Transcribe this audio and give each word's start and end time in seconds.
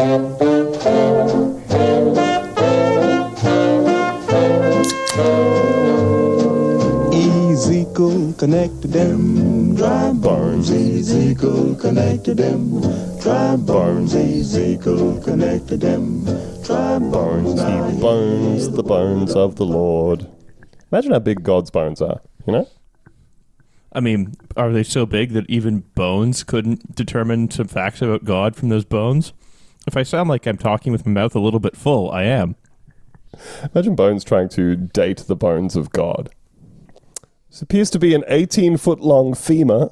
Ezekiel 0.00 0.32
connected 8.38 8.92
them 8.92 9.74
dry 9.74 10.12
bones. 10.14 10.70
Ezekiel 10.70 11.74
connected 11.74 12.38
them 12.38 12.80
dry 13.20 13.56
bones. 13.56 14.14
Ezekiel 14.14 15.20
connected 15.20 15.82
them 15.82 16.24
dry 16.64 16.98
bones. 16.98 17.56
Now 17.56 17.90
He 17.90 18.00
bones 18.00 18.70
the 18.70 18.82
bones 18.82 19.36
of 19.36 19.56
the 19.56 19.66
Lord. 19.66 20.26
Imagine 20.90 21.12
how 21.12 21.18
big 21.18 21.42
God's 21.42 21.70
bones 21.70 22.00
are, 22.00 22.22
you 22.46 22.54
know? 22.54 22.66
I 23.92 24.00
mean, 24.00 24.32
are 24.56 24.72
they 24.72 24.82
so 24.82 25.04
big 25.04 25.34
that 25.34 25.44
even 25.50 25.80
bones 25.94 26.42
couldn't 26.42 26.94
determine 26.94 27.50
some 27.50 27.68
facts 27.68 28.00
about 28.00 28.24
God 28.24 28.56
from 28.56 28.70
those 28.70 28.86
bones? 28.86 29.34
If 29.90 29.96
I 29.96 30.04
sound 30.04 30.28
like 30.28 30.46
I'm 30.46 30.56
talking 30.56 30.92
with 30.92 31.04
my 31.04 31.10
mouth 31.10 31.34
a 31.34 31.40
little 31.40 31.58
bit 31.58 31.76
full, 31.76 32.12
I 32.12 32.22
am. 32.22 32.54
Imagine 33.74 33.96
Bones 33.96 34.22
trying 34.22 34.48
to 34.50 34.76
date 34.76 35.24
the 35.26 35.34
bones 35.34 35.74
of 35.74 35.90
God. 35.90 36.30
This 37.50 37.60
appears 37.60 37.90
to 37.90 37.98
be 37.98 38.14
an 38.14 38.22
18 38.28 38.76
foot 38.76 39.00
long 39.00 39.34
femur. 39.34 39.90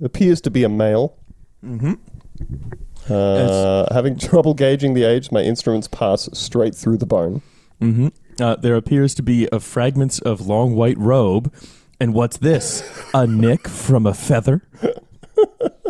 Appears 0.00 0.40
to 0.42 0.52
be 0.52 0.62
a 0.62 0.68
male. 0.68 1.16
Mm-hmm. 1.64 1.94
Uh, 3.12 3.92
having 3.92 4.16
trouble 4.20 4.54
gauging 4.54 4.94
the 4.94 5.02
age, 5.02 5.32
my 5.32 5.40
instruments 5.40 5.88
pass 5.88 6.28
straight 6.32 6.76
through 6.76 6.98
the 6.98 7.04
bone. 7.06 7.42
hmm 7.80 8.06
Uh, 8.38 8.54
there 8.54 8.76
appears 8.76 9.16
to 9.16 9.22
be 9.24 9.48
a 9.50 9.58
fragments 9.58 10.20
of 10.20 10.46
long 10.46 10.76
white 10.76 10.96
robe. 10.96 11.52
And 11.98 12.14
what's 12.14 12.36
this? 12.36 12.88
A 13.12 13.26
nick 13.26 13.66
from 13.66 14.06
a 14.06 14.14
feather? 14.14 14.62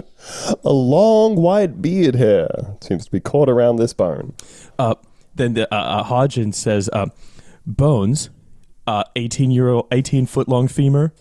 A 0.64 0.72
long 0.72 1.36
white 1.36 1.82
beard 1.82 2.16
hair 2.16 2.48
seems 2.80 3.04
to 3.06 3.10
be 3.10 3.20
caught 3.20 3.48
around 3.48 3.76
this 3.76 3.92
bone. 3.92 4.34
Uh, 4.78 4.94
then 5.34 5.54
the, 5.54 5.72
uh, 5.72 5.78
uh, 5.78 6.04
Hodgins 6.04 6.54
says, 6.54 6.90
uh, 6.92 7.06
bones, 7.66 8.30
uh, 8.86 9.04
18 9.16 9.50
year 9.50 9.68
old, 9.68 9.86
18 9.92 10.26
foot 10.26 10.48
long 10.48 10.68
femur, 10.68 11.12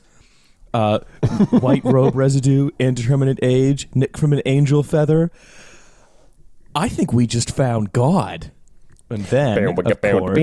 uh, 0.73 0.99
white 1.51 1.83
robe 1.83 2.15
residue, 2.15 2.69
indeterminate 2.79 3.39
age, 3.41 3.87
nick 3.93 4.17
from 4.17 4.33
an 4.33 4.41
angel 4.45 4.83
feather. 4.83 5.31
I 6.73 6.87
think 6.87 7.13
we 7.13 7.27
just 7.27 7.55
found 7.55 7.91
God. 7.91 8.51
And 9.09 9.25
then, 9.25 9.55
of 9.91 9.99
course, 10.19 10.35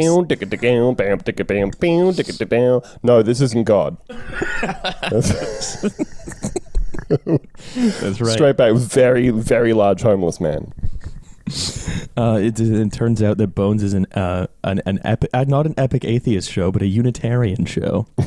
No, 3.02 3.22
this 3.22 3.40
isn't 3.40 3.64
God. 3.64 3.96
that's 7.08 8.20
right. 8.20 8.32
Straight 8.32 8.56
back, 8.56 8.74
very, 8.74 9.30
very 9.30 9.72
large 9.72 10.02
homeless 10.02 10.40
man. 10.40 10.72
Uh, 12.16 12.38
it, 12.42 12.60
it 12.60 12.92
turns 12.92 13.22
out 13.22 13.38
that 13.38 13.48
Bones 13.54 13.82
is 13.82 13.94
an 13.94 14.04
uh, 14.14 14.46
an, 14.64 14.82
an 14.84 15.00
epic, 15.04 15.30
uh, 15.32 15.44
not 15.48 15.64
an 15.66 15.72
epic 15.78 16.04
atheist 16.04 16.50
show, 16.52 16.70
but 16.70 16.82
a 16.82 16.86
Unitarian 16.86 17.64
show. 17.64 18.06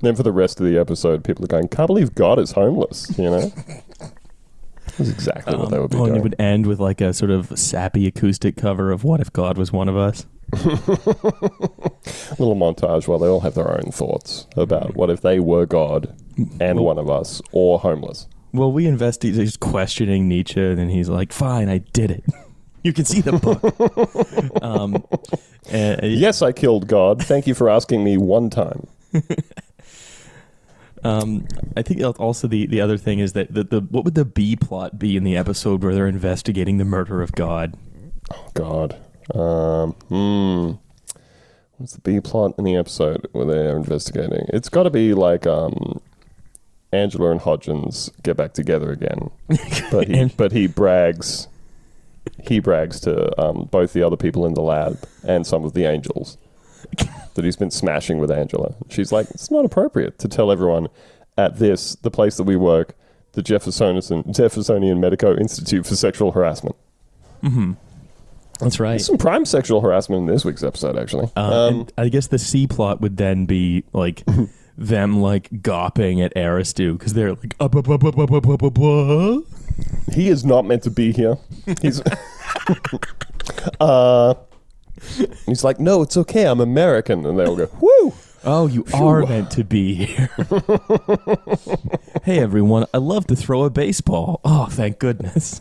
then 0.00 0.16
for 0.16 0.22
the 0.22 0.32
rest 0.32 0.58
of 0.60 0.66
the 0.66 0.76
episode, 0.78 1.22
people 1.22 1.44
are 1.44 1.48
going, 1.48 1.68
"Can't 1.68 1.86
believe 1.86 2.14
God 2.16 2.40
is 2.40 2.50
homeless." 2.52 3.16
You 3.16 3.30
know, 3.30 3.52
that's 4.98 5.10
exactly 5.10 5.56
what 5.56 5.70
they 5.70 5.78
would 5.78 5.90
be 5.90 5.96
Oh, 5.98 6.04
and 6.04 6.14
doing. 6.14 6.20
it 6.20 6.22
would 6.24 6.36
end 6.40 6.66
with 6.66 6.80
like 6.80 7.00
a 7.00 7.12
sort 7.12 7.30
of 7.30 7.56
sappy 7.56 8.06
acoustic 8.08 8.56
cover 8.56 8.90
of 8.90 9.04
"What 9.04 9.20
if 9.20 9.32
God 9.32 9.56
was 9.56 9.70
one 9.72 9.88
of 9.88 9.96
us." 9.96 10.26
little 12.38 12.54
montage 12.54 13.08
while 13.08 13.18
they 13.18 13.26
all 13.26 13.40
have 13.40 13.54
their 13.54 13.70
own 13.70 13.90
thoughts 13.90 14.46
about 14.56 14.94
what 14.94 15.10
if 15.10 15.20
they 15.20 15.40
were 15.40 15.66
God 15.66 16.14
and 16.60 16.80
one 16.80 16.98
of 16.98 17.10
us 17.10 17.42
or 17.52 17.78
homeless. 17.78 18.26
Well, 18.52 18.72
we 18.72 18.86
investigate. 18.86 19.38
He's 19.38 19.56
questioning 19.56 20.28
Nietzsche, 20.28 20.60
and 20.60 20.78
then 20.78 20.88
he's 20.88 21.08
like, 21.08 21.32
"Fine, 21.32 21.68
I 21.68 21.78
did 21.78 22.10
it." 22.10 22.24
You 22.82 22.92
can 22.92 23.04
see 23.04 23.20
the 23.20 23.32
book. 23.32 24.62
um, 24.62 25.04
uh, 25.72 26.06
Yes, 26.06 26.40
I 26.40 26.52
killed 26.52 26.86
God. 26.86 27.22
Thank 27.22 27.46
you 27.46 27.54
for 27.54 27.68
asking 27.68 28.04
me 28.04 28.16
one 28.16 28.48
time. 28.48 28.86
Um, 31.04 31.46
I 31.76 31.82
think 31.82 32.02
also 32.18 32.48
the, 32.48 32.66
the 32.66 32.80
other 32.80 32.96
thing 32.96 33.20
is 33.20 33.32
that 33.34 33.52
the, 33.54 33.62
the 33.62 33.80
what 33.80 34.04
would 34.04 34.16
the 34.16 34.24
B 34.24 34.56
plot 34.56 34.98
be 34.98 35.16
in 35.16 35.22
the 35.22 35.36
episode 35.36 35.84
where 35.84 35.94
they're 35.94 36.08
investigating 36.08 36.78
the 36.78 36.84
murder 36.84 37.22
of 37.22 37.30
God? 37.32 37.74
Oh 38.32 38.48
God. 38.54 38.96
Um, 39.34 39.92
hmm. 40.08 40.72
What's 41.78 41.92
the 41.92 42.00
B 42.00 42.20
plot 42.20 42.54
in 42.56 42.64
the 42.64 42.76
episode 42.76 43.28
where 43.32 43.44
they're 43.44 43.76
investigating? 43.76 44.46
It's 44.48 44.70
got 44.70 44.84
to 44.84 44.90
be 44.90 45.12
like 45.12 45.46
um, 45.46 46.00
Angela 46.92 47.30
and 47.30 47.40
Hodgins 47.40 48.10
get 48.22 48.36
back 48.36 48.54
together 48.54 48.90
again, 48.90 49.30
but 49.90 50.08
he 50.08 50.24
but 50.36 50.52
he 50.52 50.66
brags. 50.66 51.48
He 52.42 52.60
brags 52.60 52.98
to 53.00 53.40
um, 53.40 53.68
both 53.70 53.92
the 53.92 54.02
other 54.02 54.16
people 54.16 54.46
in 54.46 54.54
the 54.54 54.62
lab 54.62 54.98
and 55.26 55.46
some 55.46 55.64
of 55.64 55.74
the 55.74 55.84
angels 55.84 56.38
that 57.34 57.44
he's 57.44 57.56
been 57.56 57.70
smashing 57.70 58.18
with 58.18 58.30
Angela. 58.30 58.74
She's 58.88 59.12
like, 59.12 59.30
it's 59.30 59.50
not 59.50 59.64
appropriate 59.64 60.18
to 60.18 60.28
tell 60.28 60.50
everyone 60.50 60.88
at 61.38 61.58
this, 61.58 61.94
the 61.96 62.10
place 62.10 62.36
that 62.36 62.44
we 62.44 62.56
work, 62.56 62.94
the 63.32 63.42
Jeffersonian, 63.42 64.32
Jeffersonian 64.32 65.00
Medico 65.00 65.36
Institute 65.36 65.86
for 65.86 65.94
Sexual 65.94 66.32
Harassment. 66.32 66.76
That's 68.60 68.80
right. 68.80 68.90
There's 68.90 69.06
some 69.06 69.18
prime 69.18 69.44
sexual 69.44 69.80
harassment 69.80 70.20
in 70.20 70.26
this 70.34 70.44
week's 70.44 70.62
episode, 70.62 70.96
actually. 70.98 71.30
Uh, 71.36 71.68
um, 71.68 71.88
I 71.98 72.08
guess 72.08 72.28
the 72.28 72.38
C 72.38 72.66
plot 72.66 73.00
would 73.00 73.16
then 73.16 73.46
be 73.46 73.84
like 73.92 74.24
them 74.78 75.20
like 75.20 75.50
gawping 75.50 76.24
at 76.24 76.34
Arastoo 76.34 76.98
because 76.98 77.14
they're 77.14 77.34
like, 77.34 77.54
he 80.14 80.28
is 80.28 80.44
not 80.44 80.64
meant 80.64 80.82
to 80.84 80.90
be 80.90 81.12
here. 81.12 81.36
He's, 81.82 82.00
uh, 83.80 84.34
he's 85.46 85.64
like, 85.64 85.78
no, 85.78 86.02
it's 86.02 86.16
okay. 86.16 86.44
I'm 86.46 86.60
American, 86.60 87.26
and 87.26 87.38
they 87.38 87.44
all 87.44 87.56
go, 87.56 87.68
woo. 87.80 88.14
oh, 88.44 88.66
you 88.66 88.86
are 88.94 89.26
meant 89.26 89.50
to 89.52 89.64
be 89.64 89.94
here. 89.94 90.30
hey 92.24 92.38
everyone, 92.38 92.86
I 92.94 92.98
love 92.98 93.26
to 93.26 93.36
throw 93.36 93.64
a 93.64 93.70
baseball. 93.70 94.40
Oh, 94.44 94.66
thank 94.70 94.98
goodness. 94.98 95.60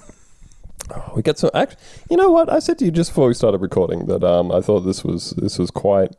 We 1.15 1.21
get 1.21 1.39
some. 1.39 1.49
Act, 1.53 1.77
you 2.09 2.17
know 2.17 2.29
what? 2.29 2.51
I 2.51 2.59
said 2.59 2.77
to 2.79 2.85
you 2.85 2.91
just 2.91 3.11
before 3.11 3.27
we 3.27 3.33
started 3.33 3.59
recording 3.59 4.05
that 4.05 4.23
um, 4.23 4.51
I 4.51 4.61
thought 4.61 4.81
this 4.81 5.03
was 5.03 5.31
this 5.31 5.57
was 5.57 5.71
quite 5.71 6.15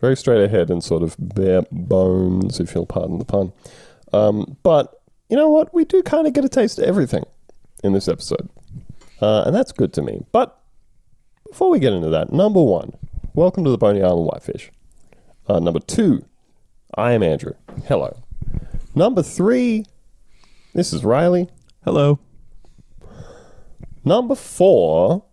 very 0.00 0.16
straight 0.16 0.42
ahead 0.42 0.70
and 0.70 0.82
sort 0.82 1.02
of 1.02 1.16
bare 1.18 1.62
bones, 1.70 2.58
if 2.58 2.74
you'll 2.74 2.86
pardon 2.86 3.18
the 3.18 3.24
pun. 3.24 3.52
Um, 4.12 4.56
but 4.62 5.00
you 5.28 5.36
know 5.36 5.48
what? 5.48 5.72
We 5.72 5.84
do 5.84 6.02
kind 6.02 6.26
of 6.26 6.32
get 6.32 6.44
a 6.44 6.48
taste 6.48 6.78
of 6.78 6.84
everything 6.84 7.24
in 7.84 7.92
this 7.92 8.08
episode, 8.08 8.48
uh, 9.20 9.44
and 9.46 9.54
that's 9.54 9.72
good 9.72 9.92
to 9.94 10.02
me. 10.02 10.24
But 10.32 10.58
before 11.48 11.70
we 11.70 11.78
get 11.78 11.92
into 11.92 12.08
that, 12.10 12.32
number 12.32 12.62
one, 12.62 12.94
welcome 13.34 13.64
to 13.64 13.70
the 13.70 13.78
Boney 13.78 14.02
Island 14.02 14.26
Whitefish. 14.26 14.70
Uh, 15.46 15.60
number 15.60 15.80
two, 15.80 16.24
I 16.94 17.12
am 17.12 17.22
Andrew. 17.22 17.54
Hello. 17.86 18.16
Number 18.94 19.22
three, 19.22 19.86
this 20.74 20.92
is 20.92 21.04
Riley. 21.04 21.48
Hello. 21.84 22.18
Number 24.04 24.34
four. 24.34 25.24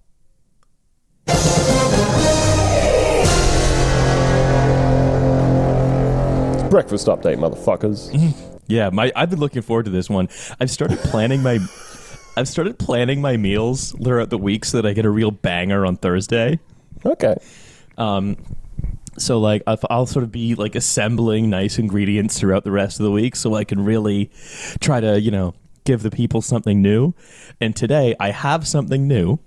Breakfast 6.70 7.08
update, 7.08 7.38
motherfuckers. 7.38 8.44
Yeah, 8.70 8.90
my 8.90 9.14
I've 9.16 9.30
been 9.30 9.40
looking 9.40 9.62
forward 9.62 9.86
to 9.86 9.92
this 9.92 10.10
one. 10.10 10.28
I've 10.60 10.70
started 10.70 11.00
planning 11.00 11.42
my 11.42 11.60
I've 12.38 12.50
started 12.50 12.78
planning 12.78 13.22
my 13.22 13.38
meals 13.38 13.94
throughout 14.04 14.30
the 14.30 14.38
week 14.38 14.66
so 14.66 14.82
that 14.82 14.86
I 14.86 14.92
get 14.92 15.06
a 15.06 15.10
real 15.10 15.32
banger 15.32 15.86
on 15.86 15.96
Thursday. 15.96 16.60
Okay. 17.06 17.38
Um, 17.98 18.36
so 19.18 19.40
like 19.40 19.64
I'll, 19.66 19.80
I'll 19.90 20.06
sort 20.06 20.24
of 20.24 20.34
be 20.34 20.54
like 20.56 20.76
assembling 20.76 21.50
nice 21.50 21.80
ingredients 21.80 22.38
throughout 22.38 22.66
the 22.66 22.72
rest 22.72 23.00
of 23.00 23.06
the 23.06 23.12
week 23.12 23.38
so 23.38 23.56
I 23.56 23.64
can 23.64 23.86
really 23.86 24.30
try 24.82 25.00
to 25.00 25.20
you 25.20 25.32
know 25.32 25.54
give 25.88 26.04
the 26.04 26.12
people 26.12 26.42
something 26.42 26.82
new. 26.82 27.14
And 27.60 27.76
today 27.76 28.14
I 28.20 28.30
have 28.32 28.68
something 28.68 29.08
new. 29.08 29.40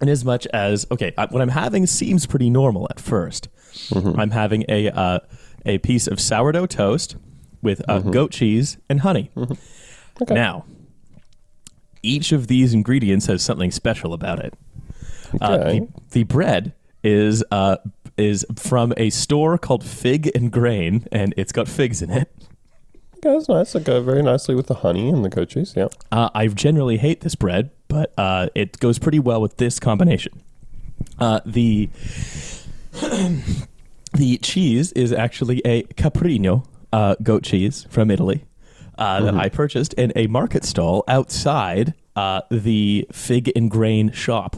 In 0.00 0.08
as 0.08 0.24
much 0.24 0.46
as 0.48 0.86
okay, 0.90 1.14
I, 1.16 1.26
what 1.26 1.40
I'm 1.40 1.48
having 1.48 1.86
seems 1.86 2.26
pretty 2.26 2.50
normal 2.50 2.86
at 2.90 2.98
1st 2.98 3.48
i 3.96 4.22
I'm 4.22 4.30
having 4.30 4.64
a 4.68 4.90
uh, 4.90 5.20
a 5.64 5.78
piece 5.78 6.06
of 6.06 6.20
sourdough 6.20 6.66
toast 6.66 7.16
with 7.62 7.82
uh, 7.88 8.00
goat 8.00 8.30
cheese 8.30 8.76
and 8.88 9.00
honey. 9.00 9.30
Okay. 10.22 10.34
Now, 10.34 10.64
each 12.02 12.30
of 12.30 12.46
these 12.46 12.72
ingredients 12.72 13.26
has 13.26 13.42
something 13.42 13.72
special 13.72 14.12
about 14.12 14.38
it. 14.38 14.54
Uh, 15.40 15.56
the, 15.56 15.88
the 16.10 16.22
bread 16.22 16.72
is 17.02 17.42
uh, 17.50 17.78
is 18.16 18.46
from 18.56 18.92
a 18.96 19.10
store 19.10 19.58
called 19.58 19.82
Fig 19.84 20.30
and 20.36 20.52
Grain, 20.52 21.06
and 21.10 21.34
it's 21.36 21.50
got 21.50 21.66
figs 21.66 22.00
in 22.02 22.10
it. 22.10 22.30
That's 23.24 23.48
nice. 23.48 23.74
It 23.74 23.84
goes 23.84 24.04
very 24.04 24.22
nicely 24.22 24.54
with 24.54 24.66
the 24.66 24.74
honey 24.74 25.08
and 25.08 25.24
the 25.24 25.28
goat 25.28 25.48
cheese. 25.48 25.74
Yeah. 25.76 25.88
Uh, 26.12 26.28
I 26.34 26.46
generally 26.48 26.98
hate 26.98 27.22
this 27.22 27.34
bread, 27.34 27.70
but 27.88 28.12
uh, 28.18 28.48
it 28.54 28.78
goes 28.80 28.98
pretty 28.98 29.18
well 29.18 29.40
with 29.40 29.56
this 29.56 29.80
combination. 29.80 30.42
Uh, 31.18 31.40
the 31.44 31.88
the 34.12 34.38
cheese 34.42 34.92
is 34.92 35.12
actually 35.12 35.62
a 35.64 35.82
caprino 35.94 36.66
uh, 36.92 37.16
goat 37.22 37.42
cheese 37.42 37.86
from 37.90 38.10
Italy 38.10 38.44
uh, 38.98 39.22
that 39.22 39.34
I 39.34 39.48
purchased 39.48 39.94
in 39.94 40.12
a 40.14 40.26
market 40.26 40.64
stall 40.64 41.02
outside 41.08 41.94
uh, 42.14 42.42
the 42.50 43.06
fig 43.10 43.50
and 43.56 43.70
grain 43.70 44.12
shop. 44.12 44.56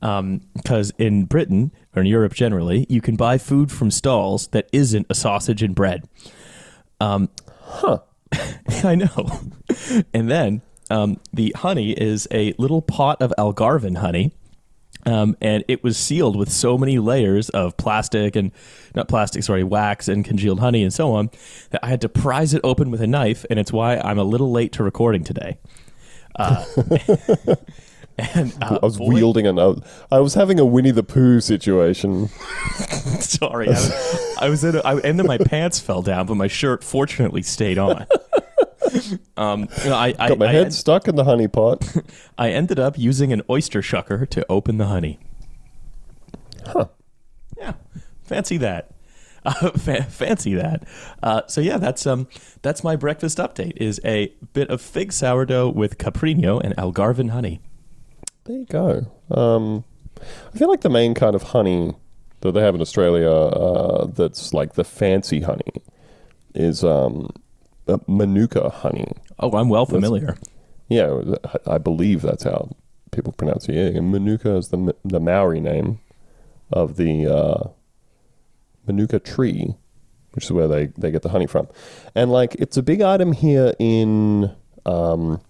Because 0.00 0.92
in 0.98 1.24
Britain, 1.24 1.72
or 1.96 2.02
in 2.02 2.06
Europe 2.06 2.34
generally, 2.34 2.86
you 2.90 3.00
can 3.00 3.16
buy 3.16 3.38
food 3.38 3.72
from 3.72 3.90
stalls 3.90 4.48
that 4.48 4.68
isn't 4.70 5.06
a 5.08 5.14
sausage 5.14 5.62
and 5.62 5.74
bread. 5.74 6.06
Um, 7.00 7.30
Huh. 7.64 7.98
I 8.84 8.94
know. 8.94 9.40
And 10.12 10.30
then 10.30 10.62
um, 10.90 11.20
the 11.32 11.54
honey 11.56 11.92
is 11.92 12.28
a 12.30 12.54
little 12.58 12.82
pot 12.82 13.20
of 13.22 13.32
Algarve 13.38 13.96
honey. 13.96 14.32
Um, 15.06 15.36
and 15.40 15.64
it 15.68 15.84
was 15.84 15.98
sealed 15.98 16.34
with 16.34 16.50
so 16.50 16.78
many 16.78 16.98
layers 16.98 17.50
of 17.50 17.76
plastic 17.76 18.36
and 18.36 18.52
not 18.94 19.06
plastic, 19.06 19.42
sorry, 19.42 19.62
wax 19.62 20.08
and 20.08 20.24
congealed 20.24 20.60
honey 20.60 20.82
and 20.82 20.94
so 20.94 21.12
on 21.12 21.30
that 21.70 21.84
I 21.84 21.88
had 21.88 22.00
to 22.02 22.08
prise 22.08 22.54
it 22.54 22.62
open 22.64 22.90
with 22.90 23.02
a 23.02 23.06
knife, 23.06 23.44
and 23.50 23.58
it's 23.58 23.70
why 23.70 23.98
I'm 23.98 24.18
a 24.18 24.24
little 24.24 24.50
late 24.50 24.72
to 24.72 24.82
recording 24.82 25.22
today. 25.22 25.58
Uh, 26.36 26.64
and 28.18 28.54
uh, 28.62 28.78
I 28.82 28.86
was 28.86 28.96
boy- 28.98 29.08
wielding 29.14 29.46
an. 29.46 29.58
I 30.10 30.18
was 30.20 30.34
having 30.34 30.58
a 30.60 30.64
Winnie 30.64 30.90
the 30.92 31.02
Pooh 31.02 31.40
situation. 31.40 32.28
Sorry, 33.20 33.68
I, 33.68 33.70
was- 33.72 34.36
I 34.40 34.48
was 34.48 34.64
in, 34.64 34.76
a, 34.76 34.80
I, 34.80 34.98
and 35.00 35.18
then 35.18 35.26
my 35.26 35.38
pants 35.38 35.80
fell 35.80 36.02
down, 36.02 36.26
but 36.26 36.36
my 36.36 36.46
shirt 36.48 36.84
fortunately 36.84 37.42
stayed 37.42 37.78
on. 37.78 38.06
Um, 39.36 39.68
you 39.82 39.90
know, 39.90 39.96
I, 39.96 40.14
I, 40.20 40.28
Got 40.28 40.38
my 40.38 40.46
I 40.46 40.52
head 40.52 40.64
en- 40.66 40.70
stuck 40.70 41.08
in 41.08 41.16
the 41.16 41.24
honey 41.24 41.48
pot. 41.48 41.84
I 42.38 42.50
ended 42.50 42.78
up 42.78 42.96
using 42.96 43.32
an 43.32 43.42
oyster 43.50 43.80
shucker 43.80 44.28
to 44.30 44.46
open 44.48 44.76
the 44.78 44.86
honey. 44.86 45.18
Huh. 46.64 46.86
Yeah, 47.58 47.72
fancy 48.22 48.56
that. 48.58 48.92
Uh, 49.44 49.70
fa- 49.72 50.04
fancy 50.04 50.54
that. 50.54 50.86
Uh, 51.24 51.42
so 51.48 51.60
yeah, 51.60 51.78
that's 51.78 52.06
um, 52.06 52.28
that's 52.62 52.84
my 52.84 52.94
breakfast 52.94 53.38
update. 53.38 53.76
Is 53.78 54.00
a 54.04 54.32
bit 54.52 54.70
of 54.70 54.80
fig 54.80 55.12
sourdough 55.12 55.70
with 55.70 55.98
caprino 55.98 56.60
and 56.62 56.76
Algarve 56.76 57.28
honey. 57.30 57.60
There 58.44 58.58
you 58.58 58.66
go. 58.66 59.06
Um, 59.30 59.84
I 60.52 60.58
feel 60.58 60.68
like 60.68 60.82
the 60.82 60.90
main 60.90 61.14
kind 61.14 61.34
of 61.34 61.42
honey 61.42 61.94
that 62.40 62.52
they 62.52 62.60
have 62.60 62.74
in 62.74 62.80
Australia 62.80 63.30
uh, 63.30 64.06
that's 64.06 64.52
like 64.52 64.74
the 64.74 64.84
fancy 64.84 65.40
honey 65.40 65.82
is 66.54 66.84
um, 66.84 67.30
uh, 67.88 67.98
Manuka 68.06 68.68
honey. 68.68 69.12
Oh, 69.38 69.50
I'm 69.56 69.68
well 69.68 69.86
familiar. 69.86 70.36
Yeah, 70.88 71.20
I 71.66 71.78
believe 71.78 72.20
that's 72.20 72.44
how 72.44 72.70
people 73.10 73.32
pronounce 73.32 73.68
it. 73.68 73.74
Yeah, 73.74 73.98
and 73.98 74.12
Manuka 74.12 74.56
is 74.56 74.68
the 74.68 74.94
the 75.04 75.20
Maori 75.20 75.60
name 75.60 76.00
of 76.70 76.96
the 76.96 77.26
uh, 77.26 77.68
Manuka 78.86 79.18
tree, 79.18 79.74
which 80.32 80.44
is 80.44 80.52
where 80.52 80.68
they, 80.68 80.86
they 80.98 81.10
get 81.10 81.22
the 81.22 81.28
honey 81.30 81.46
from. 81.46 81.68
And 82.14 82.30
like, 82.30 82.54
it's 82.56 82.76
a 82.76 82.82
big 82.82 83.00
item 83.00 83.32
here 83.32 83.74
in 83.78 84.54
um, 84.84 85.40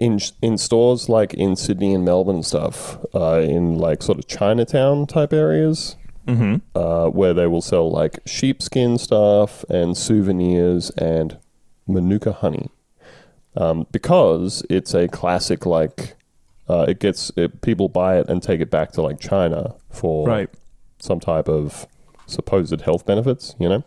in 0.00 0.18
in 0.42 0.58
stores 0.58 1.08
like 1.08 1.34
in 1.34 1.56
Sydney 1.56 1.94
and 1.94 2.04
Melbourne 2.04 2.36
and 2.36 2.46
stuff, 2.46 2.98
uh, 3.14 3.40
in 3.42 3.78
like 3.78 4.02
sort 4.02 4.18
of 4.18 4.26
Chinatown 4.26 5.06
type 5.06 5.32
areas. 5.32 5.96
Mm-hmm. 6.26 6.56
Uh, 6.74 7.08
where 7.10 7.34
they 7.34 7.46
will 7.46 7.60
sell 7.60 7.90
like 7.90 8.18
sheepskin 8.24 8.96
stuff 8.96 9.62
and 9.68 9.94
souvenirs 9.94 10.88
and 10.96 11.36
Manuka 11.86 12.32
honey 12.32 12.70
um, 13.58 13.86
because 13.92 14.64
it's 14.70 14.94
a 14.94 15.06
classic 15.06 15.66
like 15.66 16.16
uh, 16.66 16.86
it 16.88 16.98
gets 16.98 17.30
it, 17.36 17.60
people 17.60 17.90
buy 17.90 18.16
it 18.18 18.26
and 18.30 18.42
take 18.42 18.62
it 18.62 18.70
back 18.70 18.92
to 18.92 19.02
like 19.02 19.20
China 19.20 19.74
for 19.90 20.26
Right. 20.26 20.48
some 20.98 21.20
type 21.20 21.46
of 21.46 21.86
supposed 22.26 22.80
health 22.80 23.04
benefits. 23.04 23.54
You 23.58 23.68
know, 23.68 23.84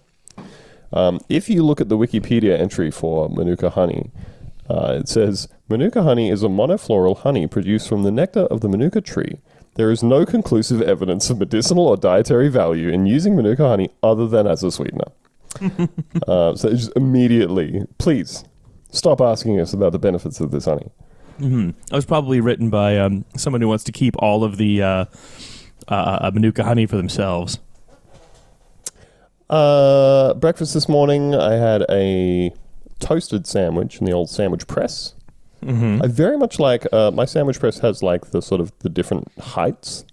um, 0.93 1.19
if 1.29 1.49
you 1.49 1.63
look 1.63 1.81
at 1.81 1.89
the 1.89 1.97
Wikipedia 1.97 2.55
entry 2.59 2.91
for 2.91 3.29
Manuka 3.29 3.71
honey, 3.71 4.11
uh, 4.69 4.97
it 4.99 5.09
says 5.09 5.47
Manuka 5.69 6.03
honey 6.03 6.29
is 6.29 6.43
a 6.43 6.47
monofloral 6.47 7.17
honey 7.17 7.45
produced 7.45 7.89
from 7.89 8.03
the 8.03 8.11
nectar 8.11 8.41
of 8.41 8.61
the 8.61 8.69
Manuka 8.69 9.01
tree. 9.01 9.39
There 9.75 9.91
is 9.91 10.01
no 10.01 10.25
conclusive 10.25 10.81
evidence 10.81 11.29
of 11.29 11.39
medicinal 11.39 11.87
or 11.87 11.97
dietary 11.97 12.47
value 12.47 12.89
in 12.89 13.05
using 13.05 13.35
Manuka 13.35 13.67
honey 13.67 13.89
other 14.01 14.27
than 14.27 14.47
as 14.47 14.63
a 14.63 14.71
sweetener. 14.71 15.11
uh, 16.27 16.55
so 16.55 16.69
just 16.69 16.91
immediately, 16.95 17.85
please 17.97 18.45
stop 18.91 19.19
asking 19.19 19.59
us 19.59 19.73
about 19.73 19.91
the 19.91 19.99
benefits 19.99 20.39
of 20.39 20.51
this 20.51 20.65
honey. 20.65 20.89
hmm 21.37 21.69
It 21.69 21.95
was 21.95 22.05
probably 22.05 22.39
written 22.39 22.69
by 22.69 22.97
um, 22.97 23.25
someone 23.35 23.61
who 23.61 23.67
wants 23.67 23.83
to 23.85 23.91
keep 23.91 24.15
all 24.19 24.43
of 24.45 24.57
the 24.57 24.81
uh, 24.81 25.05
uh, 25.89 25.93
uh, 25.93 26.31
Manuka 26.33 26.63
honey 26.63 26.85
for 26.85 26.95
themselves. 26.95 27.59
Uh, 29.49 30.33
breakfast 30.33 30.73
this 30.73 30.87
morning, 30.87 31.35
I 31.35 31.53
had 31.53 31.85
a 31.89 32.51
toasted 32.99 33.45
sandwich 33.45 33.99
in 33.99 34.05
the 34.05 34.11
old 34.11 34.29
sandwich 34.29 34.65
press. 34.67 35.13
Mm-hmm. 35.63 36.01
I 36.03 36.07
very 36.07 36.37
much 36.37 36.59
like 36.59 36.85
uh, 36.93 37.11
my 37.11 37.25
sandwich 37.25 37.59
press 37.59 37.79
has 37.79 38.03
like 38.03 38.31
the 38.31 38.41
sort 38.41 38.61
of 38.61 38.71
the 38.79 38.89
different 38.89 39.31
heights 39.39 40.05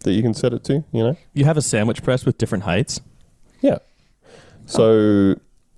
that 0.00 0.12
you 0.12 0.22
can 0.22 0.34
set 0.34 0.52
it 0.52 0.64
to. 0.64 0.84
You 0.92 1.02
know, 1.04 1.16
You 1.32 1.44
have 1.44 1.56
a 1.56 1.62
sandwich 1.62 2.02
press 2.02 2.24
with 2.24 2.38
different 2.38 2.64
heights. 2.64 3.00
yeah. 3.60 3.78
So 4.66 5.34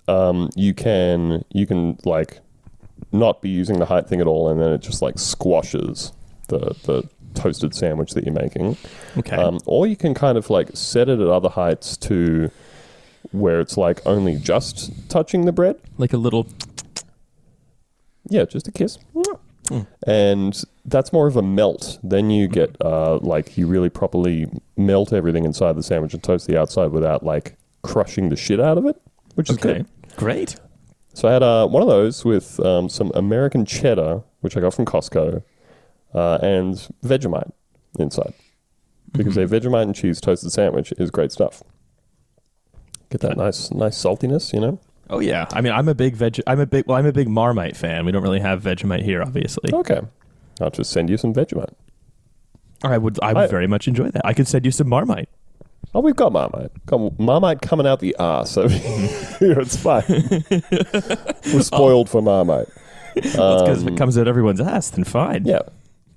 um, 0.09 0.51
you 0.55 0.75
can 0.75 1.45
you 1.51 1.67
can 1.67 1.99
like 2.05 2.41
not 3.11 3.41
be 3.43 3.49
using 3.49 3.79
the 3.79 3.87
height 3.87 4.07
thing 4.09 4.21
at 4.21 4.27
all, 4.27 4.49
and 4.51 4.61
then 4.61 4.71
it 4.73 4.79
just 4.83 5.03
like 5.03 5.19
squashes 5.19 6.13
the 6.49 6.75
the 6.85 7.09
toasted 7.35 7.75
sandwich 7.75 8.13
that 8.13 8.25
you're 8.25 8.35
making. 8.35 8.77
Okay. 9.17 9.37
Um, 9.37 9.59
or 9.65 9.87
you 9.87 9.97
can 9.97 10.13
kind 10.15 10.37
of 10.37 10.51
like 10.51 10.71
set 10.75 11.09
it 11.09 11.19
at 11.21 11.27
other 11.29 11.49
heights 11.49 11.97
to 11.99 12.51
where 13.31 13.61
it's 13.61 13.77
like 13.79 14.01
only 14.05 14.37
just 14.37 14.91
touching 15.09 15.47
the 15.47 15.53
bread. 15.53 15.77
like 15.99 16.13
a 16.13 16.19
little. 16.19 16.47
Yeah, 18.29 18.45
just 18.45 18.69
a 18.69 18.73
kiss. 18.73 18.99
Mm. 19.67 19.87
And 20.07 20.65
that's 20.85 21.13
more 21.13 21.27
of 21.27 21.37
a 21.37 21.43
melt. 21.43 21.99
Then 22.03 22.31
you 22.31 22.49
get 22.49 22.77
uh, 22.81 23.19
like 23.19 23.57
you 23.57 23.67
really 23.67 23.89
properly 23.91 24.49
melt 24.77 25.13
everything 25.13 25.45
inside 25.45 25.77
the 25.77 25.83
sandwich 25.83 26.15
and 26.15 26.23
toast 26.23 26.47
the 26.47 26.59
outside 26.59 26.91
without 26.93 27.25
like 27.25 27.57
crushing 27.83 28.29
the 28.29 28.37
shit 28.37 28.61
out 28.61 28.79
of 28.79 28.87
it, 28.87 29.01
which 29.35 29.51
is 29.51 29.57
Okay. 29.59 29.79
good. 29.79 29.87
Great. 30.17 30.57
So 31.15 31.29
I 31.29 31.33
had 31.33 31.43
uh, 31.43 31.67
one 31.69 31.83
of 31.83 31.89
those 31.89 32.25
with 32.25 32.59
um, 32.61 32.89
some 32.89 33.13
American 33.15 33.65
cheddar, 33.67 34.23
which 34.41 34.57
I 34.57 34.61
got 34.61 34.75
from 34.75 34.85
Costco, 34.87 35.43
uh, 36.15 36.39
and 36.43 36.75
Vegemite 37.05 37.53
inside. 37.99 38.33
Because 39.13 39.37
a 39.37 39.45
Vegemite 39.45 39.83
and 39.83 39.95
cheese 39.95 40.21
toasted 40.23 40.53
sandwich 40.53 40.93
is 40.97 41.11
great 41.11 41.33
stuff. 41.33 41.63
Get 43.11 43.21
that 43.21 43.37
nice, 43.37 43.71
nice 43.71 44.03
saltiness, 44.03 44.55
you 44.55 44.61
know. 44.61 44.81
Oh 45.13 45.21
yeah. 45.21 45.47
I 45.53 45.61
mean, 45.61 45.73
I'm 45.73 45.89
a 45.89 45.95
big 45.95 46.17
veg. 46.17 46.41
I'm 46.47 46.59
a 46.59 46.67
big. 46.67 46.87
Well, 46.87 46.97
I'm 46.99 47.07
a 47.07 47.13
big 47.13 47.29
Marmite 47.29 47.77
fan. 47.77 48.05
We 48.07 48.13
don't 48.13 48.23
really 48.23 48.41
have 48.41 48.63
Vegemite 48.63 49.03
here, 49.03 49.23
obviously. 49.23 49.73
Okay, 49.73 50.01
I'll 50.61 50.71
just 50.71 50.91
send 50.91 51.11
you 51.11 51.17
some 51.17 51.33
Vegemite. 51.35 51.75
I 52.83 52.99
would. 52.99 53.19
I 53.23 53.33
would 53.35 53.43
I- 53.45 53.47
very 53.47 53.67
much 53.67 53.87
enjoy 53.87 54.11
that. 54.11 54.23
I 54.25 54.33
could 54.33 54.49
send 54.49 54.65
you 54.65 54.71
some 54.73 54.89
Marmite. 54.89 55.29
Oh, 55.95 56.01
we've 56.01 56.17
got 56.17 56.33
Marmite. 56.33 56.71
Got 56.87 57.19
Marmite 57.21 57.61
coming 57.61 57.87
out 57.87 58.01
the 58.01 58.17
arse 58.17 58.57
over 58.57 58.69
here. 59.39 59.61
It's 59.61 59.77
fine. 59.77 60.03
We're 61.53 61.61
spoiled 61.63 62.09
for 62.09 62.23
Marmite. 62.23 62.69
Because 63.15 63.83
if 63.83 63.89
Um, 63.89 63.93
it 63.95 63.99
comes 63.99 64.17
out 64.17 64.27
everyone's 64.27 64.61
ass, 64.61 64.89
then 64.91 65.05
fine. 65.05 65.45
Yeah, 65.45 65.61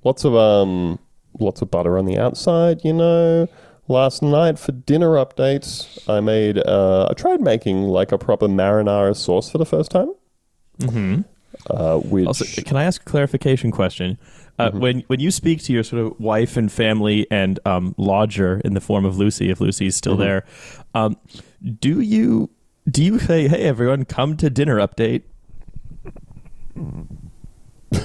lots 0.06 0.24
of 0.24 0.34
um, 0.36 0.98
lots 1.40 1.62
of 1.62 1.70
butter 1.70 1.98
on 1.98 2.06
the 2.06 2.18
outside. 2.18 2.80
You 2.86 2.94
know, 2.94 3.48
last 3.88 4.22
night 4.22 4.58
for 4.60 4.72
dinner 4.72 5.12
updates, 5.12 5.98
I 6.10 6.20
made. 6.20 6.58
Uh, 6.58 7.08
I 7.10 7.14
tried 7.14 7.42
making 7.42 7.84
like 7.84 8.12
a 8.12 8.18
proper 8.18 8.48
marinara 8.48 9.16
sauce 9.16 9.50
for 9.50 9.58
the 9.58 9.66
first 9.66 9.92
time. 9.92 10.14
Mm-hmm. 10.80 11.22
Uh, 11.70 11.98
which 12.00 12.28
Also, 12.28 12.62
can 12.64 12.76
I 12.78 12.84
ask 12.84 13.02
a 13.02 13.06
clarification 13.06 13.72
question? 13.72 14.18
Uh, 14.60 14.70
Mm-hmm. 14.70 14.80
When 14.80 15.00
when 15.08 15.20
you 15.20 15.32
speak 15.32 15.62
to 15.64 15.74
your 15.74 15.84
sort 15.84 16.02
of 16.06 16.18
wife 16.20 16.56
and 16.56 16.72
family 16.72 17.28
and 17.30 17.60
um, 17.66 17.94
lodger 17.98 18.62
in 18.64 18.74
the 18.74 18.80
form 18.82 19.04
of 19.06 19.18
Lucy, 19.18 19.50
if 19.50 19.60
Lucy's 19.60 19.96
still 19.98 20.16
Mhm. 20.16 20.20
there, 20.20 20.46
um, 20.94 21.18
do 21.80 22.00
you 22.00 22.50
do 22.90 23.04
you 23.04 23.20
say, 23.20 23.48
"Hey, 23.50 23.64
everyone, 23.64 24.06
come 24.06 24.38
to 24.38 24.50
dinner 24.50 24.78
update"? 24.78 25.24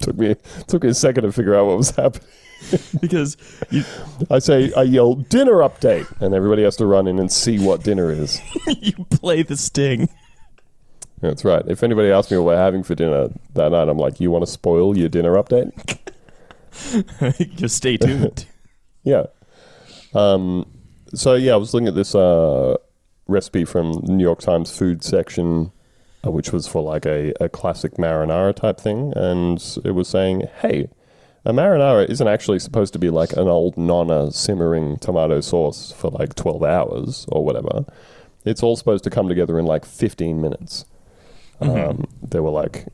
took 0.00 0.16
me 0.16 0.36
took 0.66 0.82
me 0.82 0.90
a 0.90 0.94
second 0.94 1.24
to 1.24 1.32
figure 1.32 1.54
out 1.54 1.66
what 1.66 1.76
was 1.78 1.90
happening. 1.90 2.26
Because 3.00 3.36
you 3.70 3.84
I 4.30 4.38
say 4.38 4.72
I 4.74 4.82
yell 4.82 5.14
dinner 5.14 5.56
update, 5.56 6.10
and 6.20 6.34
everybody 6.34 6.62
has 6.64 6.76
to 6.76 6.86
run 6.86 7.06
in 7.06 7.18
and 7.18 7.30
see 7.30 7.58
what 7.58 7.82
dinner 7.82 8.10
is. 8.10 8.40
you 8.66 8.92
play 9.10 9.42
the 9.42 9.56
sting. 9.56 10.08
That's 11.20 11.44
right. 11.44 11.62
If 11.66 11.82
anybody 11.82 12.10
asks 12.10 12.30
me 12.30 12.38
what 12.38 12.46
we're 12.46 12.56
having 12.56 12.82
for 12.82 12.94
dinner 12.94 13.28
that 13.54 13.70
night, 13.70 13.88
I'm 13.88 13.98
like, 13.98 14.20
"You 14.20 14.30
want 14.30 14.44
to 14.44 14.50
spoil 14.50 14.96
your 14.96 15.08
dinner 15.08 15.34
update?" 15.34 15.72
Just 17.56 17.76
stay 17.76 17.96
tuned. 17.96 18.46
Yeah. 19.02 19.26
Um, 20.14 20.66
so 21.14 21.34
yeah, 21.34 21.52
I 21.52 21.56
was 21.56 21.72
looking 21.72 21.88
at 21.88 21.94
this 21.94 22.14
uh, 22.14 22.76
recipe 23.28 23.64
from 23.64 23.92
the 23.92 24.12
New 24.12 24.24
York 24.24 24.40
Times 24.40 24.76
food 24.76 25.02
section, 25.04 25.72
uh, 26.26 26.30
which 26.30 26.52
was 26.52 26.66
for 26.66 26.82
like 26.82 27.06
a, 27.06 27.32
a 27.40 27.48
classic 27.48 27.94
marinara 27.94 28.54
type 28.54 28.80
thing, 28.80 29.12
and 29.16 29.62
it 29.84 29.92
was 29.92 30.08
saying, 30.08 30.48
"Hey, 30.60 30.88
a 31.46 31.52
marinara 31.52 32.08
isn't 32.10 32.28
actually 32.28 32.58
supposed 32.58 32.92
to 32.92 32.98
be 32.98 33.08
like 33.08 33.32
an 33.32 33.48
old 33.48 33.76
nonna 33.78 34.30
simmering 34.32 34.96
tomato 34.98 35.40
sauce 35.40 35.92
for 35.92 36.10
like 36.10 36.34
12 36.34 36.62
hours 36.62 37.26
or 37.28 37.44
whatever. 37.44 37.84
It's 38.44 38.62
all 38.62 38.76
supposed 38.76 39.04
to 39.04 39.10
come 39.10 39.28
together 39.28 39.58
in 39.58 39.64
like 39.64 39.84
15 39.84 40.40
minutes." 40.40 40.84
Um, 41.60 42.04
there 42.22 42.42
were 42.42 42.50
like 42.50 42.86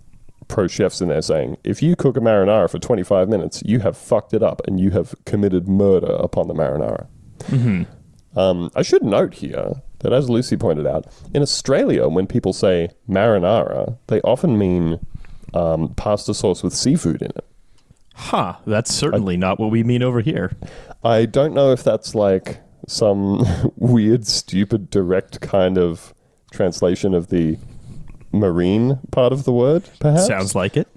pro 0.48 0.68
chefs 0.68 1.00
in 1.00 1.08
there 1.08 1.22
saying, 1.22 1.56
if 1.64 1.82
you 1.82 1.96
cook 1.96 2.16
a 2.16 2.20
marinara 2.20 2.70
for 2.70 2.78
25 2.78 3.28
minutes, 3.28 3.62
you 3.64 3.80
have 3.80 3.96
fucked 3.96 4.34
it 4.34 4.42
up 4.42 4.60
and 4.66 4.78
you 4.78 4.90
have 4.90 5.14
committed 5.24 5.66
murder 5.66 6.12
upon 6.12 6.46
the 6.46 6.54
marinara. 6.54 7.06
Um, 8.36 8.70
I 8.76 8.82
should 8.82 9.02
note 9.02 9.34
here 9.34 9.82
that, 10.00 10.12
as 10.12 10.30
Lucy 10.30 10.56
pointed 10.56 10.86
out, 10.86 11.06
in 11.34 11.42
Australia, 11.42 12.08
when 12.08 12.26
people 12.26 12.52
say 12.52 12.90
marinara, 13.08 13.98
they 14.06 14.20
often 14.22 14.58
mean 14.58 15.04
um, 15.54 15.92
pasta 15.94 16.34
sauce 16.34 16.62
with 16.62 16.74
seafood 16.74 17.22
in 17.22 17.30
it. 17.30 17.44
Huh. 18.14 18.56
That's 18.66 18.92
certainly 18.94 19.36
not 19.36 19.58
what 19.58 19.70
we 19.70 19.82
mean 19.82 20.02
over 20.02 20.20
here. 20.20 20.52
I 21.02 21.24
don't 21.26 21.54
know 21.54 21.72
if 21.72 21.82
that's 21.82 22.14
like 22.14 22.60
some 22.86 23.44
weird, 23.76 24.26
stupid, 24.26 24.90
direct 24.90 25.40
kind 25.40 25.78
of 25.78 26.12
translation 26.50 27.14
of 27.14 27.28
the 27.28 27.58
marine 28.32 28.98
part 29.10 29.32
of 29.32 29.44
the 29.44 29.52
word, 29.52 29.84
perhaps. 30.00 30.26
Sounds 30.26 30.54
like 30.54 30.76
it. 30.76 30.88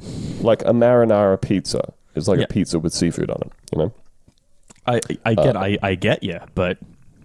like 0.41 0.61
a 0.63 0.71
marinara 0.71 1.39
pizza 1.41 1.93
is 2.15 2.27
like 2.27 2.39
Yeah. 2.39 2.45
a 2.45 2.47
pizza 2.47 2.79
with 2.79 2.93
seafood 2.93 3.29
on 3.29 3.41
it, 3.45 3.51
you 3.73 3.79
know? 3.79 3.93
I 4.87 4.99
I 5.25 5.33
get 5.35 5.57
I, 5.57 5.77
I 5.81 5.95
get 5.95 6.21
you, 6.23 6.39
but 6.53 6.77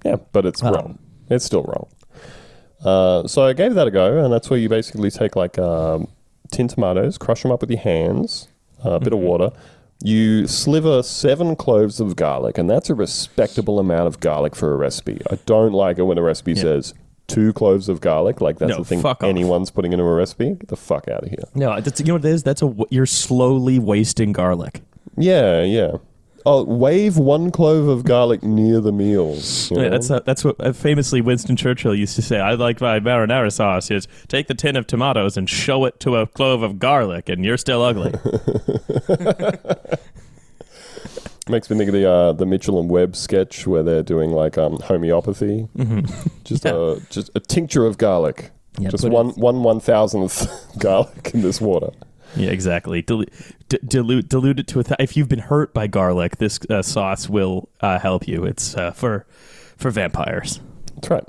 Yeah, 0.05 0.17
but 0.33 0.47
it's 0.47 0.63
Um, 0.63 0.75
wrong. 0.75 0.99
It's 1.29 1.45
still 1.45 1.63
wrong. 1.65 1.87
Uh, 2.85 3.29
so 3.29 3.43
I 3.45 3.53
gave 3.53 3.75
that 3.75 3.87
a 3.87 3.91
go, 3.91 4.25
and 4.25 4.33
that's 4.33 4.49
where 4.49 4.59
you 4.59 4.69
basically 4.69 5.11
take 5.11 5.37
like 5.37 5.59
um, 5.59 6.09
tin 6.51 6.67
tomatoes, 6.69 7.19
crush 7.19 7.43
them 7.43 7.53
up 7.53 7.61
with 7.61 7.71
your 7.71 7.81
hands, 7.81 8.49
uh, 8.85 8.93
a 8.93 9.01
bit 9.01 9.13
of 9.13 9.19
water. 9.19 9.51
You 10.03 10.47
sliver 10.47 11.03
seven 11.03 11.57
cloves 11.57 12.01
of 12.01 12.17
garlic, 12.17 12.57
and 12.57 12.71
that's 12.71 12.89
a 12.89 12.95
respectable 12.95 13.79
amount 13.79 14.07
of 14.07 14.19
garlic 14.21 14.57
for 14.57 14.73
a 14.73 14.77
recipe. 14.77 15.21
I 15.31 15.39
don't 15.47 15.73
like 15.73 15.99
it 15.99 16.03
when 16.05 16.17
a 16.17 16.23
recipe 16.23 16.53
Yeah. 16.55 16.63
says 16.63 16.95
two 17.27 17.53
cloves 17.53 17.89
of 17.89 18.01
garlic. 18.01 18.41
Like 18.41 18.59
that's 18.59 18.71
No, 18.71 18.79
the 18.79 18.85
thing 18.85 19.01
fuck 19.03 19.23
off. 19.23 19.29
anyone's 19.29 19.71
putting 19.71 19.93
into 19.93 20.05
a 20.05 20.15
recipe. 20.15 20.51
Get 20.55 20.69
the 20.69 20.77
fuck 20.77 21.07
out 21.09 21.25
of 21.25 21.29
here. 21.29 21.45
no, 21.55 21.79
that's 21.81 22.01
you 22.01 22.07
know 22.07 22.15
what 22.15 22.25
it 22.25 22.31
is. 22.31 22.43
That's 22.43 22.63
a 22.63 22.75
you're 22.89 23.05
slowly 23.07 23.79
wasting 23.79 24.33
garlic. 24.33 24.83
Yeah, 25.19 25.63
yeah. 25.63 25.97
Oh, 26.47 26.65
wave 26.65 27.19
one 27.19 27.51
clove 27.51 27.87
of 27.89 28.05
garlic 28.05 28.43
near 28.43 28.81
the 28.81 28.93
meals. 28.93 29.71
you 29.71 29.77
Yeah, 29.77 29.83
know? 29.85 29.91
that's 29.91 30.11
uh, 30.11 30.21
that's 30.21 30.43
what 30.43 30.57
uh, 30.59 30.73
famously 30.73 31.21
Winston 31.21 31.55
Churchill 31.57 31.95
used 31.95 32.17
to 32.17 32.23
say. 32.23 32.41
I 32.41 32.55
like 32.55 32.81
my 32.81 32.99
marinara 32.99 33.53
sauce. 33.53 33.91
Is 33.91 34.09
take 34.29 34.47
the 34.49 34.55
tin 34.55 34.75
of 34.77 34.87
tomatoes 34.87 35.37
and 35.37 35.49
show 35.51 35.85
it 35.85 36.01
to 36.01 36.17
a 36.17 36.27
clove 36.27 36.63
of 36.63 36.79
garlic, 36.79 37.29
and 37.29 37.45
you're 37.45 37.59
still 37.59 37.83
ugly. 37.83 38.13
Makes 41.49 41.69
me 41.69 41.77
think 41.79 41.89
of 41.89 41.95
the 41.95 42.09
uh, 42.09 42.33
the 42.33 42.47
Mitchell 42.47 42.79
and 42.79 42.89
Webb 42.89 43.17
sketch 43.17 43.67
where 43.67 43.83
they're 43.83 44.03
doing 44.05 44.31
like 44.31 44.57
um, 44.57 44.79
homeopathy, 44.85 45.69
just 46.45 46.65
a 46.65 47.03
just 47.11 47.31
a 47.35 47.41
tincture 47.41 47.87
of 47.87 47.99
garlic, 47.99 48.51
Yeah, 48.79 48.91
just 48.91 49.03
put 49.03 49.13
one 49.13 49.31
one 49.31 49.63
one 49.65 49.81
thousandth 49.81 50.47
garlic 50.79 51.33
in 51.35 51.43
this 51.43 51.61
water. 51.61 51.91
yeah, 52.37 52.51
exactly. 52.51 53.05
D- 53.71 53.79
dilute 53.87 54.29
dilute 54.29 54.61
it 54.61 54.67
to 54.69 54.81
a. 54.81 54.85
Th- 54.85 54.97
if 55.01 55.17
you've 55.17 55.29
been 55.31 55.39
hurt 55.39 55.73
by 55.73 55.87
garlic, 55.87 56.37
this 56.37 56.61
uh, 56.69 56.83
sauce 56.83 57.31
will 57.31 57.71
uh, 57.81 57.99
help 57.99 58.29
you. 58.29 58.45
It's 58.45 58.77
uh, 58.77 58.91
for 58.91 59.25
for 59.79 59.91
vampires. 59.91 60.61
That's 60.97 61.09
right. 61.09 61.25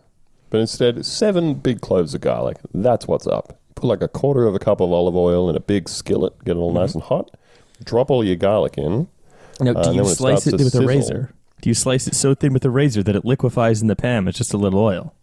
But 0.50 0.60
instead, 0.60 1.05
seven 1.05 1.53
big 1.53 1.79
cloves 1.79 2.13
of 2.13 2.19
garlic. 2.19 2.57
That's 2.74 3.07
what's 3.07 3.25
up. 3.27 3.57
Put 3.75 3.86
like 3.88 4.01
a 4.01 4.10
quarter 4.10 4.45
of 4.45 4.53
a 4.55 4.60
cup 4.60 4.81
of 4.81 4.91
olive 4.91 5.15
oil 5.15 5.50
in 5.50 5.55
a 5.55 5.62
big 5.62 5.88
skillet. 5.88 6.33
Get 6.43 6.57
it 6.57 6.60
all 6.60 6.74
nice 6.74 6.93
and 6.93 7.01
hot. 7.03 7.31
Drop 7.83 8.12
all 8.12 8.21
your 8.24 8.36
garlic 8.36 8.77
in. 8.77 9.07
Now, 9.62 9.71
Uh, 9.71 9.74
do 9.74 9.77
and 9.77 9.77
you 9.77 9.83
then 9.83 9.95
when 10.03 10.05
it 10.12 10.15
slice 10.15 10.48
it 10.48 10.51
with 10.53 10.62
sizzle- 10.63 10.83
a 10.83 10.88
razor? 10.88 11.33
Do 11.62 11.69
you 11.69 11.74
slice 11.75 12.07
it 12.07 12.15
so 12.15 12.33
thin 12.36 12.51
with 12.53 12.65
a 12.65 12.69
razor 12.71 13.03
that 13.03 13.15
it 13.15 13.24
liquefies 13.24 13.81
in 13.81 13.88
the 13.88 13.95
pan? 13.95 14.27
It's 14.27 14.38
just 14.38 14.53
a 14.53 14.57
little 14.57 14.79
oil. 14.79 15.13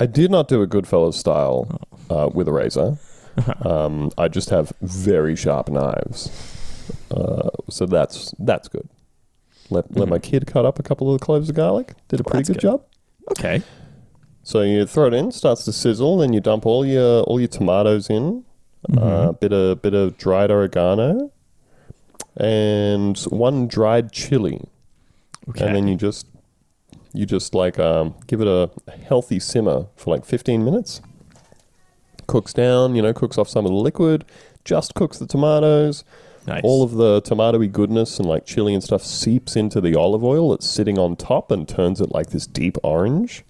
I 0.00 0.06
did 0.06 0.30
not 0.30 0.48
do 0.48 0.62
a 0.62 0.66
Goodfellas 0.66 1.14
style 1.14 1.80
uh, 2.10 2.30
with 2.32 2.48
a 2.48 2.52
razor. 2.52 2.96
Um, 3.64 4.10
I 4.16 4.28
just 4.28 4.50
have 4.50 4.72
very 4.80 5.36
sharp 5.36 5.68
knives, 5.68 6.30
uh, 7.10 7.50
so 7.68 7.84
that's 7.86 8.34
that's 8.38 8.68
good. 8.68 8.88
Let 9.70 9.94
let 9.96 10.08
my 10.08 10.18
kid 10.18 10.46
cut 10.46 10.64
up 10.64 10.78
a 10.78 10.82
couple 10.82 11.12
of 11.14 11.20
cloves 11.20 11.48
of 11.50 11.56
garlic. 11.56 11.94
Did 12.08 12.20
a 12.20 12.24
pretty 12.24 12.38
That's 12.38 12.48
good, 12.50 12.54
good. 12.54 12.60
job. 12.62 12.84
Okay. 13.32 13.62
So 14.42 14.62
you 14.62 14.86
throw 14.86 15.08
it 15.08 15.14
in, 15.14 15.32
starts 15.32 15.64
to 15.64 15.72
sizzle, 15.72 16.18
then 16.18 16.32
you 16.32 16.40
dump 16.40 16.64
all 16.66 16.86
your 16.86 17.22
all 17.24 17.40
your 17.40 17.48
tomatoes 17.48 18.08
in, 18.08 18.44
a 18.96 19.32
bit 19.32 19.52
of 19.52 19.82
bit 19.82 19.92
of 19.94 20.16
dried 20.16 20.50
oregano, 20.50 21.30
and 22.36 23.18
one 23.30 23.66
dried 23.66 24.12
chili, 24.12 24.60
Okay. 25.48 25.66
and 25.66 25.74
then 25.74 25.88
you 25.88 25.96
just 25.96 26.26
you 27.12 27.26
just 27.26 27.54
like 27.54 27.78
um, 27.78 28.14
give 28.26 28.40
it 28.40 28.46
a 28.46 28.70
healthy 29.08 29.40
simmer 29.40 29.86
for 29.96 30.14
like 30.14 30.24
15 30.24 30.64
minutes. 30.64 31.00
Cooks 32.26 32.52
down, 32.52 32.94
you 32.94 33.02
know, 33.02 33.12
cooks 33.12 33.38
off 33.38 33.48
some 33.48 33.64
of 33.64 33.70
the 33.70 33.76
liquid, 33.76 34.24
just 34.64 34.94
cooks 34.94 35.18
the 35.18 35.26
tomatoes. 35.26 36.04
nice. 36.46 36.62
All 36.64 36.82
of 36.82 36.92
the 36.92 37.22
tomatoey 37.22 37.70
goodness 37.70 38.18
and 38.18 38.28
like 38.28 38.46
chili 38.46 38.74
and 38.74 38.82
stuff 38.82 39.02
seeps 39.02 39.56
into 39.56 39.80
the 39.80 39.94
olive 39.94 40.24
oil 40.24 40.50
that's 40.50 40.68
sitting 40.68 40.98
on 40.98 41.16
top 41.16 41.50
and 41.50 41.68
turns 41.68 42.00
it 42.00 42.12
like 42.12 42.30
this 42.30 42.46
deep 42.46 42.76
orange. 42.82 43.44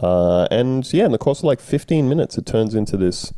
Uh, 0.00 0.46
and 0.50 0.90
yeah, 0.92 1.06
in 1.06 1.12
the 1.12 1.18
course 1.18 1.40
of 1.40 1.44
like 1.44 1.60
15 1.60 2.08
minutes, 2.08 2.38
it 2.38 2.46
turns 2.46 2.74
into 2.74 2.96
this 2.96 3.32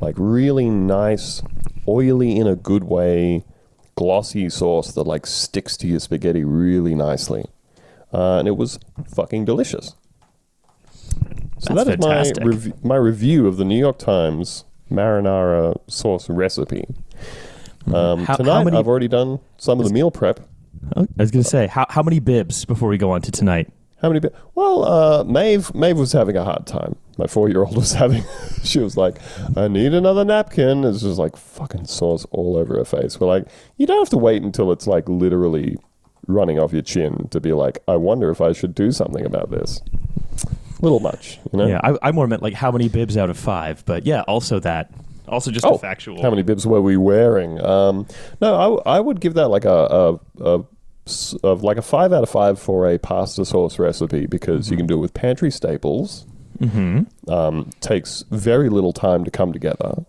like 0.00 0.14
really 0.18 0.68
nice, 0.68 1.42
oily 1.86 2.36
in 2.36 2.46
a 2.46 2.56
good 2.56 2.84
way, 2.84 3.44
glossy 3.96 4.48
sauce 4.48 4.92
that 4.92 5.02
like 5.04 5.26
sticks 5.26 5.76
to 5.76 5.86
your 5.86 6.00
spaghetti 6.00 6.42
really 6.44 6.94
nicely. 6.94 7.44
Uh, 8.12 8.38
and 8.38 8.48
it 8.48 8.56
was 8.56 8.78
fucking 9.14 9.44
delicious. 9.44 9.94
So 11.60 11.74
That's 11.74 11.96
that 11.96 12.26
is 12.26 12.32
my 12.40 12.44
rev- 12.46 12.84
my 12.84 12.96
review 12.96 13.46
of 13.46 13.56
the 13.56 13.64
New 13.64 13.78
York 13.78 13.98
Times 13.98 14.64
marinara 14.90 15.76
sauce 15.88 16.28
recipe. 16.28 16.84
Um, 17.86 18.20
How- 18.20 18.24
how 18.24 18.36
tonight, 18.36 18.64
many- 18.64 18.76
I've 18.76 18.88
already 18.88 19.08
done 19.08 19.38
some 19.56 19.78
of 19.80 19.86
the 19.86 19.92
meal 19.92 20.10
prep. 20.10 20.40
Oh, 20.96 21.02
I 21.02 21.22
was 21.22 21.30
going 21.30 21.42
to 21.42 21.48
say, 21.48 21.66
how, 21.66 21.86
how 21.90 22.02
many 22.02 22.18
bibs 22.18 22.64
before 22.64 22.88
we 22.88 22.96
go 22.98 23.10
on 23.10 23.20
to 23.22 23.30
tonight? 23.30 23.70
How 24.00 24.08
many? 24.08 24.20
Bi- 24.20 24.30
well, 24.54 24.84
uh, 24.84 25.24
Maeve, 25.24 25.74
Maeve 25.74 25.98
was 25.98 26.12
having 26.12 26.34
a 26.36 26.42
hard 26.44 26.66
time. 26.66 26.96
My 27.18 27.26
four-year-old 27.26 27.76
was 27.84 27.92
having. 27.92 28.22
she 28.64 28.78
was 28.78 28.96
like, 28.96 29.18
"I 29.56 29.68
need 29.68 29.92
another 29.92 30.24
napkin." 30.24 30.84
It's 30.84 31.02
just 31.02 31.18
like 31.18 31.36
fucking 31.36 31.84
sauce 31.84 32.24
all 32.30 32.56
over 32.56 32.78
her 32.78 32.84
face. 32.86 33.20
We're 33.20 33.26
like, 33.26 33.46
you 33.76 33.86
don't 33.86 33.98
have 33.98 34.08
to 34.10 34.16
wait 34.16 34.42
until 34.42 34.72
it's 34.72 34.86
like 34.86 35.06
literally 35.06 35.76
running 36.26 36.58
off 36.58 36.72
your 36.72 36.80
chin 36.80 37.28
to 37.30 37.40
be 37.40 37.52
like, 37.52 37.82
"I 37.86 37.96
wonder 37.96 38.30
if 38.30 38.40
I 38.40 38.52
should 38.52 38.74
do 38.74 38.90
something 38.90 39.26
about 39.26 39.50
this." 39.50 39.82
Little 40.82 41.00
much, 41.00 41.38
you 41.52 41.58
know. 41.58 41.66
Yeah, 41.66 41.80
I, 41.82 42.08
I 42.08 42.12
more 42.12 42.26
meant 42.26 42.42
like 42.42 42.54
how 42.54 42.70
many 42.70 42.88
bibs 42.88 43.16
out 43.16 43.28
of 43.30 43.36
five, 43.38 43.84
but 43.84 44.06
yeah, 44.06 44.22
also 44.22 44.60
that. 44.60 44.90
Also 45.28 45.50
just 45.50 45.64
Oh, 45.64 45.74
a 45.74 45.78
factual. 45.78 46.20
How 46.22 46.30
many 46.30 46.42
bibs 46.42 46.66
were 46.66 46.80
we 46.80 46.96
wearing? 46.96 47.60
Um, 47.64 48.06
no, 48.40 48.54
I, 48.56 48.62
w- 48.64 48.82
I 48.86 48.98
would 49.00 49.20
give 49.20 49.34
that 49.34 49.48
like 49.48 49.64
a 49.64 50.18
of 51.42 51.62
like 51.62 51.76
a 51.76 51.82
five 51.82 52.12
out 52.12 52.22
of 52.22 52.30
five 52.30 52.58
for 52.58 52.88
a 52.88 52.98
pasta 52.98 53.44
sauce 53.44 53.78
recipe 53.78 54.26
because 54.26 54.70
you 54.70 54.76
can 54.76 54.86
do 54.86 54.94
it 54.94 55.00
with 55.00 55.14
pantry 55.14 55.50
staples. 55.50 56.26
Mm-hmm. 56.58 57.30
Um, 57.30 57.70
takes 57.80 58.24
very 58.30 58.68
little 58.68 58.92
time 58.92 59.24
to 59.24 59.30
come 59.30 59.52
together. 59.52 60.04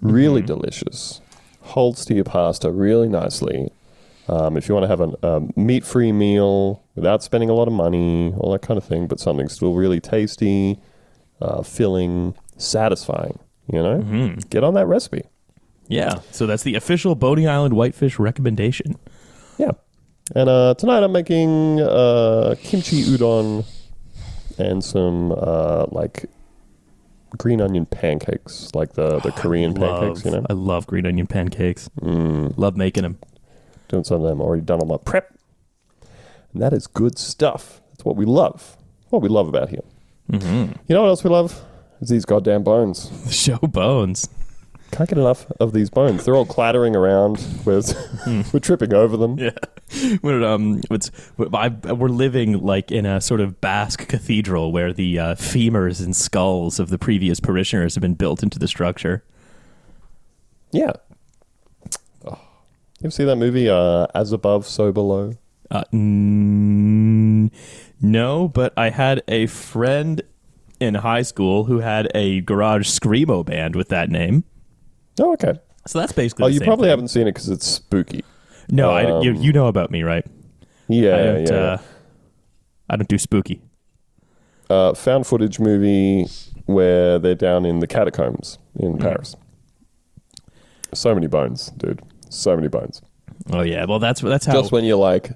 Really 0.00 0.42
delicious. 0.42 1.20
Holds 1.60 2.04
to 2.06 2.14
your 2.14 2.24
pasta 2.24 2.70
really 2.70 3.08
nicely. 3.08 3.70
Um, 4.28 4.56
if 4.56 4.68
you 4.68 4.74
want 4.74 4.84
to 4.84 4.88
have 4.88 5.00
a, 5.00 5.14
a 5.22 5.40
meat-free 5.58 6.12
meal 6.12 6.82
without 6.94 7.22
spending 7.22 7.48
a 7.48 7.54
lot 7.54 7.66
of 7.66 7.72
money, 7.74 8.34
all 8.36 8.52
that 8.52 8.60
kind 8.62 8.76
of 8.76 8.84
thing, 8.84 9.06
but 9.06 9.18
something 9.18 9.48
still 9.48 9.72
really 9.74 10.00
tasty, 10.00 10.78
uh, 11.40 11.62
filling, 11.62 12.34
satisfying. 12.58 13.38
You 13.72 13.82
know, 13.82 13.98
Mm-hmm. 13.98 14.40
get 14.50 14.64
on 14.64 14.74
that 14.74 14.86
recipe. 14.86 15.22
Yeah, 15.88 16.20
so 16.32 16.46
that's 16.46 16.62
the 16.62 16.74
official 16.74 17.14
Boney 17.14 17.46
Island 17.46 17.74
whitefish 17.74 18.18
recommendation. 18.18 18.96
Yeah. 19.58 19.72
And 20.34 20.48
uh, 20.50 20.74
tonight 20.74 21.02
I'm 21.02 21.12
making 21.12 21.80
uh, 21.80 22.54
kimchi 22.62 23.02
udon 23.04 23.64
and 24.58 24.84
some 24.84 25.32
uh, 25.32 25.86
like 25.90 26.26
green 27.38 27.60
onion 27.62 27.86
pancakes, 27.86 28.74
like 28.74 28.92
the, 28.92 29.20
the 29.20 29.32
Korean 29.32 29.72
pancakes, 29.74 30.24
you 30.24 30.30
know. 30.32 30.44
I 30.50 30.52
love 30.52 30.86
green 30.86 31.06
onion 31.06 31.26
pancakes. 31.26 31.88
Mm, 32.02 32.52
Love 32.58 32.76
making 32.76 33.02
them. 33.04 33.18
Doing 33.88 34.04
some 34.04 34.22
of 34.22 34.28
them. 34.28 34.40
Already 34.40 34.62
done 34.62 34.80
all 34.80 34.86
my 34.86 34.96
prep. 34.98 35.34
And 36.52 36.62
that 36.62 36.72
is 36.72 36.86
good 36.86 37.18
stuff. 37.18 37.80
That's 37.90 38.04
what 38.04 38.16
we 38.16 38.24
love. 38.24 38.76
What 39.10 39.22
we 39.22 39.28
love 39.28 39.48
about 39.48 39.68
here. 39.68 39.84
Mm-hmm. 40.30 40.72
You 40.86 40.94
know 40.94 41.02
what 41.02 41.08
else 41.08 41.24
we 41.24 41.30
love? 41.30 41.64
Is 42.00 42.10
these 42.10 42.24
goddamn 42.24 42.62
bones. 42.62 43.10
The 43.24 43.32
show 43.32 43.58
bones. 43.58 44.28
Can't 44.90 45.08
get 45.08 45.18
enough 45.18 45.50
of 45.60 45.72
these 45.72 45.90
bones. 45.90 46.24
They're 46.24 46.34
all 46.34 46.46
clattering 46.46 46.96
around. 46.96 47.44
We're, 47.64 47.82
we're 48.52 48.60
tripping 48.60 48.94
over 48.94 49.16
them. 49.16 49.38
Yeah, 49.38 49.50
we're 50.22 50.42
um, 50.44 50.80
it's 50.90 51.10
I, 51.52 51.68
we're 51.68 52.08
living 52.08 52.58
like 52.60 52.90
in 52.90 53.04
a 53.04 53.20
sort 53.20 53.40
of 53.40 53.60
Basque 53.60 54.08
cathedral 54.08 54.72
where 54.72 54.92
the 54.92 55.18
uh, 55.18 55.34
femurs 55.34 56.02
and 56.02 56.16
skulls 56.16 56.78
of 56.78 56.88
the 56.88 56.98
previous 56.98 57.38
parishioners 57.38 57.96
have 57.96 58.02
been 58.02 58.14
built 58.14 58.42
into 58.42 58.58
the 58.58 58.68
structure. 58.68 59.24
Yeah. 60.72 60.92
You 63.00 63.04
ever 63.06 63.10
see 63.12 63.24
that 63.24 63.36
movie, 63.36 63.68
uh, 63.68 64.06
As 64.14 64.32
Above, 64.32 64.66
So 64.66 64.90
Below? 64.90 65.34
Uh, 65.70 65.84
mm, 65.92 67.50
no, 68.00 68.48
but 68.48 68.72
I 68.76 68.90
had 68.90 69.22
a 69.28 69.46
friend 69.46 70.22
in 70.80 70.94
high 70.96 71.22
school 71.22 71.64
who 71.64 71.78
had 71.80 72.08
a 72.14 72.40
garage 72.40 72.88
screamo 72.88 73.44
band 73.44 73.76
with 73.76 73.88
that 73.90 74.10
name. 74.10 74.44
Oh, 75.20 75.32
okay. 75.34 75.54
So 75.86 75.98
that's 76.00 76.12
basically. 76.12 76.44
Oh, 76.44 76.48
you 76.48 76.60
probably 76.60 76.84
thing. 76.84 76.90
haven't 76.90 77.08
seen 77.08 77.22
it 77.28 77.32
because 77.34 77.48
it's 77.50 77.66
spooky. 77.66 78.24
No, 78.70 78.90
I, 78.90 79.20
you, 79.22 79.30
um, 79.30 79.36
you 79.36 79.52
know 79.52 79.66
about 79.68 79.90
me, 79.90 80.02
right? 80.02 80.26
Yeah, 80.88 81.14
I 81.14 81.22
don't. 81.22 81.46
yeah. 81.46 81.54
Uh, 81.54 81.78
I 82.90 82.96
don't 82.96 83.08
do 83.08 83.18
spooky. 83.18 83.60
uh, 84.70 84.94
found 84.94 85.26
footage 85.26 85.60
movie 85.60 86.26
where 86.66 87.18
they're 87.18 87.34
down 87.34 87.64
in 87.66 87.78
the 87.80 87.86
catacombs 87.86 88.58
in 88.78 88.94
Mm. 88.96 89.00
Paris. 89.00 89.36
So 90.94 91.14
many 91.14 91.26
bones, 91.26 91.70
dude. 91.76 92.00
So 92.30 92.54
many 92.56 92.68
bones. 92.68 93.02
Oh 93.52 93.62
yeah. 93.62 93.84
Well, 93.86 93.98
that's 93.98 94.20
that's 94.20 94.46
how. 94.46 94.52
Just 94.54 94.72
when 94.72 94.84
you're 94.84 94.96
like, 94.96 95.30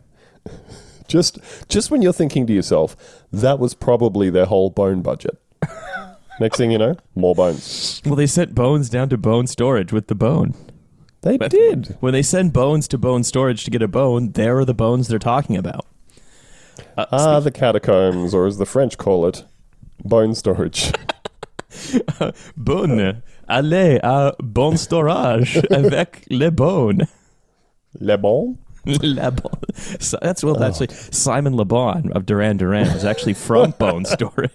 just 1.08 1.38
just 1.68 1.90
when 1.90 2.02
you're 2.02 2.12
thinking 2.12 2.46
to 2.46 2.52
yourself, 2.52 2.96
that 3.32 3.58
was 3.58 3.74
probably 3.74 4.30
their 4.30 4.46
whole 4.46 4.70
bone 4.70 5.02
budget. 5.02 5.38
Next 6.40 6.56
thing 6.56 6.70
you 6.70 6.78
know, 6.78 6.96
more 7.14 7.34
bones. 7.34 8.00
well, 8.04 8.16
they 8.16 8.26
sent 8.26 8.54
bones 8.54 8.88
down 8.88 9.08
to 9.10 9.16
bone 9.16 9.46
storage 9.46 9.92
with 9.92 10.08
the 10.08 10.14
bone. 10.14 10.54
They 11.20 11.36
But 11.38 11.50
did. 11.52 11.96
When 12.00 12.12
they 12.12 12.22
send 12.22 12.52
bones 12.52 12.88
to 12.88 12.98
bone 12.98 13.22
storage 13.22 13.62
to 13.64 13.70
get 13.70 13.80
a 13.82 13.86
bone, 13.86 14.32
there 14.32 14.58
are 14.58 14.64
the 14.64 14.74
bones 14.74 15.06
they're 15.08 15.20
talking 15.20 15.56
about. 15.56 15.86
Uh, 16.96 17.06
Ah, 17.12 17.38
the 17.40 17.52
catacombs, 17.52 18.34
or 18.34 18.46
as 18.46 18.58
the 18.58 18.66
French 18.66 18.98
call 18.98 19.24
it, 19.26 19.44
bone 20.04 20.34
storage. 20.34 20.90
Bonne, 22.56 23.22
allez 23.48 23.98
à 24.02 24.34
bon 24.42 24.76
storage 24.76 25.60
avec 25.70 26.24
les. 26.28 26.50
Le 28.00 28.16
bon. 28.16 28.56
Le 28.84 29.30
bon. 29.30 29.50
So 30.00 30.18
that's 30.20 30.42
well, 30.42 30.60
actually 30.62 30.88
Simon 30.90 31.56
Le 31.56 31.64
Bon 31.64 32.10
of 32.12 32.26
Duran 32.26 32.56
Duran 32.56 32.86
is 32.86 33.04
actually 33.04 33.34
from 33.34 33.70
Bone 33.78 34.04
Storage. 34.04 34.50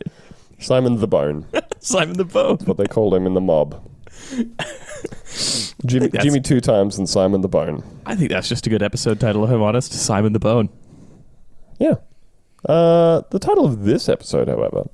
Simon 0.59 0.99
the 0.99 1.07
Bone. 1.07 1.45
Simon 1.79 2.17
the 2.17 2.25
Bone. 2.25 2.57
what 2.65 2.77
they 2.77 2.87
called 2.87 3.13
him 3.13 3.25
in 3.25 3.35
the 3.35 3.41
mob. 3.41 3.81
Jimmy, 5.85 6.09
Jimmy 6.09 6.41
two 6.41 6.59
times 6.59 6.97
and 6.97 7.07
Simon 7.07 7.41
the 7.41 7.47
Bone. 7.47 7.83
I 8.05 8.15
think 8.15 8.31
that's 8.31 8.49
just 8.49 8.67
a 8.67 8.69
good 8.69 8.83
episode 8.83 9.19
title. 9.19 9.45
If 9.45 9.51
I'm 9.51 9.61
honest, 9.61 9.93
Simon 9.93 10.33
the 10.33 10.39
Bone. 10.39 10.69
Yeah. 11.79 11.95
Uh, 12.67 13.21
the 13.29 13.39
title 13.39 13.65
of 13.65 13.85
this 13.85 14.09
episode, 14.09 14.49
however, 14.49 14.89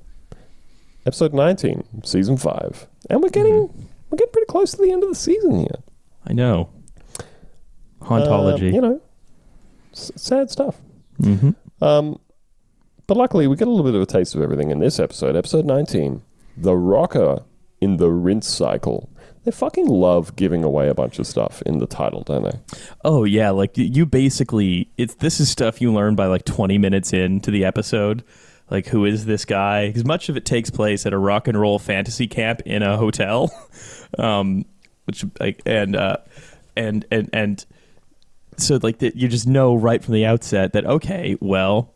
episode 1.06 1.32
nineteen, 1.32 1.84
season 2.04 2.36
five, 2.36 2.86
and 3.10 3.22
we're 3.22 3.28
getting 3.30 3.68
we're 4.10 4.16
getting 4.16 4.32
pretty 4.32 4.46
close 4.46 4.72
to 4.72 4.82
the 4.82 4.90
end 4.90 5.02
of 5.02 5.08
the 5.08 5.14
season 5.14 5.58
here. 5.58 5.82
I 6.26 6.32
know. 6.32 6.70
Hauntology. 8.02 8.70
Uh, 8.70 8.74
you 8.74 8.80
know, 8.80 9.00
s- 9.92 10.12
sad 10.16 10.50
stuff. 10.50 10.76
mm-hmm. 11.20 11.50
Um, 11.84 12.18
but 13.06 13.16
luckily, 13.16 13.46
we 13.46 13.56
get 13.56 13.68
a 13.68 13.70
little 13.70 13.84
bit 13.84 13.94
of 13.94 14.02
a 14.02 14.06
taste 14.06 14.34
of 14.34 14.42
everything 14.42 14.70
in 14.70 14.78
this 14.78 14.98
episode. 14.98 15.36
Episode 15.36 15.66
19 15.66 16.22
The 16.56 16.74
Rocker 16.76 17.42
in 17.80 17.96
the 17.98 18.10
Rinse 18.10 18.48
Cycle. 18.48 19.10
They 19.44 19.50
fucking 19.50 19.86
love 19.86 20.36
giving 20.36 20.64
away 20.64 20.88
a 20.88 20.94
bunch 20.94 21.18
of 21.18 21.26
stuff 21.26 21.60
in 21.66 21.76
the 21.78 21.86
title, 21.86 22.22
don't 22.22 22.44
they? 22.44 22.58
Oh 23.04 23.24
yeah, 23.24 23.50
like 23.50 23.76
you 23.76 24.06
basically 24.06 24.88
it's 24.96 25.16
this 25.16 25.38
is 25.38 25.50
stuff 25.50 25.82
you 25.82 25.92
learn 25.92 26.14
by 26.14 26.26
like 26.26 26.46
20 26.46 26.78
minutes 26.78 27.12
into 27.12 27.50
the 27.50 27.62
episode. 27.64 28.24
Like 28.74 28.88
who 28.88 29.04
is 29.04 29.24
this 29.24 29.44
guy? 29.44 29.86
Because 29.86 30.04
much 30.04 30.28
of 30.28 30.36
it 30.36 30.44
takes 30.44 30.68
place 30.68 31.06
at 31.06 31.12
a 31.12 31.18
rock 31.18 31.46
and 31.46 31.56
roll 31.56 31.78
fantasy 31.78 32.26
camp 32.26 32.60
in 32.66 32.82
a 32.82 32.96
hotel, 32.96 33.52
um, 34.18 34.64
which 35.04 35.24
like 35.38 35.62
and 35.64 35.94
uh, 35.94 36.16
and 36.74 37.06
and 37.12 37.30
and 37.32 37.64
so 38.56 38.80
like 38.82 38.98
that 38.98 39.14
you 39.14 39.28
just 39.28 39.46
know 39.46 39.76
right 39.76 40.02
from 40.02 40.12
the 40.12 40.26
outset 40.26 40.72
that 40.72 40.84
okay, 40.86 41.36
well, 41.40 41.94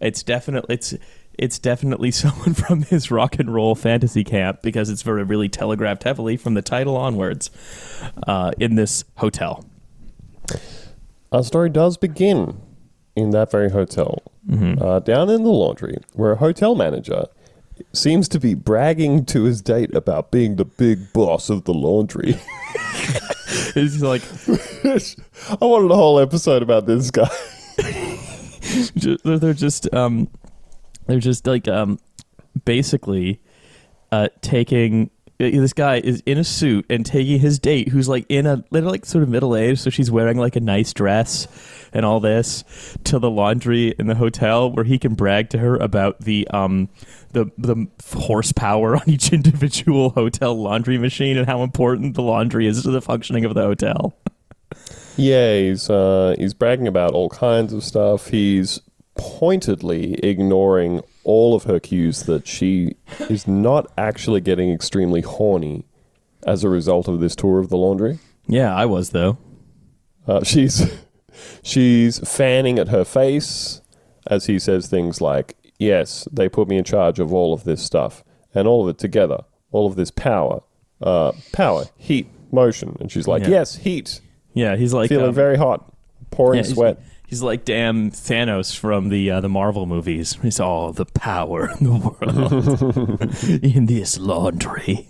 it's 0.00 0.22
definitely 0.22 0.74
it's 0.74 0.94
it's 1.36 1.58
definitely 1.58 2.10
someone 2.22 2.54
from 2.54 2.80
this 2.88 3.10
rock 3.10 3.38
and 3.38 3.52
roll 3.52 3.74
fantasy 3.74 4.24
camp 4.24 4.62
because 4.62 4.88
it's 4.88 5.02
very 5.02 5.24
really 5.24 5.50
telegraphed 5.50 6.04
heavily 6.04 6.38
from 6.38 6.54
the 6.54 6.62
title 6.62 6.96
onwards 6.96 7.50
uh, 8.26 8.50
in 8.58 8.76
this 8.76 9.04
hotel. 9.18 9.62
Our 11.30 11.42
story 11.42 11.68
does 11.68 11.98
begin 11.98 12.62
in 13.14 13.28
that 13.32 13.50
very 13.50 13.68
hotel, 13.68 14.22
uh, 14.80 15.00
down 15.00 15.30
in 15.30 15.42
the 15.42 15.50
laundry, 15.50 15.96
where 16.14 16.32
a 16.32 16.36
hotel 16.36 16.74
manager 16.74 17.26
seems 17.92 18.28
to 18.28 18.40
be 18.40 18.54
bragging 18.54 19.24
to 19.26 19.44
his 19.44 19.60
date 19.60 19.94
about 19.94 20.30
being 20.30 20.56
the 20.56 20.64
big 20.64 21.12
boss 21.12 21.50
of 21.50 21.64
the 21.64 21.74
laundry. 21.74 22.34
He's 23.74 24.02
like 24.02 24.22
I 25.60 25.64
wanted 25.64 25.90
a 25.90 25.96
whole 25.96 26.20
episode 26.20 26.62
about 26.62 26.86
this 26.86 27.10
guy. 27.10 27.28
they're 29.24 29.52
just 29.52 29.92
um 29.92 30.28
they're 31.06 31.20
just 31.20 31.46
like 31.46 31.68
um 31.68 31.98
basically 32.64 33.40
uh 34.12 34.28
taking 34.40 35.10
this 35.38 35.72
guy 35.72 35.96
is 35.96 36.22
in 36.26 36.38
a 36.38 36.44
suit 36.44 36.86
and 36.88 37.04
taking 37.04 37.40
his 37.40 37.58
date 37.58 37.88
who's 37.88 38.08
like 38.08 38.24
in 38.28 38.46
a 38.46 38.64
they're 38.70 38.82
like 38.82 39.04
sort 39.04 39.22
of 39.22 39.28
middle 39.28 39.56
age, 39.56 39.78
so 39.78 39.90
she's 39.90 40.10
wearing 40.10 40.38
like 40.38 40.56
a 40.56 40.60
nice 40.60 40.92
dress 40.92 41.48
and 41.92 42.04
all 42.04 42.20
this 42.20 42.64
to 43.04 43.18
the 43.18 43.30
laundry 43.30 43.94
in 43.98 44.06
the 44.06 44.14
hotel 44.14 44.70
where 44.70 44.84
he 44.84 44.98
can 44.98 45.14
brag 45.14 45.50
to 45.50 45.58
her 45.58 45.76
about 45.76 46.20
the 46.20 46.46
um 46.48 46.88
the 47.32 47.46
the 47.58 47.86
horsepower 48.12 48.96
on 48.96 49.02
each 49.08 49.32
individual 49.32 50.10
hotel 50.10 50.54
laundry 50.54 50.98
machine 50.98 51.36
and 51.36 51.46
how 51.46 51.62
important 51.62 52.14
the 52.14 52.22
laundry 52.22 52.66
is 52.66 52.82
to 52.82 52.90
the 52.90 53.02
functioning 53.02 53.44
of 53.44 53.54
the 53.54 53.62
hotel. 53.62 54.14
Yeah, 55.16 55.56
he's 55.56 55.90
uh, 55.90 56.34
he's 56.38 56.54
bragging 56.54 56.88
about 56.88 57.12
all 57.12 57.28
kinds 57.28 57.72
of 57.72 57.84
stuff. 57.84 58.28
He's 58.28 58.80
pointedly 59.16 60.14
ignoring 60.14 61.02
all 61.24 61.54
of 61.54 61.64
her 61.64 61.80
cues 61.80 62.24
that 62.24 62.46
she 62.46 62.96
is 63.28 63.46
not 63.48 63.90
actually 63.96 64.40
getting 64.40 64.70
extremely 64.70 65.20
horny 65.22 65.84
as 66.46 66.62
a 66.62 66.68
result 66.68 67.08
of 67.08 67.20
this 67.20 67.34
tour 67.34 67.58
of 67.58 67.68
the 67.70 67.76
laundry. 67.76 68.18
Yeah, 68.46 68.74
I 68.74 68.86
was 68.86 69.10
though. 69.10 69.38
Uh, 70.26 70.42
she's 70.44 70.94
she's 71.62 72.18
fanning 72.20 72.78
at 72.78 72.88
her 72.88 73.04
face 73.04 73.80
as 74.26 74.46
he 74.46 74.58
says 74.58 74.86
things 74.86 75.20
like, 75.20 75.56
"Yes, 75.78 76.28
they 76.32 76.48
put 76.48 76.68
me 76.68 76.76
in 76.76 76.84
charge 76.84 77.18
of 77.18 77.32
all 77.32 77.52
of 77.52 77.64
this 77.64 77.82
stuff 77.82 78.24
and 78.54 78.68
all 78.68 78.82
of 78.82 78.88
it 78.88 78.98
together, 78.98 79.44
all 79.72 79.86
of 79.86 79.96
this 79.96 80.10
power, 80.10 80.62
uh, 81.02 81.32
power, 81.52 81.84
heat, 81.96 82.28
motion." 82.52 82.96
And 83.00 83.10
she's 83.10 83.26
like, 83.26 83.42
Yeah. 83.42 83.50
"Yes, 83.50 83.76
heat, 83.76 84.20
Yeah, 84.52 84.76
he's 84.76 84.92
like 84.94 85.08
feeling 85.08 85.28
um, 85.28 85.34
very 85.34 85.56
hot, 85.56 85.90
pouring 86.30 86.58
Yeah, 86.64 86.70
sweat." 86.72 86.98
He's 87.26 87.42
like 87.42 87.64
damn 87.64 88.10
Thanos 88.10 88.76
from 88.76 89.08
the 89.08 89.30
uh, 89.30 89.40
the 89.40 89.48
Marvel 89.48 89.86
movies. 89.86 90.38
He's 90.42 90.60
all 90.60 90.92
the 90.92 91.06
power 91.06 91.70
in 91.80 91.84
the 91.84 91.96
world 91.96 93.64
in 93.64 93.86
this 93.86 94.18
laundry. 94.18 95.08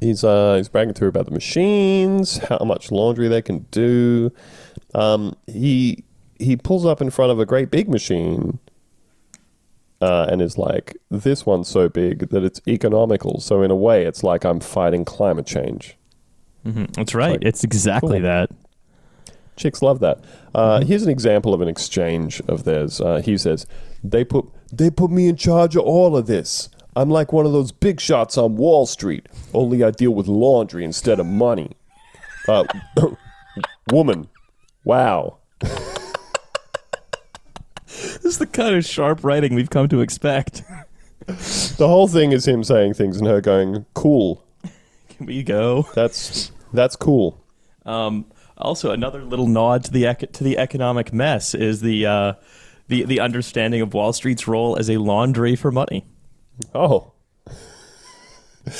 He's 0.00 0.24
uh 0.24 0.56
he's 0.56 0.68
bragging 0.68 0.94
to 0.94 1.00
her 1.02 1.08
about 1.08 1.26
the 1.26 1.32
machines, 1.32 2.38
how 2.38 2.64
much 2.64 2.90
laundry 2.90 3.28
they 3.28 3.42
can 3.42 3.66
do. 3.70 4.32
Um, 4.94 5.36
he 5.46 6.04
he 6.38 6.56
pulls 6.56 6.84
up 6.86 7.00
in 7.00 7.10
front 7.10 7.32
of 7.32 7.38
a 7.38 7.46
great 7.46 7.70
big 7.70 7.88
machine, 7.88 8.58
uh, 10.00 10.26
and 10.30 10.42
is 10.42 10.58
like, 10.58 10.96
"This 11.10 11.46
one's 11.46 11.68
so 11.68 11.88
big 11.88 12.30
that 12.30 12.44
it's 12.44 12.60
economical. 12.66 13.40
So 13.40 13.62
in 13.62 13.70
a 13.70 13.76
way, 13.76 14.04
it's 14.04 14.22
like 14.22 14.44
I'm 14.44 14.60
fighting 14.60 15.04
climate 15.04 15.46
change." 15.46 15.96
That's 16.64 17.14
right. 17.14 17.32
like, 17.32 17.44
it's 17.44 17.62
exactly 17.62 18.18
cool. 18.18 18.22
that. 18.22 18.50
Chicks 19.56 19.82
love 19.82 20.00
that. 20.00 20.22
Uh, 20.54 20.84
Here's 20.84 21.02
an 21.02 21.08
example 21.10 21.54
of 21.54 21.60
an 21.60 21.68
exchange 21.68 22.40
of 22.48 22.64
theirs. 22.64 23.00
Uh, 23.00 23.20
he 23.24 23.36
says, 23.38 23.66
"They 24.04 24.24
put 24.24 24.46
they 24.72 24.90
put 24.90 25.10
me 25.10 25.28
in 25.28 25.36
charge 25.36 25.76
of 25.76 25.82
all 25.82 26.16
of 26.16 26.26
this. 26.26 26.68
I'm 26.94 27.10
like 27.10 27.32
one 27.32 27.46
of 27.46 27.52
those 27.52 27.72
big 27.72 28.00
shots 28.00 28.38
on 28.38 28.56
Wall 28.56 28.86
Street. 28.86 29.26
Only 29.52 29.82
I 29.84 29.90
deal 29.90 30.12
with 30.12 30.28
laundry 30.28 30.84
instead 30.84 31.18
of 31.20 31.26
money." 31.26 31.72
Uh, 32.48 32.64
woman, 33.90 34.28
wow. 34.84 35.38
This 37.88 38.24
is 38.24 38.38
the 38.38 38.46
kind 38.46 38.74
of 38.74 38.84
sharp 38.84 39.24
writing 39.24 39.54
we've 39.54 39.70
come 39.70 39.88
to 39.88 40.00
expect. 40.00 40.62
The 41.26 41.88
whole 41.88 42.06
thing 42.06 42.30
is 42.30 42.46
him 42.46 42.62
saying 42.62 42.94
things 42.94 43.16
and 43.16 43.26
her 43.26 43.40
going, 43.40 43.84
"Cool. 43.94 44.44
Can 45.08 45.26
we 45.26 45.42
go? 45.42 45.88
That's 45.94 46.52
that's 46.72 46.94
cool." 46.94 47.42
Um, 47.84 48.26
also, 48.58 48.90
another 48.90 49.22
little 49.22 49.46
nod 49.46 49.84
to 49.84 49.90
the 49.90 50.06
ec- 50.06 50.32
to 50.32 50.44
the 50.44 50.58
economic 50.58 51.12
mess 51.12 51.54
is 51.54 51.80
the 51.80 52.06
uh, 52.06 52.32
the 52.88 53.04
the 53.04 53.20
understanding 53.20 53.80
of 53.80 53.92
Wall 53.94 54.12
Street's 54.12 54.46
role 54.48 54.76
as 54.76 54.88
a 54.90 54.96
laundry 54.98 55.56
for 55.56 55.70
money. 55.70 56.06
Oh, 56.74 57.12
Am 57.48 57.52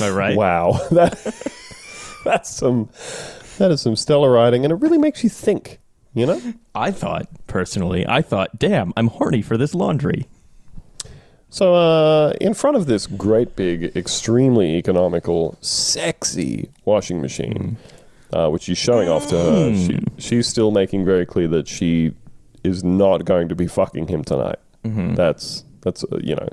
I 0.01 0.11
right? 0.11 0.37
wow. 0.37 0.81
That 0.91 1.12
that's 2.25 2.51
some 2.51 2.89
that 3.59 3.71
is 3.71 3.81
some 3.83 3.97
stellar 3.97 4.31
writing, 4.31 4.65
and 4.65 4.73
it 4.73 4.77
really 4.77 4.99
makes 4.99 5.23
you 5.23 5.31
think. 5.31 5.79
You 6.15 6.25
know. 6.27 6.41
I 6.75 6.91
thought 6.93 7.29
personally, 7.47 8.07
I 8.09 8.23
thought, 8.23 8.59
damn, 8.59 8.95
I'm 8.97 9.09
horny 9.09 9.43
for 9.43 9.59
this 9.59 9.75
laundry. 9.75 10.27
So, 11.51 11.75
uh, 11.75 12.33
in 12.41 12.55
front 12.55 12.77
of 12.79 12.87
this 12.87 13.07
great 13.07 13.55
big, 13.55 13.95
extremely 13.97 14.77
economical, 14.77 15.57
sexy 15.61 16.71
washing 16.87 17.21
machine, 17.21 17.77
uh, 18.33 18.49
which 18.49 18.62
she's 18.62 18.79
showing 18.79 19.09
off 19.09 19.27
to 19.29 19.37
her, 19.37 19.75
she, 19.77 19.99
she's 20.19 20.47
still 20.47 20.71
making 20.71 21.05
very 21.05 21.27
clear 21.27 21.49
that 21.49 21.69
she 21.69 22.12
is 22.65 22.83
not 22.83 23.25
going 23.25 23.49
to 23.49 23.55
be 23.55 23.67
fucking 23.67 24.09
him 24.09 24.25
tonight. 24.25 24.59
That's 25.15 25.65
that's 25.83 26.05
uh, 26.05 26.19
you 26.23 26.35
know 26.37 26.49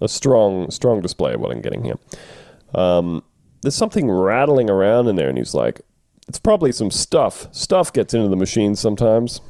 a 0.00 0.08
strong 0.08 0.70
strong 0.70 1.00
display 1.00 1.34
of 1.34 1.40
what 1.40 1.52
I'm 1.52 1.60
getting 1.60 1.84
here. 1.84 1.98
Um, 2.74 3.22
there's 3.62 3.74
something 3.74 4.10
rattling 4.10 4.70
around 4.70 5.08
in 5.08 5.16
there, 5.16 5.28
and 5.28 5.38
he's 5.38 5.54
like, 5.54 5.82
it's 6.28 6.38
probably 6.38 6.72
some 6.72 6.90
stuff. 6.90 7.46
Stuff 7.52 7.92
gets 7.92 8.14
into 8.14 8.28
the 8.28 8.36
machine 8.36 8.74
sometimes. 8.74 9.40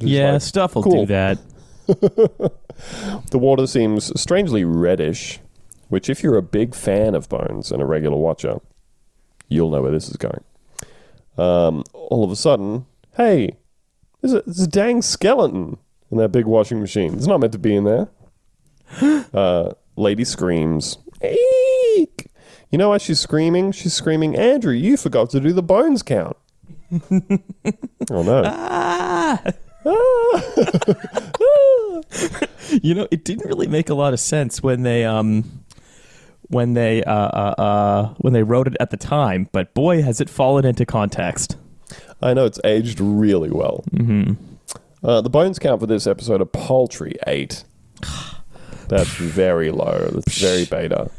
Yeah, 0.00 0.32
like, 0.32 0.42
stuff 0.42 0.74
will 0.74 0.82
cool. 0.82 1.04
do 1.04 1.06
that. 1.06 1.38
The 3.30 3.38
water 3.38 3.66
seems 3.66 4.18
strangely 4.20 4.64
reddish, 4.64 5.40
which, 5.88 6.08
if 6.08 6.22
you're 6.22 6.36
a 6.36 6.42
big 6.42 6.74
fan 6.74 7.14
of 7.14 7.28
Bones 7.28 7.72
and 7.72 7.82
a 7.82 7.84
regular 7.84 8.16
watcher, 8.16 8.58
you'll 9.48 9.70
know 9.70 9.82
where 9.82 9.92
this 9.92 10.08
is 10.08 10.16
going. 10.16 10.44
Um, 11.36 11.84
all 11.92 12.24
of 12.24 12.30
a 12.30 12.36
sudden, 12.36 12.86
hey, 13.16 13.56
there's 14.20 14.34
a, 14.34 14.42
there's 14.42 14.62
a 14.62 14.68
dang 14.68 15.02
skeleton 15.02 15.78
in 16.10 16.18
that 16.18 16.30
big 16.30 16.46
washing 16.46 16.80
machine. 16.80 17.14
It's 17.14 17.26
not 17.26 17.40
meant 17.40 17.52
to 17.52 17.58
be 17.58 17.74
in 17.74 17.84
there. 17.84 18.08
Uh, 19.34 19.72
lady 19.94 20.24
screams, 20.24 20.96
Eek! 21.22 22.28
You 22.70 22.78
know 22.78 22.88
why 22.88 22.98
she's 22.98 23.20
screaming? 23.20 23.72
She's 23.72 23.92
screaming, 23.92 24.36
Andrew, 24.36 24.72
you 24.72 24.96
forgot 24.96 25.28
to 25.30 25.40
do 25.40 25.52
the 25.52 25.62
bones 25.62 26.02
count. 26.02 26.36
oh 27.10 28.22
no. 28.22 28.42
Ah! 28.46 29.42
you 32.82 32.94
know, 32.94 33.06
it 33.10 33.24
didn't 33.24 33.46
really 33.46 33.66
make 33.66 33.90
a 33.90 33.94
lot 33.94 34.12
of 34.12 34.20
sense 34.20 34.62
when 34.62 34.82
they 34.82 35.04
um 35.04 35.57
when 36.48 36.74
they 36.74 37.02
uh, 37.04 37.12
uh, 37.12 37.54
uh 37.58 38.14
when 38.18 38.32
they 38.32 38.42
wrote 38.42 38.66
it 38.66 38.76
at 38.80 38.90
the 38.90 38.96
time, 38.96 39.48
but 39.52 39.74
boy, 39.74 40.02
has 40.02 40.20
it 40.20 40.28
fallen 40.28 40.64
into 40.64 40.84
context. 40.84 41.56
I 42.20 42.34
know 42.34 42.44
it's 42.44 42.60
aged 42.64 43.00
really 43.00 43.50
well. 43.50 43.84
Mm-hmm. 43.92 44.32
Uh, 45.02 45.20
the 45.20 45.30
bones 45.30 45.58
count 45.58 45.80
for 45.80 45.86
this 45.86 46.06
episode 46.06 46.40
are 46.40 46.46
paltry 46.46 47.16
eight. 47.26 47.64
That's 48.88 49.10
very 49.10 49.70
low. 49.70 50.08
That's 50.12 50.40
very 50.40 50.64
beta. 50.64 51.10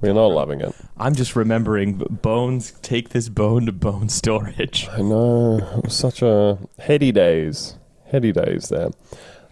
We're 0.00 0.14
not 0.14 0.26
loving 0.26 0.60
it. 0.60 0.74
I'm 0.96 1.14
just 1.14 1.36
remembering 1.36 1.98
Bones 1.98 2.72
take 2.82 3.10
this 3.10 3.28
bone 3.28 3.66
to 3.66 3.72
bone 3.72 4.08
storage. 4.08 4.88
I 4.90 5.00
know. 5.02 5.58
It 5.76 5.84
was 5.84 5.94
such 5.94 6.22
a 6.22 6.58
heady 6.78 7.12
days. 7.12 7.78
Heady 8.10 8.32
days 8.32 8.68
there. 8.68 8.90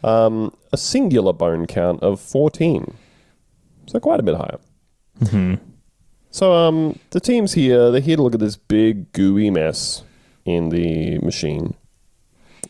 Um, 0.02 0.54
a 0.72 0.76
singular 0.76 1.32
bone 1.32 1.66
count 1.66 2.02
of 2.02 2.20
14. 2.20 2.96
So 3.86 4.00
quite 4.00 4.20
a 4.20 4.22
bit 4.22 4.36
higher. 4.36 4.58
Mm-hmm. 5.20 5.54
So 6.30 6.52
um, 6.52 6.98
the 7.10 7.20
team's 7.20 7.54
here. 7.54 7.90
They're 7.90 8.00
here 8.00 8.16
to 8.16 8.22
look 8.22 8.34
at 8.34 8.40
this 8.40 8.56
big 8.56 9.12
gooey 9.12 9.50
mess 9.50 10.04
in 10.44 10.68
the 10.68 11.18
machine. 11.18 11.74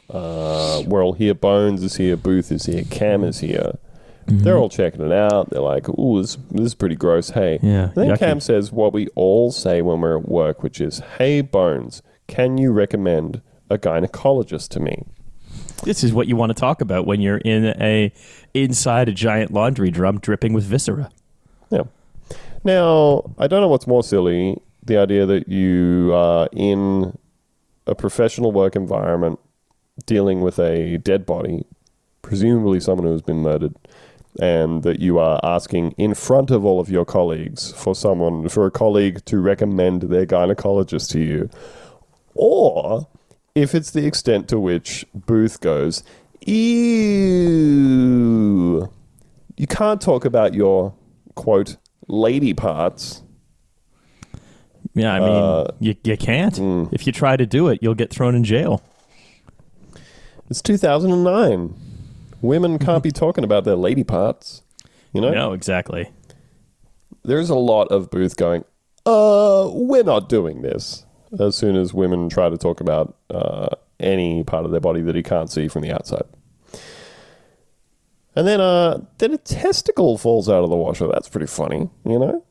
Uh, 0.08 0.82
we're 0.86 1.04
all 1.04 1.12
here. 1.12 1.34
Bones 1.34 1.82
is 1.82 1.96
here. 1.96 2.16
Booth 2.16 2.50
is 2.50 2.66
here. 2.66 2.84
Cam 2.90 3.22
is 3.22 3.40
here. 3.40 3.78
They're 4.26 4.56
all 4.56 4.68
checking 4.68 5.04
it 5.04 5.12
out. 5.12 5.50
They're 5.50 5.60
like, 5.60 5.88
"Ooh, 5.88 6.20
this, 6.22 6.36
this 6.52 6.66
is 6.66 6.74
pretty 6.74 6.94
gross." 6.94 7.30
Hey, 7.30 7.58
Yeah, 7.62 7.86
And 7.86 7.94
then 7.94 8.08
yucky. 8.10 8.18
Cam 8.18 8.40
says 8.40 8.70
what 8.70 8.92
we 8.92 9.08
all 9.16 9.50
say 9.50 9.82
when 9.82 10.00
we're 10.00 10.18
at 10.18 10.28
work, 10.28 10.62
which 10.62 10.80
is, 10.80 11.00
"Hey, 11.18 11.40
Bones, 11.40 12.00
can 12.28 12.56
you 12.56 12.70
recommend 12.70 13.40
a 13.68 13.76
gynecologist 13.76 14.68
to 14.68 14.80
me?" 14.80 15.04
This 15.82 16.04
is 16.04 16.12
what 16.12 16.28
you 16.28 16.36
want 16.36 16.50
to 16.50 16.54
talk 16.54 16.80
about 16.80 17.06
when 17.06 17.20
you're 17.20 17.38
in 17.38 17.74
a 17.80 18.12
inside 18.54 19.08
a 19.08 19.12
giant 19.12 19.52
laundry 19.52 19.90
drum 19.90 20.20
dripping 20.20 20.52
with 20.52 20.64
viscera. 20.64 21.10
Now, 22.62 23.34
I 23.38 23.46
don't 23.46 23.60
know 23.62 23.68
what's 23.68 23.86
more 23.86 24.02
silly 24.02 24.60
the 24.84 24.98
idea 24.98 25.24
that 25.26 25.48
you 25.48 26.12
are 26.14 26.48
in 26.52 27.16
a 27.86 27.94
professional 27.94 28.52
work 28.52 28.76
environment 28.76 29.38
dealing 30.06 30.40
with 30.40 30.58
a 30.58 30.98
dead 30.98 31.26
body, 31.26 31.64
presumably 32.22 32.80
someone 32.80 33.06
who 33.06 33.12
has 33.12 33.22
been 33.22 33.42
murdered, 33.42 33.74
and 34.40 34.82
that 34.82 35.00
you 35.00 35.18
are 35.18 35.40
asking 35.42 35.92
in 35.92 36.14
front 36.14 36.50
of 36.50 36.64
all 36.64 36.80
of 36.80 36.88
your 36.90 37.04
colleagues 37.04 37.72
for 37.72 37.94
someone, 37.94 38.48
for 38.48 38.66
a 38.66 38.70
colleague 38.70 39.24
to 39.26 39.38
recommend 39.38 40.02
their 40.02 40.26
gynecologist 40.26 41.10
to 41.10 41.20
you. 41.20 41.50
Or 42.34 43.08
if 43.54 43.74
it's 43.74 43.90
the 43.90 44.06
extent 44.06 44.48
to 44.48 44.58
which 44.58 45.04
Booth 45.14 45.60
goes, 45.60 46.02
ew. 46.46 46.60
You 49.56 49.66
can't 49.66 50.00
talk 50.00 50.24
about 50.24 50.54
your 50.54 50.94
quote 51.34 51.76
lady 52.10 52.54
parts. 52.54 53.22
Yeah, 54.94 55.12
I 55.14 55.20
mean, 55.20 55.28
Uh, 55.28 55.70
you, 55.78 55.94
you 56.04 56.16
can't. 56.16 56.54
mm. 56.54 56.92
If 56.92 57.06
you 57.06 57.12
try 57.12 57.36
to 57.36 57.46
do 57.46 57.68
it, 57.68 57.78
you'll 57.82 57.94
get 57.94 58.10
thrown 58.10 58.34
in 58.34 58.42
jail. 58.44 58.82
It's 60.48 60.60
2009. 60.62 61.74
Women 62.42 62.78
can't 62.78 63.02
be 63.02 63.12
talking 63.12 63.44
about 63.44 63.64
their 63.64 63.76
lady 63.76 64.02
parts. 64.02 64.62
You 65.12 65.20
know? 65.20 65.30
No, 65.30 65.52
exactly. 65.52 66.10
There's 67.22 67.50
a 67.50 67.54
lot 67.54 67.88
of 67.88 68.10
Booth 68.10 68.36
going, 68.36 68.64
uh, 69.06 69.68
we're 69.72 70.02
not 70.02 70.28
doing 70.28 70.62
this. 70.62 71.04
As 71.38 71.54
soon 71.56 71.76
as 71.76 71.94
women 71.94 72.28
try 72.28 72.48
to 72.48 72.56
talk 72.56 72.80
about 72.80 73.16
uh, 73.30 73.68
any 74.00 74.42
part 74.42 74.64
of 74.64 74.72
their 74.72 74.80
body 74.80 75.00
that 75.02 75.14
he 75.14 75.22
can't 75.22 75.50
see 75.50 75.68
from 75.68 75.82
the 75.82 75.92
outside. 75.92 76.24
And 78.36 78.46
then, 78.46 78.60
uh, 78.60 79.04
then 79.18 79.34
a 79.34 79.38
testicle 79.38 80.16
falls 80.18 80.48
out 80.48 80.62
of 80.62 80.70
the 80.70 80.76
washer. 80.76 81.08
That's 81.08 81.28
pretty 81.28 81.46
funny, 81.48 81.88
you 82.04 82.18
know? 82.18 82.44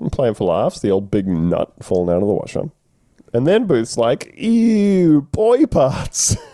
I'm 0.00 0.10
playing 0.10 0.34
for 0.34 0.44
laughs, 0.44 0.80
the 0.80 0.90
old 0.90 1.10
big 1.10 1.26
nut 1.26 1.72
falling 1.82 2.14
out 2.14 2.20
of 2.22 2.28
the 2.28 2.34
washer. 2.34 2.70
And 3.32 3.46
then 3.46 3.66
Booth's 3.66 3.96
like, 3.96 4.34
ew, 4.36 5.22
boy 5.32 5.66
parts. 5.66 6.36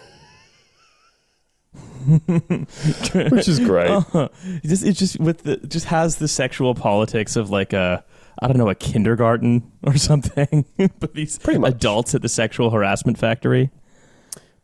Which 2.06 3.48
is 3.48 3.58
great. 3.60 3.90
It 4.14 4.62
just 4.64 4.84
it 4.84 4.92
just 4.92 5.20
with 5.20 5.42
the 5.42 5.58
just 5.58 5.86
has 5.86 6.16
the 6.16 6.28
sexual 6.28 6.74
politics 6.74 7.36
of 7.36 7.50
like 7.50 7.72
a 7.74 8.02
I 8.40 8.46
don't 8.46 8.56
know 8.56 8.70
a 8.70 8.74
kindergarten 8.74 9.70
or 9.82 9.96
something, 9.98 10.64
but 10.98 11.14
these 11.14 11.38
Pretty 11.38 11.58
much. 11.58 11.74
adults 11.74 12.14
at 12.14 12.22
the 12.22 12.28
sexual 12.28 12.70
harassment 12.70 13.18
factory. 13.18 13.70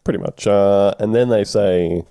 Pretty 0.02 0.18
much. 0.18 0.46
Uh, 0.46 0.94
and 0.98 1.14
then 1.14 1.28
they 1.28 1.44
say, 1.44 2.04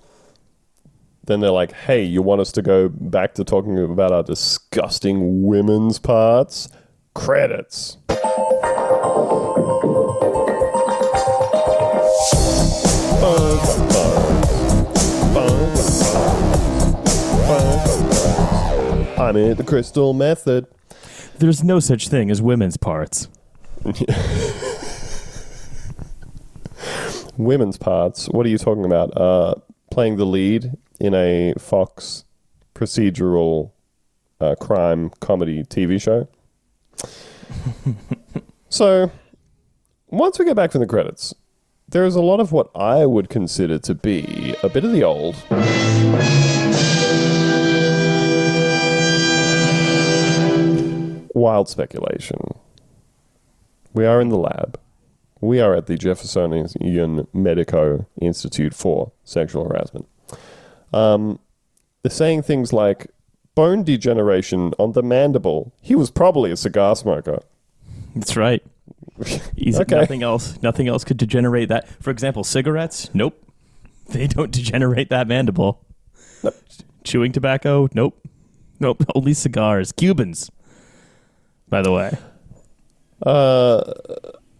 then 1.26 1.40
they're 1.40 1.50
like, 1.50 1.72
hey, 1.72 2.02
you 2.02 2.22
want 2.22 2.40
us 2.40 2.52
to 2.52 2.62
go 2.62 2.88
back 2.88 3.34
to 3.34 3.44
talking 3.44 3.78
about 3.78 4.12
our 4.12 4.22
disgusting 4.22 5.42
women's 5.42 5.98
parts? 5.98 6.68
Credits. 7.14 7.98
I 19.18 19.32
made 19.32 19.56
the 19.56 19.64
crystal 19.64 20.14
method. 20.14 20.66
There's 21.38 21.64
no 21.64 21.80
such 21.80 22.08
thing 22.08 22.30
as 22.30 22.40
women's 22.40 22.76
parts. 22.76 23.28
women's 27.36 27.76
parts. 27.76 28.28
What 28.28 28.46
are 28.46 28.48
you 28.48 28.58
talking 28.58 28.84
about? 28.84 29.16
Uh, 29.16 29.54
playing 29.90 30.16
the 30.16 30.26
lead 30.26 30.76
in 31.00 31.14
a 31.14 31.54
Fox 31.58 32.24
procedural 32.74 33.72
uh, 34.40 34.54
crime 34.60 35.10
comedy 35.20 35.64
TV 35.64 36.00
show. 36.00 36.28
so, 38.68 39.10
once 40.08 40.38
we 40.38 40.44
get 40.44 40.56
back 40.56 40.72
from 40.72 40.80
the 40.80 40.86
credits, 40.86 41.34
there 41.88 42.04
is 42.04 42.14
a 42.14 42.20
lot 42.20 42.40
of 42.40 42.52
what 42.52 42.70
I 42.74 43.06
would 43.06 43.28
consider 43.28 43.78
to 43.78 43.94
be 43.94 44.56
a 44.62 44.68
bit 44.68 44.84
of 44.84 44.92
the 44.92 45.04
old. 45.04 45.36
Wild 51.34 51.68
speculation. 51.68 52.38
We 53.92 54.04
are 54.04 54.20
in 54.20 54.30
the 54.30 54.38
lab. 54.38 54.80
We 55.40 55.60
are 55.60 55.74
at 55.74 55.86
the 55.86 55.96
Jeffersonian 55.96 57.28
Medico 57.32 58.06
Institute 58.20 58.74
for 58.74 59.12
Sexual 59.22 59.68
Harassment. 59.68 60.08
Um, 60.92 61.38
they're 62.02 62.10
saying 62.10 62.42
things 62.42 62.72
like 62.72 63.08
bone 63.54 63.82
degeneration 63.82 64.72
on 64.78 64.92
the 64.92 65.02
mandible. 65.02 65.72
He 65.80 65.94
was 65.94 66.10
probably 66.10 66.50
a 66.50 66.56
cigar 66.56 66.94
smoker. 66.96 67.42
That's 68.14 68.36
right. 68.36 68.62
Easy, 69.56 69.80
Okay. 69.80 69.96
Nothing 69.96 70.22
else. 70.22 70.60
Nothing 70.62 70.88
else 70.88 71.04
could 71.04 71.16
degenerate 71.16 71.68
that. 71.68 71.88
For 72.02 72.10
example, 72.10 72.44
cigarettes. 72.44 73.10
Nope. 73.14 73.42
They 74.08 74.28
don't 74.28 74.52
degenerate 74.52 75.10
that 75.10 75.26
mandible. 75.26 75.84
Nope. 76.44 76.54
Chewing 77.02 77.32
tobacco. 77.32 77.88
Nope. 77.92 78.16
Nope. 78.78 79.02
Only 79.16 79.34
cigars. 79.34 79.90
Cubans. 79.90 80.48
By 81.68 81.82
the 81.82 81.90
way. 81.90 82.16
Uh, 83.20 83.82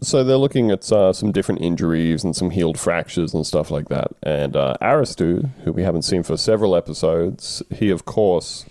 so 0.07 0.23
they're 0.23 0.37
looking 0.37 0.71
at 0.71 0.91
uh, 0.93 1.13
some 1.13 1.33
different 1.33 1.61
injuries 1.63 2.23
and 2.23 2.37
some 2.37 2.51
healed 2.51 2.79
fractures 2.79 3.35
and 3.35 3.45
stuff 3.45 3.73
like 3.73 3.89
that. 3.89 4.13
And 4.23 4.55
uh, 4.55 4.77
Arastoo, 4.81 5.51
who 5.65 5.73
we 5.73 5.83
haven't 5.83 6.03
seen 6.03 6.23
for 6.23 6.37
several 6.37 6.77
episodes, 6.77 7.61
he 7.75 7.91
of 7.91 8.05
course, 8.05 8.65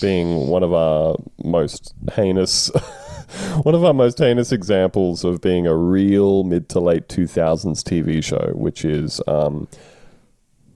being 0.00 0.48
one 0.48 0.62
of 0.62 0.72
our 0.72 1.16
most 1.44 1.92
heinous, 2.14 2.68
one 3.62 3.74
of 3.74 3.84
our 3.84 3.92
most 3.92 4.18
heinous 4.18 4.50
examples 4.50 5.24
of 5.24 5.42
being 5.42 5.66
a 5.66 5.76
real 5.76 6.42
mid 6.42 6.70
to 6.70 6.80
late 6.80 7.06
two 7.06 7.26
thousands 7.26 7.84
TV 7.84 8.24
show, 8.24 8.52
which 8.54 8.82
is 8.82 9.20
um, 9.26 9.68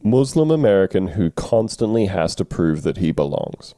Muslim 0.03 0.51
American 0.51 1.09
who 1.09 1.31
constantly 1.31 2.07
has 2.07 2.35
to 2.35 2.45
prove 2.45 2.83
that 2.83 2.99
he 2.99 3.13
belongs. 3.13 3.75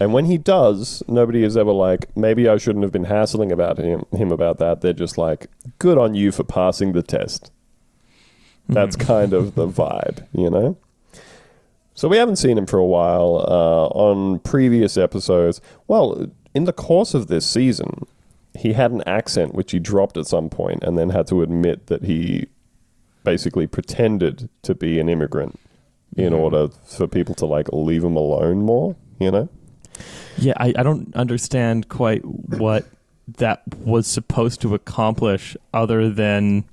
And 0.00 0.14
when 0.14 0.24
he 0.24 0.38
does, 0.38 1.02
nobody 1.06 1.44
is 1.44 1.58
ever 1.58 1.72
like, 1.72 2.16
maybe 2.16 2.48
I 2.48 2.56
shouldn't 2.56 2.84
have 2.84 2.92
been 2.92 3.04
hassling 3.04 3.52
about 3.52 3.76
him, 3.76 4.06
him 4.12 4.32
about 4.32 4.58
that. 4.58 4.80
They're 4.80 4.94
just 4.94 5.18
like, 5.18 5.48
good 5.78 5.98
on 5.98 6.14
you 6.14 6.32
for 6.32 6.42
passing 6.42 6.92
the 6.92 7.02
test. 7.02 7.52
That's 8.66 8.96
kind 8.96 9.32
of 9.32 9.56
the 9.56 9.68
vibe, 9.68 10.26
you 10.32 10.48
know? 10.48 10.78
So 11.94 12.08
we 12.08 12.16
haven't 12.16 12.36
seen 12.36 12.56
him 12.56 12.66
for 12.66 12.78
a 12.78 12.86
while. 12.86 13.44
Uh, 13.46 13.86
on 13.88 14.38
previous 14.38 14.96
episodes, 14.96 15.60
well, 15.86 16.30
in 16.54 16.64
the 16.64 16.72
course 16.72 17.12
of 17.12 17.26
this 17.26 17.46
season, 17.46 18.06
he 18.58 18.72
had 18.72 18.92
an 18.92 19.02
accent 19.06 19.54
which 19.54 19.72
he 19.72 19.78
dropped 19.78 20.16
at 20.16 20.26
some 20.26 20.48
point 20.48 20.82
and 20.82 20.96
then 20.96 21.10
had 21.10 21.26
to 21.26 21.42
admit 21.42 21.88
that 21.88 22.04
he 22.04 22.46
basically 23.22 23.66
pretended 23.66 24.48
to 24.62 24.74
be 24.74 24.98
an 24.98 25.08
immigrant 25.08 25.58
in 26.16 26.32
order 26.32 26.68
for 26.86 27.06
people 27.06 27.34
to 27.34 27.44
like 27.46 27.68
leave 27.72 28.02
him 28.02 28.16
alone 28.16 28.62
more, 28.62 28.96
you 29.18 29.30
know? 29.30 29.48
Yeah, 30.38 30.54
I, 30.56 30.72
I 30.76 30.82
don't 30.82 31.14
understand 31.14 31.88
quite 31.88 32.24
what 32.24 32.86
that 33.38 33.62
was 33.78 34.06
supposed 34.06 34.60
to 34.62 34.74
accomplish 34.74 35.56
other 35.72 36.10
than 36.10 36.64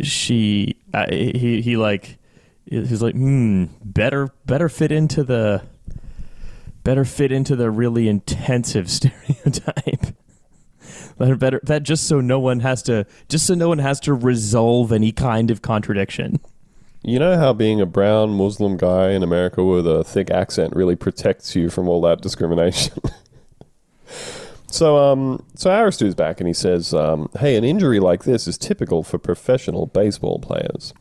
she 0.00 0.76
uh, 0.94 1.06
he 1.10 1.60
he 1.60 1.76
like 1.76 2.18
he's 2.64 3.02
like 3.02 3.14
hmm 3.14 3.64
better 3.84 4.30
better 4.46 4.68
fit 4.68 4.92
into 4.92 5.22
the 5.22 5.62
better 6.84 7.04
fit 7.04 7.32
into 7.32 7.56
the 7.56 7.70
really 7.70 8.08
intensive 8.08 8.90
stereotype. 8.90 10.16
Better 11.18 11.36
better 11.36 11.60
that 11.64 11.82
just 11.82 12.08
so 12.08 12.20
no 12.20 12.40
one 12.40 12.60
has 12.60 12.82
to 12.84 13.06
just 13.28 13.46
so 13.46 13.54
no 13.54 13.68
one 13.68 13.78
has 13.78 14.00
to 14.00 14.14
resolve 14.14 14.92
any 14.92 15.12
kind 15.12 15.50
of 15.50 15.62
contradiction 15.62 16.40
You 17.04 17.18
know 17.18 17.36
how 17.36 17.52
being 17.52 17.80
a 17.80 17.86
brown 17.86 18.30
Muslim 18.30 18.76
guy 18.76 19.10
in 19.10 19.24
America 19.24 19.64
with 19.64 19.86
a 19.88 20.04
thick 20.04 20.30
accent 20.30 20.74
really 20.76 20.94
protects 20.94 21.56
you 21.56 21.68
from 21.68 21.88
all 21.88 22.00
that 22.02 22.20
discrimination. 22.20 22.96
so, 24.68 24.98
um, 24.98 25.44
so 25.56 25.70
Arastoo's 25.70 26.14
back 26.14 26.40
and 26.40 26.46
he 26.46 26.54
says, 26.54 26.94
um, 26.94 27.28
"Hey, 27.38 27.56
an 27.56 27.64
injury 27.64 27.98
like 27.98 28.22
this 28.22 28.46
is 28.46 28.56
typical 28.56 29.02
for 29.02 29.18
professional 29.18 29.86
baseball 29.86 30.38
players." 30.38 30.94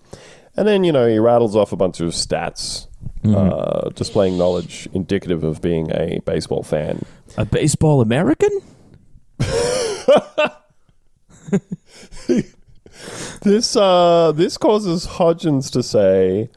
And 0.57 0.67
then 0.67 0.83
you 0.83 0.91
know 0.91 1.07
he 1.07 1.19
rattles 1.19 1.55
off 1.55 1.71
a 1.71 1.75
bunch 1.75 1.99
of 1.99 2.09
stats, 2.09 2.87
uh, 3.23 3.89
displaying 3.89 4.39
knowledge 4.39 4.89
indicative 4.93 5.43
of 5.43 5.61
being 5.61 5.91
a 5.91 6.19
baseball 6.25 6.63
fan. 6.63 7.05
a 7.37 7.45
baseball 7.45 8.01
American 8.01 8.49
This 13.41 13.75
uh, 13.75 14.31
this 14.35 14.57
causes 14.57 15.07
Hodgins 15.07 15.71
to 15.71 15.81
say, 15.83 16.49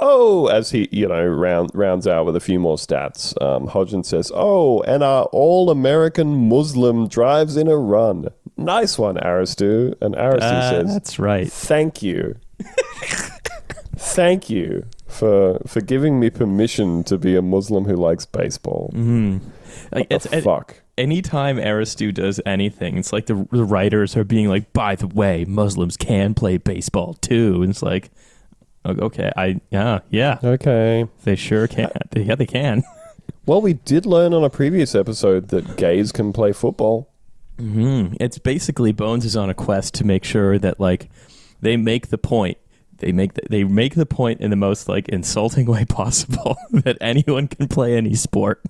"Oh," 0.00 0.46
as 0.48 0.70
he 0.70 0.88
you 0.90 1.06
know 1.08 1.24
round, 1.26 1.70
rounds 1.74 2.06
out 2.06 2.26
with 2.26 2.36
a 2.36 2.40
few 2.40 2.58
more 2.58 2.76
stats. 2.76 3.40
Um, 3.42 3.68
Hodgins 3.68 4.06
says, 4.06 4.32
"Oh, 4.34 4.80
and 4.82 5.02
our 5.02 5.24
all-American 5.26 6.48
Muslim 6.48 7.06
drives 7.08 7.56
in 7.56 7.68
a 7.68 7.76
run. 7.76 8.28
Nice 8.56 8.98
one, 8.98 9.16
Arastoo." 9.16 9.94
And 10.00 10.14
Arastoo 10.14 10.38
Ah, 10.42 10.70
says, 10.70 10.92
that's 10.92 11.18
right 11.18 11.50
"Thank 11.50 12.02
you, 12.02 12.36
thank 13.96 14.50
you 14.50 14.84
for 15.06 15.60
for 15.66 15.80
giving 15.80 16.18
me 16.18 16.30
permission 16.30 17.04
to 17.04 17.18
be 17.18 17.36
a 17.36 17.42
Muslim 17.42 17.84
who 17.84 17.94
likes 17.96 18.26
baseball." 18.26 18.90
like 18.94 19.42
What 19.92 20.06
it's 20.10 20.26
the 20.28 20.42
fuck? 20.42 20.76
Anytime 20.96 21.56
Arastoo 21.56 22.14
does 22.14 22.40
anything, 22.46 22.98
it's 22.98 23.12
like 23.12 23.26
the, 23.26 23.46
the 23.50 23.64
writers 23.64 24.16
are 24.16 24.24
being 24.24 24.48
like, 24.48 24.72
by 24.72 24.94
the 24.94 25.08
way, 25.08 25.44
Muslims 25.44 25.96
can 25.96 26.34
play 26.34 26.56
baseball 26.56 27.14
too. 27.14 27.62
And 27.62 27.70
it's 27.70 27.82
like, 27.82 28.10
okay, 28.86 29.32
I, 29.36 29.60
yeah, 29.70 30.00
yeah, 30.10 30.38
Okay. 30.44 31.06
they 31.24 31.34
sure 31.36 31.66
can. 31.66 31.90
Yeah, 32.14 32.34
they 32.36 32.46
can. 32.46 32.82
Well, 33.46 33.60
we 33.60 33.74
did 33.74 34.06
learn 34.06 34.32
on 34.32 34.42
a 34.42 34.48
previous 34.48 34.94
episode 34.94 35.48
that 35.48 35.76
gays 35.76 36.12
can 36.12 36.32
play 36.32 36.52
football. 36.52 37.10
Mm, 37.58 38.16
it's 38.18 38.38
basically 38.38 38.90
Bones 38.92 39.26
is 39.26 39.36
on 39.36 39.50
a 39.50 39.54
quest 39.54 39.92
to 39.94 40.04
make 40.04 40.24
sure 40.24 40.58
that 40.58 40.80
like 40.80 41.10
they 41.60 41.76
make 41.76 42.08
the 42.08 42.16
point. 42.16 42.56
They 42.98 43.12
make 43.12 43.34
the, 43.34 43.42
they 43.50 43.64
make 43.64 43.96
the 43.96 44.06
point 44.06 44.40
in 44.40 44.48
the 44.48 44.56
most 44.56 44.88
like 44.88 45.10
insulting 45.10 45.66
way 45.70 45.84
possible 45.84 46.56
that 46.70 46.96
anyone 47.02 47.48
can 47.48 47.68
play 47.68 47.96
any 47.98 48.14
sport. 48.14 48.62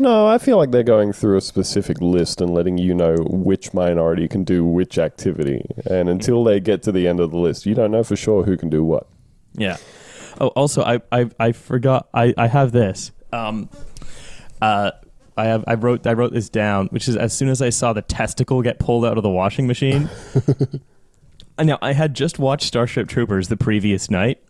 No, 0.00 0.28
I 0.28 0.38
feel 0.38 0.58
like 0.58 0.70
they're 0.70 0.84
going 0.84 1.12
through 1.12 1.38
a 1.38 1.40
specific 1.40 2.00
list 2.00 2.40
and 2.40 2.54
letting 2.54 2.78
you 2.78 2.94
know 2.94 3.16
which 3.28 3.74
minority 3.74 4.28
can 4.28 4.44
do 4.44 4.64
which 4.64 4.96
activity. 4.96 5.66
And 5.86 6.08
until 6.08 6.44
they 6.44 6.60
get 6.60 6.82
to 6.84 6.92
the 6.92 7.08
end 7.08 7.18
of 7.18 7.32
the 7.32 7.36
list, 7.36 7.66
you 7.66 7.74
don't 7.74 7.90
know 7.90 8.04
for 8.04 8.14
sure 8.14 8.44
who 8.44 8.56
can 8.56 8.70
do 8.70 8.84
what. 8.84 9.08
Yeah. 9.54 9.76
Oh, 10.40 10.48
also, 10.48 10.82
I 10.82 11.00
I, 11.10 11.30
I 11.40 11.52
forgot. 11.52 12.08
I, 12.14 12.32
I 12.36 12.46
have 12.46 12.70
this. 12.70 13.10
Um, 13.32 13.68
uh, 14.62 14.92
I 15.36 15.44
have 15.46 15.64
I 15.66 15.74
wrote 15.74 16.06
I 16.06 16.12
wrote 16.12 16.32
this 16.32 16.48
down, 16.48 16.86
which 16.88 17.08
is 17.08 17.16
as 17.16 17.32
soon 17.32 17.48
as 17.48 17.60
I 17.60 17.70
saw 17.70 17.92
the 17.92 18.02
testicle 18.02 18.62
get 18.62 18.78
pulled 18.78 19.04
out 19.04 19.16
of 19.16 19.22
the 19.22 19.30
washing 19.30 19.66
machine. 19.66 20.08
I 21.58 21.64
know 21.64 21.78
I 21.82 21.92
had 21.92 22.14
just 22.14 22.38
watched 22.38 22.66
Starship 22.66 23.08
Troopers 23.08 23.48
the 23.48 23.56
previous 23.56 24.10
night. 24.10 24.42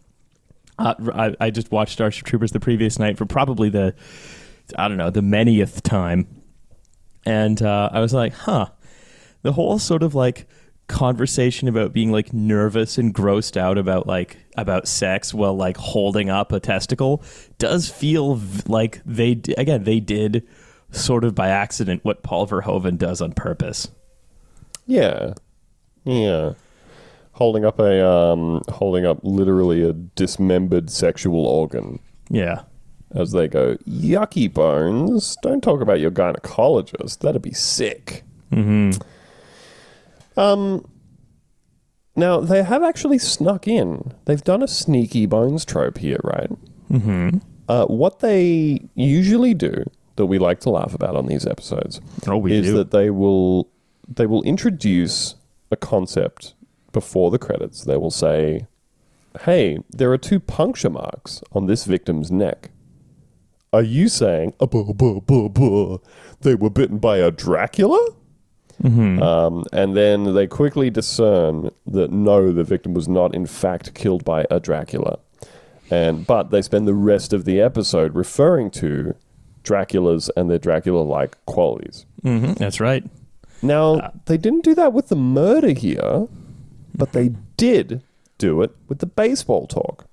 Uh, 0.79 0.95
I, 1.15 1.47
I 1.47 1.51
just 1.51 1.73
watched 1.73 1.93
Starship 1.93 2.27
Troopers 2.27 2.53
the 2.53 2.61
previous 2.61 2.99
night 2.99 3.17
for 3.17 3.25
probably 3.25 3.71
the 3.71 3.95
I 4.77 4.89
don't 4.89 4.97
know 4.97 5.11
the 5.11 5.21
manyth 5.21 5.83
time, 5.83 6.27
and 7.25 7.61
uh, 7.63 7.91
I 7.93 8.01
was 8.01 8.13
like, 8.13 8.33
huh, 8.35 8.67
the 9.43 9.53
whole 9.53 9.79
sort 9.79 10.03
of 10.03 10.15
like 10.15 10.47
conversation 10.89 11.69
about 11.69 11.93
being 11.93 12.11
like 12.11 12.33
nervous 12.33 12.97
and 12.97 13.15
grossed 13.15 13.57
out 13.59 13.77
about 13.77 14.07
like 14.07 14.39
about 14.57 14.89
sex 14.89 15.35
while 15.35 15.55
like 15.55 15.77
holding 15.77 16.31
up 16.31 16.51
a 16.51 16.59
testicle 16.59 17.23
does 17.59 17.91
feel 17.91 18.37
v- 18.37 18.63
like 18.67 19.03
they 19.05 19.35
d- 19.35 19.55
again 19.59 19.85
they 19.85 20.01
did 20.01 20.49
sort 20.91 21.25
of 21.25 21.35
by 21.35 21.49
accident 21.51 22.03
what 22.07 22.23
Paul 22.23 22.47
Verhoeven 22.47 22.97
does 22.97 23.21
on 23.21 23.33
purpose. 23.33 23.89
Yeah. 24.87 25.35
Yeah. 26.05 26.55
Holding 27.33 27.67
up 27.67 27.79
a 27.79 28.03
um 28.09 28.63
holding 28.71 29.05
up 29.05 29.19
literally 29.23 29.83
a 29.83 29.93
dismembered 29.93 30.89
sexual 30.89 31.45
organ 31.47 31.99
Yeah. 32.31 32.63
As 33.15 33.33
they 33.33 33.49
go, 33.49 33.77
Yucky 33.89 34.53
bones. 34.53 35.37
Don't 35.43 35.63
talk 35.63 35.81
about 35.81 36.01
your 36.01 36.11
gynecologist. 36.11 37.21
That'd 37.21 37.43
be 37.43 37.53
sick. 37.55 38.25
Mm-hmm. 38.53 39.01
Um, 40.39 40.85
now 42.17 42.41
they 42.41 42.63
have 42.63 42.83
actually 42.83 43.19
snuck 43.19 43.67
in. 43.69 44.13
They've 44.25 44.43
done 44.43 44.63
a 44.63 44.69
sneaky 44.69 45.27
bones 45.27 45.65
trope 45.65 45.99
here, 45.99 46.21
right? 46.25 46.51
Mm-hmm. 46.91 47.39
Uh, 47.69 47.87
what 47.87 48.21
they 48.21 48.81
usually 48.95 49.55
do 49.55 49.85
that 50.17 50.27
we 50.27 50.39
like 50.39 50.61
to 50.61 50.71
laugh 50.71 50.95
about 50.95 51.17
on 51.17 51.27
these 51.27 51.47
episodes 51.47 52.01
Oh, 52.27 52.45
is 52.47 52.67
do. 52.67 52.75
that 52.77 52.91
they 52.91 53.11
will 53.11 53.69
they 54.09 54.27
will 54.27 54.43
introduce 54.45 55.35
a 55.71 55.77
concept 55.77 56.55
before 56.93 57.31
the 57.31 57.39
credits. 57.39 57.85
They 57.85 57.97
will 57.99 58.11
say, 58.11 58.67
"Hey, 59.43 59.79
there 59.91 60.11
are 60.13 60.19
two 60.19 60.41
puncture 60.41 60.89
marks 60.91 61.43
on 61.53 61.67
this 61.67 61.85
victim's 61.85 62.31
neck." 62.31 62.71
Are 63.73 63.83
you 63.83 64.09
saying, 64.09 64.55
"Uh, 64.61 64.67
buh, 64.67 64.93
buh, 64.93 65.21
buh, 65.21 65.49
buh, 65.49 65.99
they 66.41 66.55
were 66.55 66.71
bitten 66.71 66.99
by 66.99 67.19
a 67.19 67.31
Dracula? 67.31 68.13
Mm-hmm. 68.83 69.21
Um, 69.23 69.65
and 69.73 69.97
then 69.97 70.35
they 70.35 70.47
quickly 70.47 70.89
discern 70.89 71.71
that 71.87 72.13
no, 72.13 72.53
the 72.53 72.65
victim 72.65 72.95
was 72.95 73.09
not 73.09 73.35
in 73.35 73.45
fact 73.45 73.95
killed 73.95 74.25
by 74.25 74.47
a 74.51 74.61
Dracula. 74.61 75.19
And 75.91 76.27
but 76.27 76.51
they 76.51 76.63
spend 76.63 76.87
the 76.87 76.95
rest 76.95 77.33
of 77.33 77.45
the 77.45 77.61
episode 77.61 78.15
referring 78.15 78.71
to 78.73 79.15
Draculas 79.65 80.31
and 80.37 80.49
their 80.49 80.59
Dracula-like 80.59 81.45
qualities. 81.47 82.07
Mm-hmm. 82.23 82.53
That's 82.55 82.79
right. 82.79 83.05
Now 83.63 84.13
they 84.27 84.37
didn't 84.37 84.65
do 84.65 84.75
that 84.77 84.93
with 84.93 85.09
the 85.09 85.17
murder 85.17 85.73
here, 85.73 86.29
but 86.95 87.13
they 87.13 87.31
did 87.57 88.03
do 88.39 88.63
it 88.63 88.71
with 88.89 89.01
the 89.01 89.07
baseball 89.07 89.67
talk, 89.67 90.07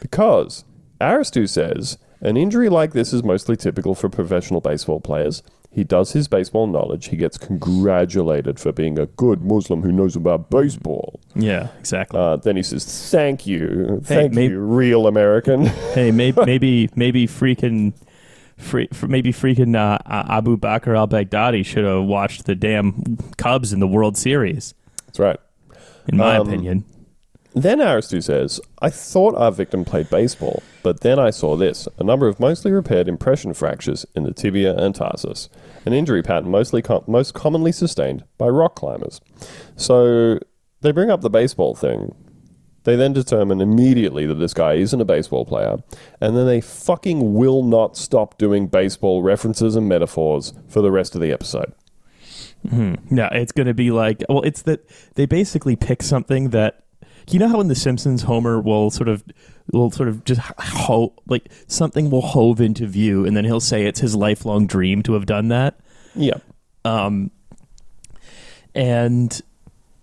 because 0.00 0.64
Arastoo 1.00 1.48
says 1.48 1.96
an 2.20 2.36
injury 2.36 2.68
like 2.68 2.92
this 2.92 3.12
is 3.12 3.22
mostly 3.22 3.56
typical 3.56 3.94
for 3.94 4.08
professional 4.08 4.60
baseball 4.60 5.00
players. 5.00 5.42
He 5.72 5.84
does 5.84 6.12
his 6.12 6.26
baseball 6.26 6.66
knowledge. 6.66 7.08
He 7.08 7.16
gets 7.16 7.38
congratulated 7.38 8.58
for 8.58 8.72
being 8.72 8.98
a 8.98 9.06
good 9.06 9.42
Muslim 9.42 9.82
who 9.82 9.92
knows 9.92 10.16
about 10.16 10.50
baseball. 10.50 11.20
Yeah, 11.34 11.68
exactly. 11.78 12.18
Uh, 12.18 12.36
then 12.36 12.56
he 12.56 12.62
says, 12.62 12.84
"Thank 13.10 13.46
you, 13.46 14.00
thank 14.04 14.32
may- 14.32 14.48
you, 14.48 14.58
real 14.60 15.06
American." 15.06 15.66
hey, 15.94 16.10
maybe 16.10 16.42
maybe 16.46 16.90
maybe 16.96 17.26
freaking. 17.26 17.92
Free, 18.58 18.88
maybe 19.08 19.32
freaking 19.32 19.74
uh, 19.74 19.96
Abu 20.04 20.58
Bakr 20.58 20.94
al 20.94 21.08
Baghdadi 21.08 21.64
should 21.64 21.84
have 21.86 22.04
watched 22.04 22.44
the 22.44 22.54
damn 22.54 23.16
Cubs 23.38 23.72
in 23.72 23.80
the 23.80 23.86
World 23.86 24.18
Series, 24.18 24.74
That's 25.06 25.18
right. 25.18 25.40
in 26.08 26.18
my 26.18 26.36
Um, 26.36 26.46
opinion. 26.46 26.84
Then 27.52 27.78
Arastoo 27.78 28.22
says, 28.22 28.60
I 28.80 28.90
thought 28.90 29.34
our 29.34 29.50
victim 29.50 29.84
played 29.84 30.08
baseball, 30.08 30.62
but 30.84 31.00
then 31.00 31.18
I 31.18 31.30
saw 31.30 31.56
this 31.56 31.88
a 31.98 32.04
number 32.04 32.28
of 32.28 32.38
mostly 32.38 32.70
repaired 32.70 33.08
impression 33.08 33.54
fractures 33.54 34.06
in 34.14 34.22
the 34.22 34.32
tibia 34.32 34.76
and 34.76 34.94
tarsus, 34.94 35.48
an 35.84 35.92
injury 35.92 36.22
pattern 36.22 36.50
mostly 36.50 36.80
com- 36.80 37.02
most 37.08 37.34
commonly 37.34 37.72
sustained 37.72 38.22
by 38.38 38.46
rock 38.46 38.76
climbers. 38.76 39.20
So 39.74 40.38
they 40.80 40.92
bring 40.92 41.10
up 41.10 41.22
the 41.22 41.30
baseball 41.30 41.74
thing, 41.74 42.14
They 42.84 42.96
then 42.96 43.12
determine 43.12 43.60
immediately 43.60 44.26
that 44.26 44.36
this 44.36 44.54
guy 44.54 44.74
isn't 44.74 45.00
a 45.00 45.04
baseball 45.04 45.44
player, 45.44 45.78
and 46.20 46.36
then 46.36 46.46
they 46.46 46.60
fucking 46.60 47.34
will 47.34 47.62
not 47.62 47.96
stop 47.96 48.38
doing 48.38 48.68
baseball 48.68 49.22
references 49.22 49.76
and 49.76 49.88
metaphors 49.88 50.54
for 50.68 50.80
the 50.80 50.90
rest 50.90 51.14
of 51.14 51.20
the 51.20 51.30
episode. 51.32 51.74
Hmm. 52.68 52.94
No, 53.10 53.28
it's 53.32 53.52
going 53.52 53.66
to 53.66 53.74
be 53.74 53.90
like 53.90 54.22
well, 54.28 54.42
it's 54.42 54.62
that 54.62 54.86
they 55.14 55.26
basically 55.26 55.76
pick 55.76 56.02
something 56.02 56.50
that 56.50 56.84
you 57.32 57.38
know 57.38 57.48
how 57.48 57.60
in 57.60 57.68
The 57.68 57.74
Simpsons 57.74 58.22
Homer 58.22 58.60
will 58.60 58.90
sort 58.90 59.08
of 59.08 59.24
will 59.72 59.90
sort 59.90 60.08
of 60.08 60.24
just 60.24 60.40
ho- 60.40 61.14
like 61.26 61.50
something 61.66 62.10
will 62.10 62.22
hove 62.22 62.60
into 62.60 62.86
view, 62.86 63.24
and 63.24 63.36
then 63.36 63.44
he'll 63.44 63.60
say 63.60 63.86
it's 63.86 64.00
his 64.00 64.14
lifelong 64.14 64.66
dream 64.66 65.02
to 65.04 65.14
have 65.14 65.26
done 65.26 65.48
that. 65.48 65.78
Yeah. 66.14 66.38
Um, 66.84 67.30
and 68.74 69.40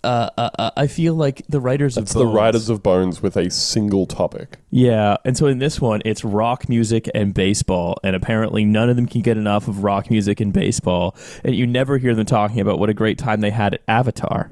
uh, 0.04 0.30
uh, 0.38 0.50
uh, 0.58 0.70
I 0.76 0.86
feel 0.86 1.14
like 1.14 1.42
the 1.48 1.60
writers 1.60 1.96
It's 1.96 2.14
of 2.14 2.18
the 2.18 2.26
writers 2.26 2.68
of 2.70 2.82
Bones 2.82 3.20
with 3.20 3.36
a 3.36 3.50
single 3.50 4.06
topic. 4.06 4.58
Yeah, 4.70 5.16
and 5.24 5.36
so 5.36 5.46
in 5.46 5.58
this 5.58 5.80
one, 5.80 6.02
it's 6.04 6.24
rock 6.24 6.68
music 6.68 7.10
and 7.14 7.34
baseball, 7.34 7.98
and 8.04 8.14
apparently 8.14 8.64
none 8.64 8.88
of 8.88 8.96
them 8.96 9.06
can 9.06 9.22
get 9.22 9.36
enough 9.36 9.66
of 9.68 9.82
rock 9.82 10.10
music 10.10 10.40
and 10.40 10.52
baseball, 10.52 11.16
and 11.44 11.54
you 11.54 11.66
never 11.66 11.98
hear 11.98 12.14
them 12.14 12.26
talking 12.26 12.60
about 12.60 12.78
what 12.78 12.88
a 12.88 12.94
great 12.94 13.18
time 13.18 13.40
they 13.40 13.50
had 13.50 13.74
at 13.74 13.82
Avatar. 13.88 14.50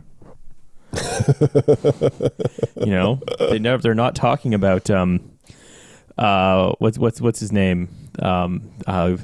you 2.76 2.86
know, 2.86 3.20
they 3.38 3.58
never. 3.58 3.82
They're 3.82 3.94
not 3.94 4.14
talking 4.14 4.54
about 4.54 4.90
um, 4.90 5.30
uh, 6.18 6.72
what's 6.78 6.98
what's 6.98 7.20
what's 7.20 7.40
his 7.40 7.52
name? 7.52 7.88
Um, 8.18 8.70
uh, 8.86 9.16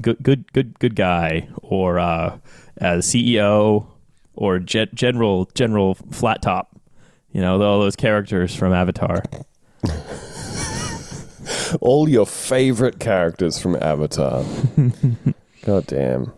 good 0.00 0.18
good 0.22 0.52
good 0.52 0.78
good 0.78 0.96
guy 0.96 1.48
or 1.62 1.98
uh, 1.98 2.38
uh 2.80 2.96
CEO 2.98 3.86
or 4.34 4.58
gen- 4.58 4.90
general 4.94 5.50
general 5.54 5.94
flat 5.94 6.42
top. 6.42 6.80
You 7.32 7.40
know, 7.40 7.60
all 7.62 7.80
those 7.80 7.96
characters 7.96 8.54
from 8.54 8.72
Avatar. 8.72 9.22
All 11.80 12.08
your 12.08 12.26
favorite 12.26 13.00
characters 13.00 13.58
from 13.58 13.76
Avatar. 13.76 14.44
God 15.62 15.86
damn. 15.86 16.32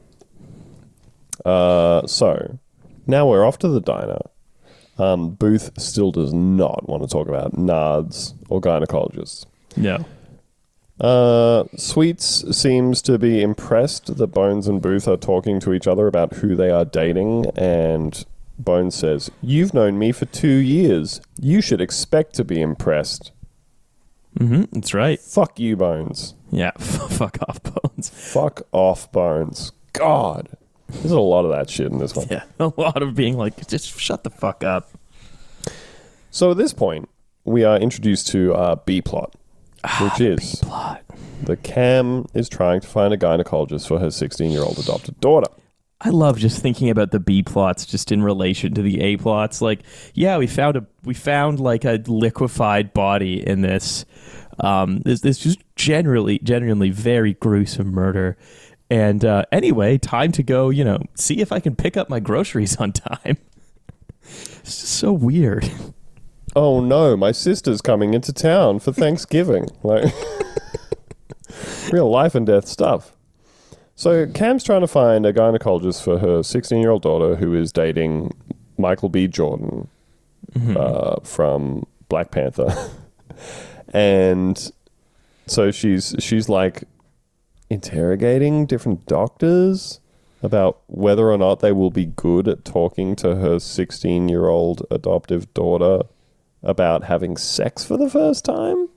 Uh, 1.44 2.06
so, 2.06 2.58
now 3.06 3.28
we're 3.28 3.44
off 3.44 3.58
to 3.58 3.68
the 3.68 3.80
diner. 3.80 4.18
Um, 4.98 5.30
Booth 5.30 5.78
still 5.78 6.10
does 6.10 6.32
not 6.32 6.88
want 6.88 7.02
to 7.02 7.08
talk 7.08 7.28
about 7.28 7.54
nards 7.54 8.34
or 8.48 8.60
gynecologists. 8.60 9.44
No. 9.76 10.04
Uh, 10.98 11.64
Sweets 11.76 12.56
seems 12.56 13.02
to 13.02 13.18
be 13.18 13.42
impressed 13.42 14.16
that 14.16 14.28
Bones 14.28 14.66
and 14.66 14.80
Booth 14.80 15.06
are 15.06 15.18
talking 15.18 15.60
to 15.60 15.74
each 15.74 15.86
other 15.86 16.06
about 16.06 16.34
who 16.34 16.56
they 16.56 16.70
are 16.70 16.86
dating, 16.86 17.46
and 17.56 18.24
Bones 18.58 18.94
says, 18.94 19.30
You've 19.42 19.74
known 19.74 19.98
me 19.98 20.12
for 20.12 20.24
two 20.24 20.48
years. 20.48 21.20
You 21.38 21.60
should 21.60 21.82
expect 21.82 22.34
to 22.36 22.44
be 22.44 22.62
impressed. 22.62 23.32
Mm-hmm. 24.38 24.64
That's 24.72 24.94
right. 24.94 25.20
Fuck 25.20 25.58
you, 25.58 25.76
Bones. 25.76 26.34
Yeah. 26.50 26.70
Fuck 26.78 27.38
off, 27.46 27.62
Bones. 27.62 28.08
Fuck 28.08 28.62
off, 28.72 29.10
Bones. 29.12 29.72
God. 29.92 30.48
There's 30.88 31.10
a 31.12 31.20
lot 31.20 31.44
of 31.44 31.50
that 31.50 31.68
shit 31.68 31.90
in 31.90 31.98
this 31.98 32.14
one. 32.14 32.26
Yeah. 32.30 32.44
A 32.60 32.72
lot 32.76 33.02
of 33.02 33.14
being 33.14 33.36
like, 33.36 33.66
just 33.68 33.98
shut 33.98 34.24
the 34.24 34.30
fuck 34.30 34.62
up. 34.62 34.90
So 36.30 36.52
at 36.52 36.56
this 36.56 36.72
point, 36.72 37.08
we 37.44 37.64
are 37.64 37.76
introduced 37.76 38.28
to 38.28 38.54
uh, 38.54 38.76
B 38.76 39.00
plot, 39.02 39.34
which 40.00 40.20
is 40.20 40.56
Plot. 40.56 41.02
that 41.44 41.62
Cam 41.62 42.26
is 42.34 42.48
trying 42.48 42.80
to 42.80 42.86
find 42.86 43.12
a 43.12 43.16
gynecologist 43.16 43.88
for 43.88 43.98
her 43.98 44.10
16 44.10 44.50
year 44.50 44.62
old 44.62 44.78
adopted 44.78 45.18
daughter. 45.20 45.48
I 46.00 46.10
love 46.10 46.38
just 46.38 46.60
thinking 46.60 46.90
about 46.90 47.10
the 47.10 47.20
B 47.20 47.42
plots 47.42 47.86
just 47.86 48.12
in 48.12 48.22
relation 48.22 48.74
to 48.74 48.82
the 48.82 49.00
A 49.00 49.16
plots. 49.16 49.62
Like, 49.62 49.80
yeah, 50.12 50.36
we 50.36 50.46
found 50.46 50.76
a 50.76 50.86
we 51.04 51.14
found 51.14 51.58
like 51.58 51.84
a 51.84 52.02
liquefied 52.06 52.92
body 52.92 53.44
in 53.46 53.62
this. 53.62 54.04
Um, 54.60 55.00
this 55.00 55.20
this 55.20 55.38
just 55.38 55.58
generally 55.74 56.38
genuinely 56.40 56.90
very 56.90 57.32
gruesome 57.34 57.92
murder. 57.92 58.36
And 58.88 59.24
uh, 59.24 59.44
anyway, 59.50 59.98
time 59.98 60.32
to 60.32 60.42
go. 60.42 60.70
You 60.70 60.84
know, 60.84 61.02
see 61.14 61.40
if 61.40 61.52
I 61.52 61.60
can 61.60 61.74
pick 61.74 61.96
up 61.96 62.08
my 62.08 62.20
groceries 62.20 62.76
on 62.76 62.92
time. 62.92 63.36
it's 64.22 64.80
just 64.80 64.98
so 64.98 65.12
weird. 65.12 65.70
Oh 66.54 66.80
no, 66.80 67.16
my 67.16 67.32
sister's 67.32 67.82
coming 67.82 68.14
into 68.14 68.32
town 68.32 68.78
for 68.78 68.92
Thanksgiving. 68.92 69.68
Like 69.82 70.12
real 71.92 72.10
life 72.10 72.34
and 72.34 72.46
death 72.46 72.66
stuff. 72.66 73.12
So 73.94 74.26
Cam's 74.26 74.62
trying 74.62 74.82
to 74.82 74.86
find 74.86 75.24
a 75.24 75.32
gynecologist 75.32 76.02
for 76.02 76.18
her 76.18 76.42
16 76.42 76.80
year 76.80 76.90
old 76.90 77.02
daughter 77.02 77.36
who 77.36 77.54
is 77.54 77.72
dating 77.72 78.34
Michael 78.78 79.08
B. 79.08 79.26
Jordan 79.26 79.88
uh, 80.76 81.20
from 81.20 81.86
Black 82.08 82.30
Panther, 82.30 82.74
and 83.92 84.70
so 85.46 85.70
she's 85.70 86.14
she's 86.18 86.48
like 86.48 86.84
interrogating 87.70 88.66
different 88.66 89.06
doctors 89.06 90.00
about 90.42 90.80
whether 90.86 91.30
or 91.30 91.38
not 91.38 91.60
they 91.60 91.72
will 91.72 91.90
be 91.90 92.04
good 92.06 92.46
at 92.46 92.64
talking 92.64 93.16
to 93.16 93.36
her 93.36 93.58
16 93.58 94.28
year 94.28 94.46
old 94.48 94.86
adoptive 94.90 95.52
daughter 95.54 96.02
about 96.62 97.04
having 97.04 97.36
sex 97.36 97.84
for 97.84 97.96
the 97.96 98.10
first 98.10 98.44
time. 98.44 98.88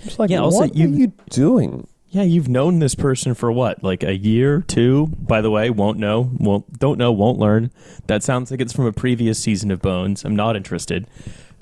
It's 0.00 0.18
like, 0.18 0.30
Yeah, 0.30 0.40
also, 0.40 0.60
what 0.60 0.76
you- 0.76 0.86
are 0.88 0.92
you 0.94 1.12
doing? 1.30 1.86
Yeah, 2.10 2.22
you've 2.22 2.48
known 2.48 2.78
this 2.78 2.94
person 2.94 3.34
for 3.34 3.52
what, 3.52 3.82
like 3.84 4.02
a 4.02 4.16
year, 4.16 4.62
two? 4.66 5.08
By 5.20 5.40
the 5.42 5.50
way, 5.50 5.68
won't 5.68 5.98
know, 5.98 6.30
won't 6.38 6.78
don't 6.78 6.96
know, 6.98 7.12
won't 7.12 7.38
learn. 7.38 7.70
That 8.06 8.22
sounds 8.22 8.50
like 8.50 8.60
it's 8.60 8.72
from 8.72 8.86
a 8.86 8.92
previous 8.92 9.38
season 9.38 9.70
of 9.70 9.82
Bones. 9.82 10.24
I'm 10.24 10.34
not 10.34 10.56
interested, 10.56 11.06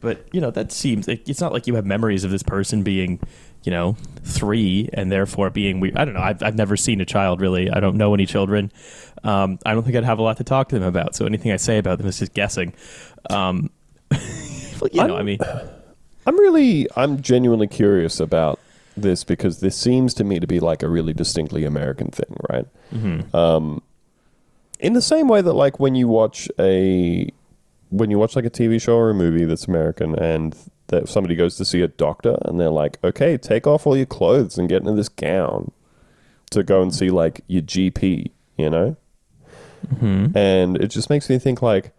but 0.00 0.24
you 0.32 0.40
know 0.40 0.52
that 0.52 0.70
seems. 0.70 1.09
it- 1.09 1.28
It's 1.28 1.40
not 1.40 1.52
like 1.52 1.66
you 1.66 1.74
have 1.74 1.85
memories 1.85 2.22
of 2.22 2.30
this 2.30 2.44
person 2.44 2.82
being, 2.85 3.18
you 3.66 3.70
know, 3.72 3.96
three 4.24 4.88
and 4.94 5.12
therefore 5.12 5.50
being 5.50 5.81
weird. 5.81 5.96
I 5.98 6.05
don't 6.07 6.14
know. 6.14 6.20
I've 6.20 6.42
I've 6.42 6.55
never 6.57 6.76
seen 6.76 7.00
a 7.02 7.05
child 7.05 7.40
really. 7.42 7.70
I 7.70 7.81
don't 7.81 7.96
know 7.96 8.14
any 8.14 8.24
children. 8.24 8.72
Um, 9.24 9.59
I 9.66 9.74
don't 9.74 9.83
think 9.83 9.96
I'd 9.96 10.05
have 10.05 10.18
a 10.18 10.22
lot 10.22 10.38
to 10.38 10.44
talk 10.44 10.68
to 10.70 10.79
them 10.79 10.87
about. 10.88 11.14
So 11.14 11.26
anything 11.26 11.52
I 11.52 11.57
say 11.57 11.76
about 11.79 11.98
them 11.98 12.07
is 12.07 12.18
just 12.18 12.33
guessing. 12.33 12.72
Um, 13.29 13.70
well, 14.11 14.90
you 14.92 15.05
know, 15.07 15.16
I'm- 15.16 15.18
I 15.18 15.22
mean, 15.22 15.38
I'm 16.26 16.38
really, 16.38 16.87
I'm 16.96 17.20
genuinely 17.22 17.66
curious 17.66 18.20
about 18.20 18.59
this 18.96 19.24
because 19.24 19.61
this 19.61 19.76
seems 19.76 20.14
to 20.14 20.24
me 20.24 20.38
to 20.40 20.46
be 20.46 20.59
like 20.61 20.83
a 20.83 20.88
really 20.88 21.12
distinctly 21.12 21.64
American 21.64 22.09
thing, 22.09 22.35
right? 22.50 22.66
Um, 23.35 23.83
in 24.81 24.92
the 24.92 25.02
same 25.02 25.29
way 25.29 25.40
that, 25.42 25.52
like, 25.55 25.79
when 25.81 25.94
you 25.94 26.09
watch 26.09 26.48
a, 26.59 27.29
when 27.90 28.11
you 28.11 28.18
watch 28.18 28.35
like 28.37 28.44
a 28.44 28.50
TV 28.50 28.81
show 28.81 28.96
or 28.96 29.11
a 29.11 29.14
movie 29.14 29.44
that's 29.44 29.66
American 29.66 30.14
and 30.18 30.57
that 30.88 31.09
somebody 31.09 31.35
goes 31.35 31.57
to 31.57 31.64
see 31.64 31.83
a 31.83 31.88
doctor 31.88 32.38
and 32.42 32.61
they're 32.61 32.70
like, 32.70 32.99
okay, 33.03 33.37
take 33.37 33.66
off 33.66 33.87
all 33.87 33.96
your 33.96 34.07
clothes 34.07 34.59
and 34.59 34.68
get 34.68 34.83
into 34.83 34.92
this 34.92 35.09
gown 35.09 35.72
to 36.51 36.62
go 36.62 36.83
and 36.83 36.94
see 36.94 37.11
like 37.11 37.42
your 37.49 37.62
GP, 37.62 38.31
you 38.57 38.70
know? 38.70 38.96
Mm-hmm. 39.88 40.37
And 40.37 40.77
it 40.77 40.88
just 40.88 41.11
makes 41.11 41.29
me 41.29 41.38
think 41.38 41.62
like, 41.62 41.92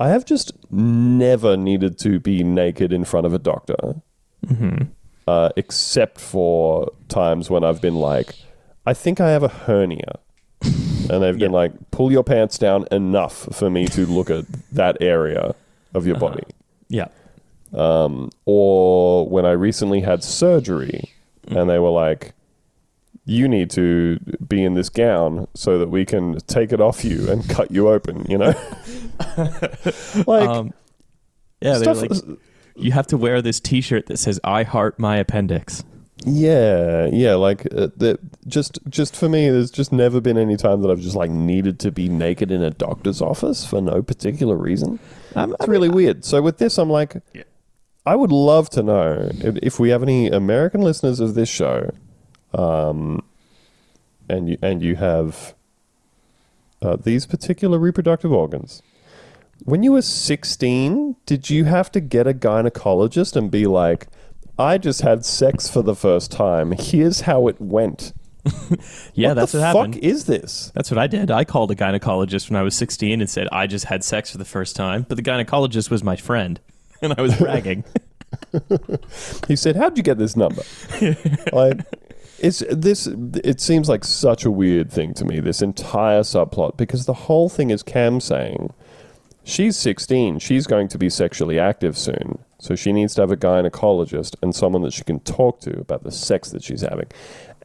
I 0.00 0.10
have 0.10 0.24
just 0.24 0.52
never 0.70 1.56
needed 1.56 1.98
to 2.00 2.20
be 2.20 2.44
naked 2.44 2.92
in 2.92 3.04
front 3.04 3.26
of 3.26 3.34
a 3.34 3.38
doctor, 3.38 3.96
mm-hmm. 4.46 4.84
uh, 5.26 5.50
except 5.56 6.20
for 6.20 6.92
times 7.08 7.50
when 7.50 7.64
I've 7.64 7.80
been 7.80 7.96
like, 7.96 8.36
I 8.86 8.94
think 8.94 9.20
I 9.20 9.30
have 9.30 9.42
a 9.42 9.48
hernia. 9.48 10.20
And 10.62 11.22
they've 11.22 11.38
been 11.38 11.52
like, 11.62 11.72
pull 11.90 12.12
your 12.12 12.22
pants 12.22 12.58
down 12.58 12.86
enough 12.92 13.48
for 13.52 13.70
me 13.70 13.86
to 13.88 14.06
look 14.06 14.30
at 14.30 14.44
that 14.72 14.98
area 15.00 15.54
of 15.94 16.06
your 16.06 16.16
uh-huh. 16.16 16.28
body. 16.28 16.44
yeah, 16.88 17.08
Um, 17.74 18.30
or 18.46 19.28
when 19.28 19.44
I 19.44 19.52
recently 19.52 20.00
had 20.00 20.24
surgery 20.24 21.12
and 21.48 21.68
they 21.68 21.78
were 21.78 21.90
like, 21.90 22.32
you 23.24 23.46
need 23.46 23.70
to 23.70 24.18
be 24.48 24.64
in 24.64 24.74
this 24.74 24.88
gown 24.88 25.46
so 25.54 25.78
that 25.78 25.90
we 25.90 26.06
can 26.06 26.38
take 26.46 26.72
it 26.72 26.80
off 26.80 27.04
you 27.04 27.30
and 27.30 27.46
cut 27.48 27.70
you 27.70 27.88
open, 27.88 28.24
you 28.28 28.38
know? 28.38 28.54
like, 30.26 30.48
um, 30.48 30.72
yeah. 31.60 31.76
Stuff, 31.76 32.00
like, 32.00 32.12
you 32.76 32.92
have 32.92 33.06
to 33.08 33.16
wear 33.16 33.42
this 33.42 33.60
T-shirt 33.60 34.06
that 34.06 34.18
says 34.18 34.40
"I 34.44 34.62
heart 34.62 34.98
my 34.98 35.16
appendix." 35.16 35.84
Yeah, 36.24 37.06
yeah, 37.12 37.34
like 37.34 37.66
uh, 37.66 37.88
the, 37.96 38.18
just 38.46 38.78
just 38.88 39.14
for 39.14 39.28
me, 39.28 39.48
there's 39.50 39.70
just 39.70 39.92
never 39.92 40.20
been 40.20 40.36
any 40.38 40.56
time 40.56 40.82
that 40.82 40.90
I've 40.90 41.00
just 41.00 41.16
like 41.16 41.30
needed 41.30 41.78
to 41.80 41.92
be 41.92 42.08
naked 42.08 42.50
in 42.50 42.62
a 42.62 42.70
doctor's 42.70 43.20
office 43.20 43.64
for 43.64 43.80
no 43.80 44.02
particular 44.02 44.56
reason. 44.56 44.98
it's 45.36 45.68
really 45.68 45.88
weird. 45.88 46.24
So 46.24 46.42
with 46.42 46.58
this, 46.58 46.78
I'm 46.78 46.90
like, 46.90 47.20
Yeah. 47.34 47.42
I 48.08 48.16
would 48.16 48.32
love 48.32 48.70
to 48.70 48.82
know 48.82 49.28
if 49.34 49.56
if 49.62 49.78
we 49.78 49.90
have 49.90 50.02
any 50.02 50.28
American 50.28 50.80
listeners 50.80 51.20
of 51.20 51.34
this 51.34 51.48
show, 51.50 51.90
um, 52.54 53.22
and 54.30 54.48
you 54.48 54.56
and 54.62 54.82
you 54.82 54.96
have 54.96 55.54
uh, 56.80 56.96
these 56.96 57.26
particular 57.26 57.78
reproductive 57.78 58.32
organs. 58.32 58.82
When 59.64 59.82
you 59.82 59.92
were 59.92 60.02
16, 60.02 61.16
did 61.26 61.50
you 61.50 61.64
have 61.64 61.92
to 61.92 62.00
get 62.00 62.26
a 62.26 62.32
gynecologist 62.32 63.36
and 63.36 63.50
be 63.50 63.66
like, 63.66 64.06
I 64.58 64.78
just 64.78 65.02
had 65.02 65.26
sex 65.26 65.68
for 65.68 65.82
the 65.82 65.96
first 65.96 66.30
time. 66.30 66.72
Here's 66.72 67.22
how 67.22 67.48
it 67.48 67.60
went. 67.60 68.14
Yeah, 69.14 69.34
that's 69.34 69.52
what 69.52 69.52
that's 69.52 69.52
the 69.52 69.58
what 69.58 69.72
fuck 69.72 69.86
happened. 69.94 69.96
is 69.96 70.24
this? 70.24 70.70
That's 70.74 70.90
what 70.90 70.96
I 70.96 71.08
did. 71.08 71.30
I 71.30 71.44
called 71.44 71.70
a 71.72 71.74
gynecologist 71.74 72.48
when 72.48 72.56
I 72.56 72.62
was 72.62 72.74
16 72.76 73.20
and 73.20 73.28
said 73.28 73.48
I 73.52 73.66
just 73.66 73.86
had 73.86 74.02
sex 74.02 74.30
for 74.30 74.38
the 74.38 74.46
first 74.46 74.76
time, 74.76 75.04
but 75.08 75.16
the 75.16 75.22
gynecologist 75.22 75.90
was 75.90 76.02
my 76.02 76.16
friend. 76.16 76.60
and 77.02 77.14
I 77.16 77.22
was 77.22 77.36
bragging. 77.36 77.84
He 79.46 79.56
said, 79.56 79.76
"How'd 79.76 79.96
you 79.96 80.02
get 80.02 80.18
this 80.18 80.36
number?" 80.36 80.62
like, 81.52 81.80
it's 82.38 82.62
this. 82.70 83.06
It 83.06 83.60
seems 83.60 83.88
like 83.88 84.04
such 84.04 84.44
a 84.44 84.50
weird 84.50 84.90
thing 84.92 85.14
to 85.14 85.24
me. 85.24 85.40
This 85.40 85.62
entire 85.62 86.20
subplot 86.20 86.76
because 86.76 87.06
the 87.06 87.14
whole 87.14 87.48
thing 87.48 87.70
is 87.70 87.82
Cam 87.82 88.20
saying 88.20 88.72
she's 89.44 89.76
16. 89.76 90.38
She's 90.38 90.66
going 90.66 90.88
to 90.88 90.98
be 90.98 91.08
sexually 91.08 91.58
active 91.58 91.96
soon, 91.96 92.38
so 92.58 92.74
she 92.74 92.92
needs 92.92 93.14
to 93.14 93.22
have 93.22 93.30
a 93.30 93.36
gynecologist 93.36 94.36
and 94.42 94.54
someone 94.54 94.82
that 94.82 94.92
she 94.92 95.04
can 95.04 95.20
talk 95.20 95.60
to 95.60 95.78
about 95.78 96.04
the 96.04 96.12
sex 96.12 96.50
that 96.50 96.62
she's 96.62 96.82
having. 96.82 97.06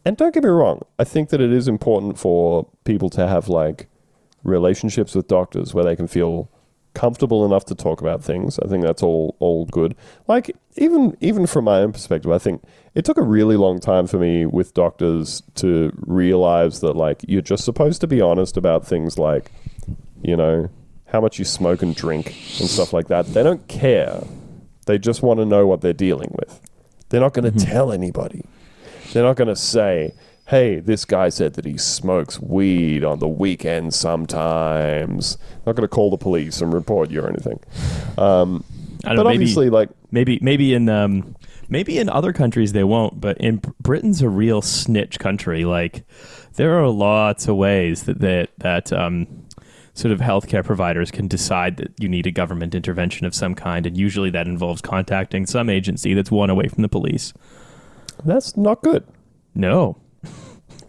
And 0.06 0.18
don't 0.18 0.34
get 0.34 0.44
me 0.44 0.50
wrong, 0.50 0.82
I 1.00 1.04
think 1.04 1.30
that 1.30 1.42
it 1.42 1.52
is 1.52 1.68
important 1.68 2.18
for 2.18 2.68
people 2.84 3.10
to 3.12 3.28
have 3.28 3.48
like 3.48 3.88
relationships 4.44 5.16
with 5.16 5.28
doctors 5.28 5.74
where 5.74 5.86
they 5.86 5.96
can 5.96 6.08
feel 6.08 6.50
comfortable 6.94 7.46
enough 7.46 7.66
to 7.66 7.76
talk 7.76 8.02
about 8.02 8.24
things. 8.24 8.60
I 8.60 8.68
think 8.68 8.84
that's 8.84 9.04
all 9.04 9.36
all 9.40 9.66
good. 9.66 9.96
Like 10.28 10.56
even 10.76 11.18
even 11.22 11.48
from 11.48 11.66
my 11.66 11.80
own 11.80 11.94
perspective, 11.94 12.32
I 12.32 12.38
think 12.38 12.64
it 12.96 13.06
took 13.06 13.18
a 13.18 13.24
really 13.24 13.58
long 13.58 13.80
time 13.80 14.08
for 14.08 14.18
me 14.18 14.46
with 14.46 14.74
doctors 14.74 15.42
to 15.56 15.92
realize 16.06 16.82
that 16.82 16.96
like 16.96 17.24
you're 17.28 17.42
just 17.42 17.66
supposed 17.66 18.02
to 18.02 18.08
be 18.08 18.22
honest 18.22 18.58
about 18.58 18.86
things 18.86 19.18
like 19.18 19.52
you 20.22 20.36
know 20.36 20.70
how 21.08 21.22
much 21.22 21.38
you 21.38 21.46
smoke 21.46 21.84
and 21.84 21.96
drink 21.96 22.28
and 22.60 22.70
stuff 22.70 22.92
like 22.92 23.08
that. 23.08 23.28
They 23.28 23.44
don't 23.44 23.68
care. 23.68 24.24
They 24.88 24.98
just 24.98 25.22
want 25.22 25.40
to 25.40 25.46
know 25.46 25.68
what 25.68 25.82
they're 25.82 25.94
dealing 25.94 26.36
with. 26.38 26.60
They're 27.10 27.22
not 27.22 27.34
going 27.34 27.46
to 27.46 27.58
mm-hmm. 27.58 27.72
tell 27.72 27.92
anybody. 27.92 28.44
They're 29.12 29.24
not 29.24 29.36
going 29.36 29.48
to 29.48 29.56
say, 29.56 30.16
hey, 30.48 30.80
this 30.80 31.06
guy 31.06 31.30
said 31.30 31.54
that 31.54 31.66
he 31.66 31.78
smokes 31.78 32.40
weed 32.40 33.04
on 33.04 33.20
the 33.20 33.28
weekend 33.28 33.94
sometimes. 33.94 35.38
Not 35.66 35.76
going 35.76 35.84
to 35.84 35.88
call 35.88 36.10
the 36.10 36.18
police 36.18 36.62
and 36.62 36.74
report 36.74 37.12
you 37.12 37.22
or 37.22 37.30
anything. 37.30 37.60
Um, 38.18 38.64
I 39.06 39.10
don't 39.10 39.18
but 39.18 39.24
know, 39.24 39.30
maybe, 39.30 39.44
obviously, 39.44 39.70
like, 39.70 39.90
maybe 40.12 40.40
maybe 40.42 40.74
in 40.74 40.88
um 40.90 41.36
maybe 41.70 41.98
in 41.98 42.08
other 42.10 42.32
countries 42.34 42.72
they 42.74 42.84
won't, 42.84 43.20
but 43.20 43.38
in 43.40 43.62
Britain's 43.80 44.22
a 44.22 44.30
real 44.30 44.62
snitch 44.62 45.20
country. 45.20 45.66
Like 45.66 46.06
there 46.56 46.80
are 46.80 46.88
lots 46.88 47.48
of 47.48 47.56
ways 47.56 48.04
that 48.04 48.20
that 48.20 48.50
that 48.60 48.94
um 48.94 49.28
sort 49.96 50.12
of 50.12 50.20
healthcare 50.20 50.64
providers 50.66 51.12
can 51.12 51.28
decide 51.28 51.78
that 51.78 51.92
you 52.00 52.10
need 52.10 52.26
a 52.26 52.32
government 52.32 52.74
intervention 52.74 53.26
of 53.28 53.36
some 53.36 53.56
kind, 53.56 53.86
and 53.86 53.98
usually 53.98 54.30
that 54.32 54.48
involves 54.48 54.82
contacting 54.82 55.46
some 55.46 55.70
agency 55.70 56.14
that's 56.14 56.32
one 56.32 56.50
away 56.50 56.68
from 56.68 56.82
the 56.82 56.90
police. 56.90 57.34
that's 58.26 58.56
not 58.58 58.82
good. 58.82 59.06
No, 59.56 59.98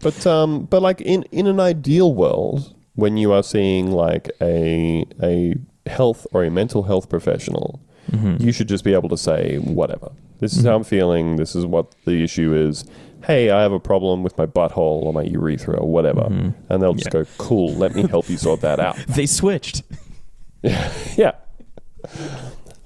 But 0.05 0.27
um, 0.27 0.65
but 0.65 0.83
like 0.83 1.01
in 1.01 1.23
in 1.31 1.47
an 1.47 1.59
ideal 1.59 2.13
world, 2.13 2.75
when 2.93 3.17
you 3.17 3.33
are 3.33 3.41
seeing 3.41 3.89
like 3.89 4.29
a 4.39 5.03
a 5.23 5.55
health 5.87 6.27
or 6.31 6.43
a 6.43 6.51
mental 6.51 6.83
health 6.83 7.09
professional, 7.09 7.79
mm-hmm. 8.11 8.35
you 8.39 8.51
should 8.51 8.67
just 8.67 8.83
be 8.83 8.93
able 8.93 9.09
to 9.09 9.17
say 9.17 9.57
whatever. 9.57 10.11
This 10.39 10.51
is 10.51 10.59
mm-hmm. 10.59 10.67
how 10.67 10.75
I'm 10.75 10.83
feeling. 10.83 11.37
This 11.37 11.55
is 11.55 11.65
what 11.65 11.95
the 12.05 12.23
issue 12.23 12.53
is. 12.53 12.85
Hey, 13.23 13.49
I 13.49 13.63
have 13.63 13.71
a 13.71 13.79
problem 13.79 14.21
with 14.21 14.37
my 14.37 14.45
butthole 14.45 15.01
or 15.01 15.11
my 15.11 15.23
urethra 15.23 15.79
or 15.79 15.89
whatever, 15.89 16.21
mm-hmm. 16.21 16.51
and 16.69 16.83
they'll 16.83 16.93
just 16.93 17.07
Yeah. 17.07 17.23
go, 17.23 17.25
"Cool, 17.39 17.73
let 17.73 17.95
me 17.95 18.05
help 18.07 18.29
you 18.29 18.37
sort 18.37 18.61
that 18.61 18.79
out." 18.87 18.97
they 19.07 19.25
switched. 19.25 19.81
yeah. 20.61 21.31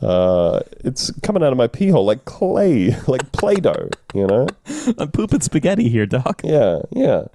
Uh, 0.02 0.62
it's 0.86 1.12
coming 1.22 1.44
out 1.44 1.52
of 1.52 1.58
my 1.58 1.68
pee 1.68 1.90
hole 1.90 2.06
like 2.06 2.26
clay, 2.26 2.96
like 3.08 3.32
Play-Doh, 3.32 3.90
you 4.14 4.28
know? 4.28 4.48
I'm 4.98 5.12
pooping 5.12 5.42
spaghetti 5.42 5.90
here, 5.90 6.06
Doc. 6.06 6.42
Yeah, 6.44 6.82
yeah. 6.92 7.26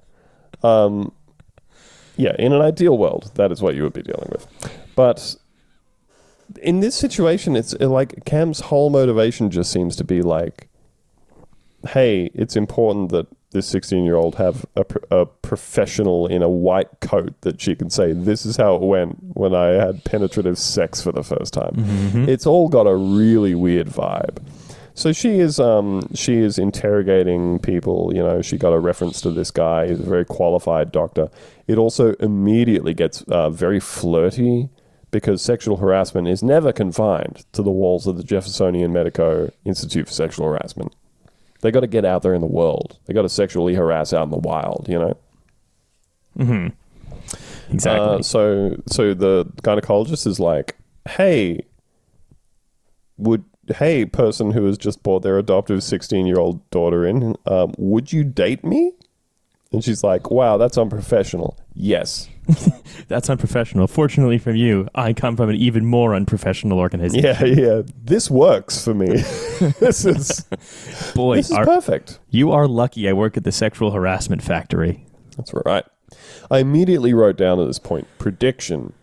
Um, 0.63 1.11
yeah, 2.17 2.35
in 2.39 2.53
an 2.53 2.61
ideal 2.61 2.97
world, 2.97 3.31
that 3.35 3.51
is 3.51 3.61
what 3.61 3.75
you 3.75 3.83
would 3.83 3.93
be 3.93 4.01
dealing 4.01 4.29
with. 4.31 4.47
But 4.95 5.35
in 6.61 6.79
this 6.79 6.95
situation, 6.95 7.55
it's 7.55 7.73
like 7.79 8.25
Cam's 8.25 8.61
whole 8.61 8.89
motivation 8.89 9.51
just 9.51 9.71
seems 9.71 9.95
to 9.97 10.03
be 10.03 10.21
like, 10.21 10.69
hey, 11.89 12.31
it's 12.33 12.55
important 12.55 13.09
that 13.11 13.27
this 13.55 13.65
16 13.67 14.03
year 14.03 14.15
old 14.15 14.35
have 14.35 14.65
a, 14.75 14.85
a 15.09 15.25
professional 15.25 16.27
in 16.27 16.43
a 16.43 16.49
white 16.49 16.89
coat 16.99 17.33
that 17.41 17.59
she 17.59 17.75
can 17.75 17.89
say, 17.89 18.13
this 18.13 18.45
is 18.45 18.57
how 18.57 18.75
it 18.75 18.81
went 18.81 19.17
when 19.33 19.55
I 19.55 19.67
had 19.69 20.03
penetrative 20.03 20.59
sex 20.59 21.01
for 21.01 21.11
the 21.11 21.23
first 21.23 21.53
time. 21.53 21.73
It's 22.29 22.45
all 22.45 22.67
got 22.69 22.85
a 22.85 22.95
really 22.95 23.55
weird 23.55 23.87
vibe. 23.87 24.37
So 24.93 25.11
she 25.11 25.39
is 25.39 25.59
um, 25.59 26.01
she 26.13 26.35
is 26.35 26.57
interrogating 26.57 27.59
people. 27.59 28.11
You 28.15 28.23
know, 28.23 28.41
she 28.41 28.57
got 28.57 28.71
a 28.71 28.79
reference 28.79 29.19
to 29.21 29.31
this 29.31 29.51
guy. 29.51 29.87
He's 29.87 29.99
a 29.99 30.03
very 30.03 30.23
qualified 30.23 30.91
doctor. 30.91 31.29
It 31.67 31.77
also 31.77 32.13
immediately 32.13 32.93
gets 32.93 33.21
uh, 33.23 33.49
very 33.49 33.81
flirty 33.81 34.69
because 35.11 35.41
sexual 35.41 35.77
harassment 35.77 36.27
is 36.27 36.43
never 36.43 36.71
confined 36.71 37.45
to 37.53 37.61
the 37.61 37.71
walls 37.71 38.07
of 38.07 38.15
the 38.17 38.23
Jeffersonian 38.23 38.93
Medico 38.93 39.51
Institute 39.65 40.07
for 40.07 40.13
Sexual 40.13 40.47
Harassment. 40.47 40.93
They 41.61 41.71
got 41.71 41.81
to 41.81 41.87
get 41.87 42.05
out 42.05 42.21
there 42.21 42.33
in 42.33 42.41
the 42.41 42.47
world. 42.47 42.97
They 43.05 43.13
got 43.13 43.23
to 43.23 43.29
sexually 43.29 43.75
harass 43.75 44.13
out 44.13 44.23
in 44.23 44.31
the 44.31 44.37
wild. 44.37 44.87
You 44.89 44.99
know. 44.99 45.17
Exactly. 47.71 48.19
Uh, 48.19 48.21
so 48.21 48.81
so 48.87 49.13
the 49.13 49.45
gynecologist 49.63 50.27
is 50.27 50.39
like, 50.39 50.75
"Hey, 51.07 51.61
would 53.17 53.43
hey 53.77 54.05
person 54.05 54.51
who 54.51 54.65
has 54.65 54.77
just 54.77 55.01
brought 55.03 55.23
their 55.23 55.37
adoptive 55.37 55.83
sixteen 55.83 56.25
year 56.27 56.39
old 56.39 56.69
daughter 56.69 57.05
in, 57.05 57.35
um, 57.45 57.73
would 57.77 58.13
you 58.13 58.23
date 58.23 58.63
me?" 58.63 58.91
And 59.71 59.83
she's 59.83 60.03
like, 60.03 60.29
"Wow, 60.29 60.57
that's 60.57 60.77
unprofessional." 60.77 61.57
Yes. 61.73 62.29
That's 63.07 63.29
unprofessional. 63.29 63.87
Fortunately 63.87 64.37
for 64.37 64.51
you, 64.51 64.87
I 64.93 65.13
come 65.13 65.35
from 65.35 65.49
an 65.49 65.55
even 65.55 65.85
more 65.85 66.13
unprofessional 66.13 66.79
organization. 66.79 67.25
Yeah, 67.25 67.43
yeah. 67.43 67.81
This 68.03 68.29
works 68.29 68.83
for 68.83 68.93
me. 68.93 69.07
this 69.79 70.05
is 70.05 70.45
Boy, 71.15 71.37
this 71.37 71.49
is 71.49 71.57
are, 71.57 71.65
perfect. 71.65 72.19
you 72.29 72.51
are 72.51 72.67
lucky 72.67 73.09
I 73.09 73.13
work 73.13 73.37
at 73.37 73.43
the 73.43 73.51
sexual 73.51 73.91
harassment 73.91 74.43
factory. 74.43 75.05
That's 75.37 75.51
right. 75.65 75.85
I 76.51 76.59
immediately 76.59 77.13
wrote 77.13 77.37
down 77.37 77.59
at 77.59 77.65
this 77.65 77.79
point 77.79 78.07
prediction. 78.19 78.93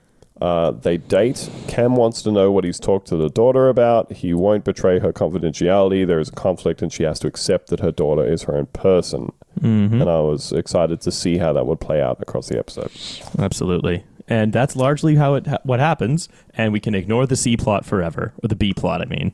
Uh, 0.40 0.72
they 0.72 0.96
date. 0.96 1.48
Cam 1.68 1.94
wants 1.96 2.20
to 2.22 2.32
know 2.32 2.50
what 2.50 2.64
he's 2.64 2.80
talked 2.80 3.06
to 3.08 3.16
the 3.16 3.28
daughter 3.28 3.68
about. 3.68 4.12
He 4.12 4.34
won't 4.34 4.64
betray 4.64 4.98
her 4.98 5.12
confidentiality. 5.12 6.06
There 6.06 6.18
is 6.18 6.28
a 6.28 6.32
conflict, 6.32 6.82
and 6.82 6.92
she 6.92 7.04
has 7.04 7.18
to 7.20 7.28
accept 7.28 7.68
that 7.68 7.80
her 7.80 7.92
daughter 7.92 8.24
is 8.26 8.42
her 8.42 8.56
own 8.56 8.66
person. 8.66 9.32
And 9.60 10.02
I 10.02 10.20
was 10.20 10.50
excited 10.50 11.00
to 11.02 11.12
see 11.12 11.38
how 11.38 11.52
that 11.52 11.66
would 11.66 11.78
play 11.78 12.02
out 12.02 12.20
across 12.20 12.48
the 12.48 12.58
episode. 12.58 12.90
Absolutely. 13.38 14.04
And 14.26 14.52
that's 14.52 14.74
largely 14.74 15.14
how 15.14 15.34
it 15.34 15.46
ha- 15.46 15.58
what 15.62 15.78
happens, 15.78 16.28
and 16.54 16.72
we 16.72 16.80
can 16.80 16.94
ignore 16.94 17.26
the 17.26 17.36
C 17.36 17.56
plot 17.56 17.84
forever, 17.84 18.32
or 18.42 18.48
the 18.48 18.56
B 18.56 18.74
plot, 18.74 19.00
I 19.00 19.04
mean. 19.04 19.32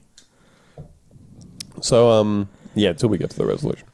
So, 1.81 2.11
um, 2.11 2.49
yeah, 2.79 2.91
until 2.91 3.09
we 3.09 3.19
get 3.19 3.31
to 3.31 3.37
the 3.37 3.47
resolution. 3.47 3.87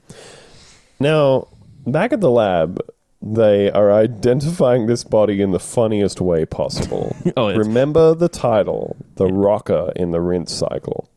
Now, 1.01 1.49
back 1.87 2.13
at 2.13 2.21
the 2.21 2.31
lab, 2.31 2.81
they 3.21 3.71
are 3.71 3.93
identifying 3.93 4.87
this 4.87 5.03
body 5.05 5.41
in 5.41 5.51
the 5.53 5.59
funniest 5.61 6.21
way 6.21 6.45
possible. 6.45 7.17
Oh, 7.37 7.49
it's- 7.49 7.67
Remember 7.67 8.15
the 8.15 8.29
title, 8.29 8.97
The 9.17 9.27
Rocker 9.27 9.93
in 9.97 10.11
the 10.13 10.21
Rinse 10.21 10.53
Cycle. 10.53 11.09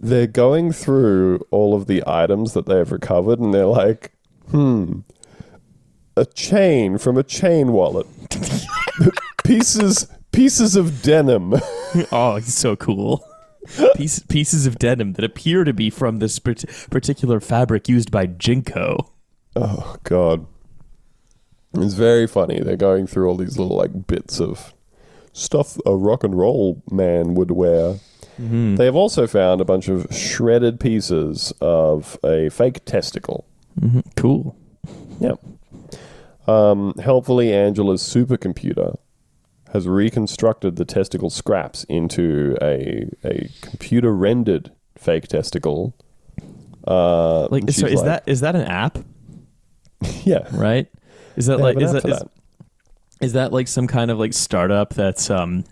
They're 0.00 0.26
going 0.28 0.72
through 0.72 1.44
all 1.50 1.74
of 1.74 1.86
the 1.86 2.02
items 2.06 2.52
that 2.54 2.66
they've 2.66 2.90
recovered, 2.90 3.40
and 3.40 3.52
they're 3.52 3.66
like, 3.66 4.12
hmm, 4.50 5.00
a 6.16 6.24
chain 6.24 6.98
from 6.98 7.16
a 7.18 7.22
chain 7.24 7.72
wallet, 7.72 8.06
pieces 9.44 10.06
pieces 10.32 10.76
of 10.76 11.02
denim. 11.02 11.54
Oh, 12.12 12.36
it's 12.36 12.52
so 12.52 12.76
cool. 12.76 13.24
Piece, 13.96 14.20
pieces 14.20 14.66
of 14.66 14.78
denim 14.78 15.14
that 15.14 15.24
appear 15.24 15.64
to 15.64 15.72
be 15.72 15.90
from 15.90 16.18
this 16.18 16.38
particular 16.38 17.40
fabric 17.40 17.88
used 17.88 18.10
by 18.10 18.26
JNCO. 18.26 19.10
Oh 19.56 19.96
God, 20.04 20.46
it's 21.74 21.94
very 21.94 22.26
funny. 22.26 22.60
They're 22.60 22.76
going 22.76 23.06
through 23.06 23.28
all 23.28 23.36
these 23.36 23.58
little 23.58 23.76
like 23.76 24.06
bits 24.06 24.40
of 24.40 24.72
stuff 25.32 25.76
a 25.84 25.94
rock 25.94 26.24
and 26.24 26.36
roll 26.36 26.82
man 26.90 27.34
would 27.34 27.50
wear. 27.50 27.98
They 28.38 28.84
have 28.84 28.94
also 28.94 29.26
found 29.26 29.60
a 29.60 29.64
bunch 29.64 29.88
of 29.88 30.06
shredded 30.14 30.78
pieces 30.78 31.52
of 31.60 32.16
a 32.22 32.48
fake 32.50 32.84
testicle. 32.84 33.44
Mm-hmm. 33.80 34.00
Cool. 34.14 34.56
Yep. 35.18 35.40
Um, 36.46 36.94
helpfully, 37.02 37.52
Angela's 37.52 38.02
supercomputer 38.02 38.96
has 39.72 39.86
reconstructed 39.88 40.76
the 40.76 40.84
testicle 40.84 41.30
scraps 41.30 41.84
into 41.84 42.56
a 42.62 43.08
a 43.24 43.48
computer 43.60 44.14
rendered 44.14 44.70
fake 44.96 45.28
testicle. 45.28 45.94
Uh, 46.86 47.48
Like, 47.50 47.64
so 47.70 47.82
she's 47.86 47.92
is 47.92 47.94
like- 48.00 48.04
that 48.06 48.22
is 48.26 48.40
that 48.40 48.54
an 48.56 48.62
app, 48.62 48.98
yeah? 50.24 50.46
right? 50.52 50.88
Is 51.36 51.46
that 51.46 51.58
They 51.58 51.62
like 51.62 51.80
is 51.80 51.92
that, 51.92 52.04
is, 52.04 52.18
that. 52.18 52.28
is 53.20 53.32
that 53.34 53.52
like 53.52 53.68
some 53.68 53.86
kind 53.86 54.10
of 54.10 54.18
like 54.18 54.32
startup 54.32 54.94
that's 54.94 55.30
um 55.30 55.64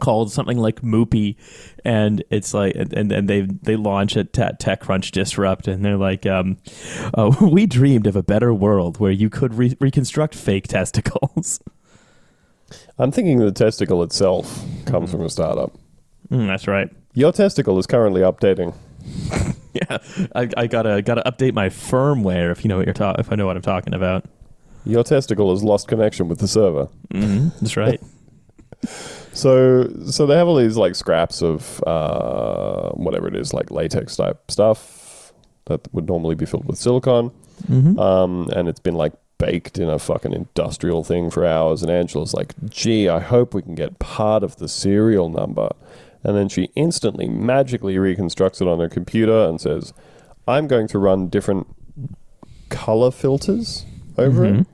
called 0.00 0.32
something 0.32 0.56
like 0.58 0.80
Moopy, 0.80 1.36
and 1.84 2.24
it's 2.30 2.54
like 2.54 2.74
and 2.74 3.12
and, 3.12 3.28
they 3.28 3.42
they 3.42 3.76
launch 3.76 4.16
at 4.16 4.32
Te- 4.32 4.42
TechCrunch 4.58 5.10
Disrupt, 5.12 5.68
and 5.68 5.84
they're 5.84 5.98
like, 5.98 6.24
um, 6.24 6.56
oh, 7.14 7.36
we 7.52 7.66
dreamed 7.66 8.06
of 8.06 8.16
a 8.16 8.22
better 8.22 8.54
world 8.54 8.98
where 8.98 9.12
you 9.12 9.28
could 9.28 9.54
re- 9.54 9.76
reconstruct 9.80 10.34
fake 10.34 10.66
testicles. 10.66 11.60
I'm 13.02 13.10
thinking 13.10 13.38
the 13.38 13.50
testicle 13.50 14.04
itself 14.04 14.64
comes 14.86 15.10
from 15.10 15.22
a 15.22 15.28
startup. 15.28 15.72
Mm, 16.30 16.46
that's 16.46 16.68
right. 16.68 16.88
Your 17.14 17.32
testicle 17.32 17.78
is 17.78 17.86
currently 17.86 18.22
updating. 18.22 18.74
Yeah, 19.74 19.98
I, 20.34 20.50
I 20.54 20.66
gotta 20.66 21.00
gotta 21.00 21.22
update 21.22 21.54
my 21.54 21.70
firmware 21.70 22.52
if 22.52 22.62
you 22.62 22.68
know 22.68 22.76
what 22.76 22.84
you're 22.84 22.92
talking. 22.92 23.18
If 23.20 23.32
I 23.32 23.36
know 23.36 23.46
what 23.46 23.56
I'm 23.56 23.62
talking 23.62 23.94
about. 23.94 24.26
Your 24.84 25.02
testicle 25.02 25.50
has 25.50 25.64
lost 25.64 25.88
connection 25.88 26.28
with 26.28 26.40
the 26.40 26.46
server. 26.46 26.88
hmm 27.10 27.48
That's 27.60 27.76
right. 27.76 28.00
So, 29.32 29.88
so 30.10 30.26
they 30.26 30.36
have 30.36 30.46
all 30.46 30.56
these 30.56 30.76
like 30.76 30.94
scraps 30.94 31.40
of 31.40 31.82
uh, 31.86 32.90
whatever 32.90 33.28
it 33.28 33.36
is, 33.36 33.54
like 33.54 33.70
latex 33.70 34.16
type 34.16 34.50
stuff 34.50 35.32
that 35.66 35.80
would 35.94 36.06
normally 36.06 36.34
be 36.34 36.44
filled 36.44 36.66
with 36.66 36.76
silicon, 36.76 37.30
mm-hmm. 37.66 37.98
um, 37.98 38.50
and 38.54 38.68
it's 38.68 38.80
been 38.80 38.94
like 38.94 39.14
baked 39.44 39.78
in 39.78 39.88
a 39.88 39.98
fucking 39.98 40.32
industrial 40.32 41.02
thing 41.04 41.30
for 41.30 41.44
hours. 41.44 41.82
And 41.82 41.90
Angela's 41.90 42.32
like, 42.34 42.54
"Gee, 42.70 43.08
I 43.08 43.18
hope 43.20 43.54
we 43.54 43.62
can 43.62 43.74
get 43.74 43.98
part 43.98 44.42
of 44.44 44.56
the 44.56 44.68
serial 44.68 45.28
number." 45.28 45.68
And 46.24 46.36
then 46.36 46.48
she 46.48 46.70
instantly, 46.76 47.28
magically 47.28 47.98
reconstructs 47.98 48.60
it 48.60 48.68
on 48.68 48.78
her 48.78 48.88
computer 48.88 49.46
and 49.48 49.60
says, 49.60 49.92
"I'm 50.46 50.68
going 50.68 50.86
to 50.88 50.98
run 50.98 51.28
different 51.28 51.66
color 52.68 53.10
filters 53.10 53.84
over 54.16 54.44
it," 54.44 54.54
Mhm. 54.54 54.66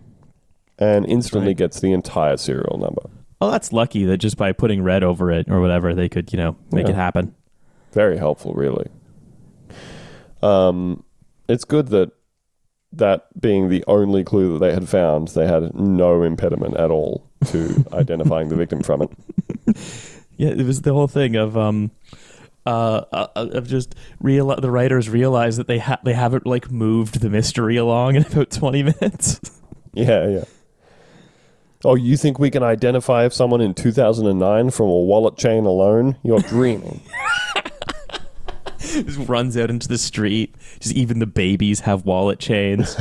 and 0.79 1.07
instantly 1.07 1.49
Right. 1.51 1.57
gets 1.57 1.81
the 1.81 1.93
entire 1.93 2.37
serial 2.37 2.77
number. 2.79 3.03
Oh, 3.41 3.51
that's 3.51 3.73
lucky 3.73 4.05
that 4.05 4.19
just 4.19 4.37
by 4.37 4.53
putting 4.53 4.83
red 4.83 5.03
over 5.03 5.31
it 5.31 5.49
or 5.51 5.61
whatever, 5.61 5.95
they 5.95 6.09
could 6.09 6.33
you 6.33 6.39
know 6.39 6.57
make 6.73 6.87
Yeah. 6.87 6.93
it 6.93 6.97
happen. 6.97 7.35
very 7.93 8.19
helpful 8.19 8.53
really 8.53 8.87
um 10.43 11.03
it's 11.49 11.65
good 11.65 11.89
that 11.89 12.11
that 12.93 13.27
being 13.41 13.69
the 13.69 13.85
only 13.87 14.25
clue 14.25 14.53
that 14.55 14.65
they 14.65 14.73
had 14.73 14.89
found 14.89 15.29
they 15.29 15.47
had 15.47 15.75
no 15.75 16.23
impediment 16.23 16.77
at 16.77 16.91
all 16.91 17.29
to 17.47 17.85
identifying 17.93 18.49
the 18.49 18.57
victim 18.57 18.83
from 18.83 19.03
it. 19.03 19.77
Yeah, 20.39 20.51
it 20.51 20.65
was 20.65 20.83
the 20.83 20.93
whole 20.95 21.09
thing 21.09 21.35
of 21.35 21.57
um, 21.59 21.91
uh, 22.65 23.03
uh, 23.11 23.27
of 23.35 23.67
just 23.67 23.97
real 24.21 24.55
the 24.55 24.71
writers 24.71 25.09
realize 25.11 25.57
that 25.57 25.67
they 25.67 25.79
ha- 25.81 25.99
they 26.05 26.13
haven't 26.13 26.47
like 26.47 26.71
moved 26.71 27.21
the 27.21 27.29
mystery 27.29 27.77
along 27.77 28.15
in 28.15 28.25
about 28.25 28.53
twenty 28.53 28.85
minutes. 28.85 29.41
yeah 29.95 30.29
yeah. 30.29 30.45
Oh 31.85 31.97
you 31.97 32.17
think 32.17 32.39
we 32.39 32.51
can 32.51 32.63
identify 32.63 33.27
someone 33.29 33.61
in 33.61 33.75
2009 33.75 34.71
from 34.71 34.87
a 34.87 35.01
wallet 35.01 35.37
chain 35.37 35.65
alone? 35.65 36.17
You're 36.23 36.39
dreaming 36.39 37.01
just 39.05 39.29
runs 39.29 39.57
out 39.57 39.71
into 39.71 39.89
the 39.89 39.99
street. 39.99 40.55
Just 40.81 40.95
even 40.95 41.19
the 41.19 41.27
babies 41.27 41.81
have 41.81 42.05
wallet 42.05 42.39
chains. 42.39 42.97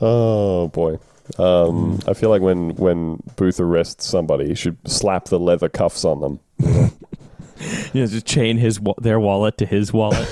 oh 0.00 0.68
boy 0.68 0.98
um, 1.36 2.00
I 2.06 2.14
feel 2.14 2.30
like 2.30 2.40
when, 2.40 2.74
when 2.76 3.22
Booth 3.36 3.60
arrests 3.60 4.06
somebody, 4.06 4.46
he 4.46 4.54
should 4.54 4.78
slap 4.88 5.26
the 5.26 5.38
leather 5.38 5.68
cuffs 5.68 6.04
on 6.04 6.20
them. 6.20 6.40
you 6.58 8.00
know, 8.00 8.06
just 8.06 8.26
chain 8.26 8.56
his 8.56 8.80
wa- 8.80 8.94
their 8.98 9.20
wallet 9.20 9.58
to 9.58 9.66
his 9.66 9.92
wallet. 9.92 10.26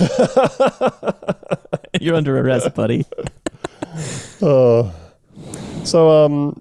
You're 2.00 2.16
under 2.16 2.38
arrest, 2.38 2.74
buddy. 2.74 3.04
Uh, 4.40 4.90
so 5.84 6.24
um, 6.24 6.60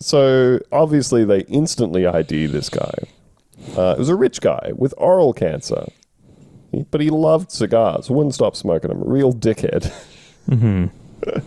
so 0.00 0.60
obviously 0.70 1.24
they 1.24 1.40
instantly 1.42 2.06
ID 2.06 2.46
this 2.46 2.68
guy. 2.68 2.94
Uh, 3.76 3.92
it 3.96 3.98
was 3.98 4.08
a 4.08 4.16
rich 4.16 4.40
guy 4.40 4.72
with 4.76 4.94
oral 4.98 5.32
cancer, 5.32 5.86
He- 6.72 6.84
but 6.90 7.00
he 7.00 7.10
loved 7.10 7.50
cigars. 7.50 8.08
Wouldn't 8.10 8.34
stop 8.34 8.56
smoking 8.56 8.88
them. 8.90 9.02
Real 9.04 9.32
dickhead. 9.32 9.92
hmm 10.48 10.86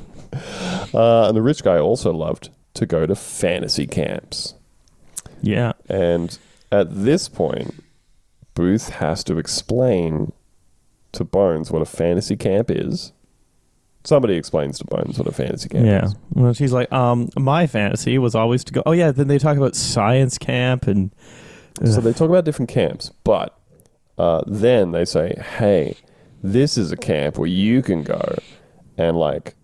Uh, 0.93 1.27
and 1.27 1.35
the 1.35 1.41
rich 1.41 1.61
guy 1.63 1.77
also 1.77 2.13
loved 2.13 2.49
to 2.73 2.85
go 2.85 3.05
to 3.05 3.15
fantasy 3.15 3.85
camps. 3.85 4.53
Yeah. 5.41 5.73
And 5.89 6.37
at 6.71 6.87
this 7.03 7.27
point, 7.27 7.83
Booth 8.55 8.89
has 8.89 9.23
to 9.25 9.37
explain 9.37 10.31
to 11.11 11.23
Bones 11.25 11.69
what 11.69 11.81
a 11.81 11.85
fantasy 11.85 12.37
camp 12.37 12.71
is. 12.71 13.11
Somebody 14.05 14.35
explains 14.35 14.79
to 14.79 14.85
Bones 14.85 15.17
what 15.17 15.27
a 15.27 15.31
fantasy 15.33 15.67
camp 15.67 15.85
Yeah. 15.85 16.05
is. 16.05 16.15
Well, 16.33 16.53
she's 16.53 16.71
like, 16.71 16.89
um, 16.93 17.29
my 17.37 17.67
fantasy 17.67 18.17
was 18.17 18.33
always 18.33 18.63
to 18.65 18.73
go. 18.73 18.83
Oh 18.85 18.93
yeah. 18.93 19.11
Then 19.11 19.27
they 19.27 19.37
talk 19.37 19.57
about 19.57 19.75
science 19.75 20.37
camp 20.37 20.87
and 20.87 21.11
So 21.85 21.99
they 22.01 22.13
talk 22.13 22.29
about 22.29 22.45
different 22.45 22.69
camps, 22.69 23.11
but 23.23 23.57
uh, 24.17 24.41
then 24.45 24.91
they 24.91 25.05
say, 25.05 25.35
"Hey, 25.57 25.95
this 26.43 26.77
is 26.77 26.91
a 26.91 26.97
camp 26.97 27.37
where 27.37 27.47
you 27.47 27.81
can 27.81 28.03
go 28.03 28.37
and 28.97 29.17
like 29.17 29.55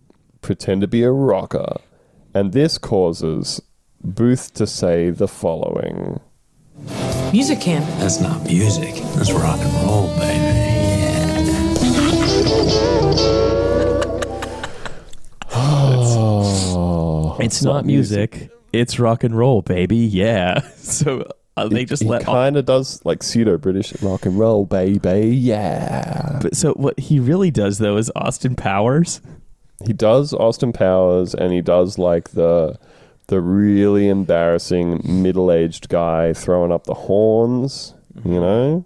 pretend 0.42 0.82
to 0.82 0.88
be 0.88 1.04
a 1.04 1.12
rocker," 1.12 1.78
and 2.34 2.54
this 2.54 2.78
causes 2.78 3.62
Booth 4.04 4.54
to 4.56 4.66
say 4.66 5.10
the 5.12 5.28
following: 5.28 6.20
Music 7.32 7.60
camp. 7.62 7.86
That's 8.00 8.20
not 8.20 8.44
music. 8.46 8.96
That's 9.16 9.32
rock 9.32 9.60
and 9.60 9.74
roll, 9.86 10.08
baby. 10.18 10.64
"Oh, 15.54 17.38
it's 17.42 17.62
not 17.62 17.86
music. 17.86 18.50
It's 18.74 19.00
rock 19.00 19.24
and 19.24 19.38
roll, 19.38 19.62
baby. 19.62 19.98
Yeah. 19.98 20.62
So 20.88 21.30
uh, 21.58 21.68
they 21.68 21.86
just 21.86 22.04
he 22.04 22.10
let. 22.10 22.24
kind 22.24 22.56
of 22.58 22.66
does 22.66 23.04
like 23.06 23.24
pseudo 23.24 23.58
British 23.58 24.00
rock 24.02 24.26
and 24.26 24.38
roll, 24.40 24.66
baby. 24.66 25.36
Yeah, 25.36 26.40
but 26.42 26.56
so 26.56 26.74
what 26.74 27.00
he 27.00 27.20
really 27.20 27.52
does 27.52 27.80
though 27.80 27.98
is 27.98 28.12
Austin 28.16 28.56
Powers. 28.56 29.22
he 29.86 29.94
does 29.94 30.34
Austin 30.34 30.72
Powers, 30.74 31.34
and 31.34 31.52
he 31.52 31.62
does 31.62 31.98
like 31.98 32.30
the 32.32 32.78
the 33.28 33.42
really 33.42 34.08
embarrassing 34.08 35.02
middle 35.04 35.52
aged 35.52 35.90
guy 35.90 36.32
throwing 36.34 36.72
up 36.72 36.86
the 36.86 36.94
horns. 36.94 37.94
You 38.24 38.40
know, 38.40 38.86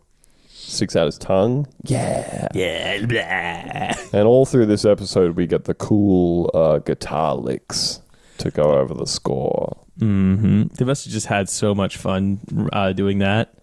sticks 0.49 0.95
out 0.95 1.05
his 1.05 1.17
tongue. 1.17 1.67
Yeah, 1.83 2.47
Yeah. 2.53 3.05
Blah. 3.05 4.19
and 4.19 4.27
all 4.27 4.45
through 4.45 4.65
this 4.65 4.83
episode, 4.83 5.35
we 5.37 5.47
get 5.47 5.63
the 5.65 5.73
cool 5.73 6.49
uh, 6.53 6.79
guitar 6.79 7.35
licks 7.35 8.01
to 8.39 8.51
go 8.51 8.73
over 8.79 8.93
the 8.93 9.05
score. 9.07 9.77
Hmm 10.01 10.63
They 10.77 10.85
must 10.85 11.05
have 11.05 11.13
just 11.13 11.27
had 11.27 11.47
so 11.47 11.73
much 11.75 11.97
fun 11.97 12.39
uh, 12.73 12.91
doing 12.93 13.19
that. 13.19 13.53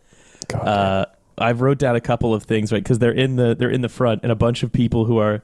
God, 0.49 0.67
Uh, 0.69 1.07
I 1.37 1.53
wrote 1.53 1.79
down 1.79 1.95
a 1.97 2.01
couple 2.01 2.33
of 2.35 2.45
things, 2.45 2.73
right? 2.73 2.83
Because 2.83 2.99
they're 3.01 3.13
in 3.13 3.37
the 3.37 3.55
they're 3.55 3.71
in 3.71 3.81
the 3.83 3.89
front, 3.89 4.23
and 4.23 4.33
a 4.33 4.37
bunch 4.37 4.63
of 4.63 4.73
people 4.73 5.05
who 5.05 5.19
are, 5.19 5.43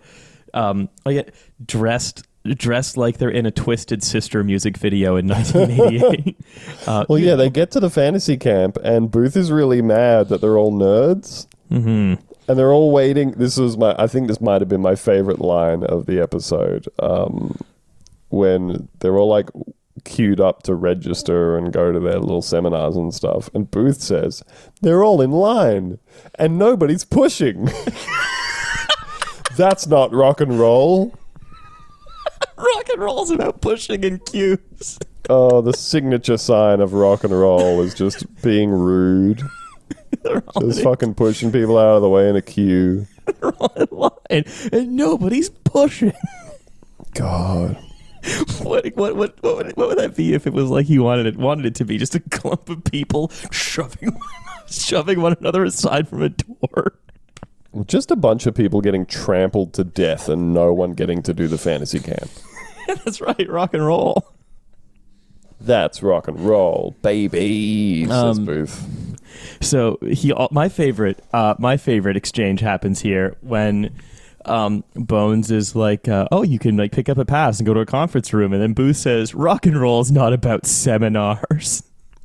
um, 0.54 0.88
like 1.04 1.34
dressed 1.64 2.26
dressed 2.44 2.96
like 2.96 3.18
they're 3.18 3.30
in 3.30 3.46
a 3.46 3.50
Twisted 3.50 4.02
Sister 4.02 4.44
music 4.44 4.76
video 4.76 5.16
in 5.16 5.26
1988. 5.28 6.36
uh, 6.86 7.04
well, 7.08 7.18
yeah, 7.18 7.36
they 7.36 7.48
get 7.50 7.70
to 7.72 7.80
the 7.80 7.90
fantasy 7.90 8.36
camp, 8.36 8.76
and 8.84 9.10
Booth 9.10 9.36
is 9.36 9.50
really 9.52 9.82
mad 9.82 10.28
that 10.28 10.40
they're 10.40 10.58
all 10.58 10.72
nerds. 10.72 11.46
mhm. 11.70 12.18
and 12.48 12.58
they're 12.58 12.72
all 12.72 12.90
waiting. 12.92 13.32
This 13.32 13.56
was 13.56 13.76
my. 13.76 13.94
I 13.98 14.06
think 14.06 14.28
this 14.28 14.40
might 14.40 14.60
have 14.62 14.68
been 14.68 14.82
my 14.82 14.94
favorite 14.96 15.40
line 15.40 15.82
of 15.84 16.06
the 16.06 16.20
episode. 16.20 16.86
Um, 17.00 17.56
when 18.30 18.88
they're 18.98 19.16
all 19.16 19.28
like 19.28 19.48
queued 20.02 20.40
up 20.40 20.62
to 20.64 20.74
register 20.74 21.56
and 21.56 21.72
go 21.72 21.92
to 21.92 22.00
their 22.00 22.18
little 22.18 22.42
seminars 22.42 22.96
and 22.96 23.14
stuff, 23.14 23.48
and 23.54 23.70
Booth 23.70 24.00
says 24.00 24.42
they're 24.82 25.04
all 25.04 25.20
in 25.20 25.30
line 25.30 25.98
and 26.36 26.58
nobody's 26.58 27.04
pushing. 27.04 27.68
That's 29.56 29.86
not 29.86 30.12
rock 30.12 30.40
and 30.40 30.58
roll. 30.58 31.14
Rock 32.56 32.88
and 32.92 33.00
roll's 33.00 33.30
about 33.30 33.60
pushing 33.60 34.02
in 34.02 34.18
queues. 34.18 34.98
Oh, 35.30 35.60
the 35.60 35.72
signature 35.72 36.36
sign 36.36 36.80
of 36.80 36.92
rock 36.92 37.24
and 37.24 37.32
roll 37.32 37.80
is 37.80 37.94
just 37.94 38.26
being 38.42 38.70
rude. 38.70 39.42
Just 40.60 40.78
in- 40.78 40.84
fucking 40.84 41.14
pushing 41.14 41.52
people 41.52 41.78
out 41.78 41.96
of 41.96 42.02
the 42.02 42.08
way 42.08 42.28
in 42.28 42.36
a 42.36 42.42
queue. 42.42 43.06
they're 43.40 43.52
all 43.52 43.72
in 43.76 43.88
line, 43.90 44.44
and 44.72 44.96
nobody's 44.96 45.50
pushing. 45.50 46.12
God. 47.14 47.78
what, 48.62 48.86
what, 48.96 49.16
what, 49.16 49.42
what, 49.42 49.56
would, 49.56 49.76
what 49.76 49.88
would 49.88 49.98
that 49.98 50.16
be 50.16 50.34
if 50.34 50.46
it 50.46 50.52
was 50.52 50.70
like 50.70 50.86
he 50.86 50.98
wanted 50.98 51.26
it 51.26 51.36
wanted 51.36 51.66
it 51.66 51.74
to 51.76 51.84
be 51.84 51.98
just 51.98 52.14
a 52.14 52.20
clump 52.20 52.68
of 52.68 52.84
people 52.84 53.30
shoving 53.50 54.18
shoving 54.66 55.20
one 55.20 55.36
another 55.38 55.64
aside 55.64 56.08
from 56.08 56.22
a 56.22 56.30
door? 56.30 56.94
Just 57.86 58.10
a 58.10 58.16
bunch 58.16 58.46
of 58.46 58.54
people 58.54 58.80
getting 58.80 59.04
trampled 59.04 59.72
to 59.74 59.84
death 59.84 60.28
and 60.28 60.54
no 60.54 60.72
one 60.72 60.92
getting 60.92 61.22
to 61.22 61.34
do 61.34 61.48
the 61.48 61.58
fantasy 61.58 61.98
camp. 61.98 62.30
That's 62.86 63.20
right, 63.20 63.48
rock 63.48 63.74
and 63.74 63.84
roll. 63.84 64.32
That's 65.60 66.02
rock 66.02 66.28
and 66.28 66.38
roll, 66.38 66.94
baby, 67.02 68.06
Um, 68.08 68.44
Booth. 68.44 69.16
So 69.60 69.98
he, 70.02 70.32
my 70.50 70.68
favorite, 70.68 71.20
uh, 71.32 71.54
my 71.58 71.76
favorite 71.76 72.16
exchange 72.16 72.60
happens 72.60 73.00
here 73.00 73.36
when 73.40 73.94
um, 74.46 74.84
Bones 74.94 75.50
is 75.50 75.74
like, 75.76 76.08
uh, 76.08 76.26
"Oh, 76.32 76.42
you 76.42 76.58
can 76.58 76.76
like 76.76 76.92
pick 76.92 77.08
up 77.08 77.18
a 77.18 77.24
pass 77.24 77.58
and 77.58 77.66
go 77.66 77.74
to 77.74 77.80
a 77.80 77.86
conference 77.86 78.32
room," 78.32 78.52
and 78.52 78.60
then 78.62 78.72
Booth 78.74 78.96
says, 78.96 79.34
"Rock 79.34 79.66
and 79.66 79.80
roll 79.80 80.00
is 80.00 80.10
not 80.12 80.32
about 80.32 80.66
seminars." 80.66 81.82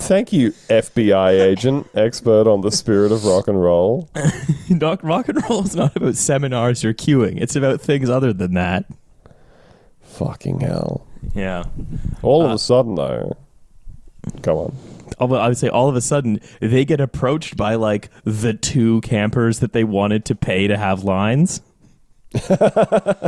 Thank 0.00 0.32
you, 0.32 0.52
FBI 0.68 1.40
agent, 1.40 1.86
expert 1.94 2.46
on 2.46 2.60
the 2.60 2.70
spirit 2.70 3.10
of 3.12 3.24
rock 3.24 3.48
and 3.48 3.60
roll. 3.60 4.08
Doc, 4.78 5.00
rock 5.02 5.28
and 5.28 5.42
roll 5.48 5.64
is 5.64 5.74
not 5.74 5.96
about 5.96 6.14
seminars 6.14 6.84
or 6.84 6.94
queuing; 6.94 7.40
it's 7.40 7.56
about 7.56 7.80
things 7.80 8.08
other 8.08 8.32
than 8.32 8.54
that. 8.54 8.84
Fucking 10.02 10.60
hell. 10.60 11.06
Yeah. 11.34 11.64
All 12.22 12.42
Uh, 12.42 12.46
of 12.46 12.50
a 12.52 12.58
sudden, 12.58 12.94
though, 12.94 13.36
Go 14.42 14.58
on. 14.58 14.76
I 15.20 15.24
would 15.24 15.58
say 15.58 15.68
all 15.68 15.88
of 15.88 15.96
a 15.96 16.00
sudden 16.00 16.40
they 16.60 16.84
get 16.84 17.00
approached 17.00 17.56
by 17.56 17.74
like 17.74 18.10
the 18.24 18.54
two 18.54 19.00
campers 19.02 19.60
that 19.60 19.72
they 19.72 19.84
wanted 19.84 20.24
to 20.26 20.34
pay 20.34 20.66
to 20.66 20.76
have 20.76 21.04
lines. 21.04 21.60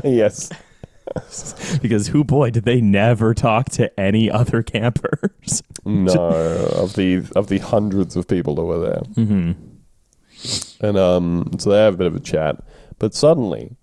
yes. 0.05 0.51
Because 1.83 2.09
who 2.09 2.23
boy 2.23 2.51
did 2.51 2.65
they 2.65 2.81
never 2.81 3.35
talk 3.35 3.69
to 3.71 3.99
any 3.99 4.31
other 4.31 4.63
campers? 4.63 5.63
No, 5.85 6.13
of 6.77 6.95
the 6.95 7.25
of 7.35 7.49
the 7.49 7.59
hundreds 7.59 8.15
of 8.17 8.29
people 8.29 8.55
that 8.55 8.65
were 8.65 8.79
there. 8.79 9.03
Mm-hmm. 9.15 10.87
And 10.87 10.97
um, 10.97 11.51
so 11.59 11.71
they 11.71 11.79
have 11.79 11.95
a 11.95 11.97
bit 11.97 12.07
of 12.07 12.17
a 12.17 12.21
chat, 12.21 12.63
but 12.99 13.15
suddenly 13.15 13.77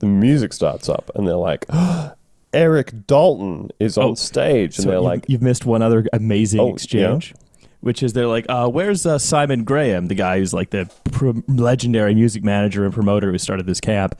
the 0.00 0.06
music 0.06 0.52
starts 0.52 0.88
up, 0.88 1.10
and 1.14 1.26
they're 1.26 1.36
like, 1.36 1.66
"Eric 2.52 3.06
Dalton 3.06 3.70
is 3.78 3.96
on 3.98 4.10
Oh, 4.10 4.14
stage," 4.14 4.76
and 4.78 4.84
So 4.84 4.90
they're 4.90 4.98
you- 4.98 5.04
like, 5.04 5.24
you've 5.28 5.42
missed 5.42 5.64
one 5.66 5.82
other 5.82 6.06
amazing 6.12 6.60
Oh, 6.60 6.66
yeah. 6.68 6.72
exchange, 6.74 7.34
which 7.80 8.02
is 8.02 8.12
they're 8.12 8.26
like, 8.26 8.46
uh, 8.48 8.68
"Where's 8.68 9.06
uh, 9.06 9.18
Simon 9.18 9.64
Graham, 9.64 10.08
the 10.08 10.14
guy 10.14 10.38
who's 10.38 10.52
like 10.52 10.70
the 10.70 10.90
pro- 11.12 11.42
legendary 11.48 12.14
music 12.14 12.42
manager 12.44 12.84
and 12.84 12.92
promoter 12.92 13.30
who 13.30 13.38
started 13.38 13.66
this 13.66 13.80
camp?" 13.80 14.18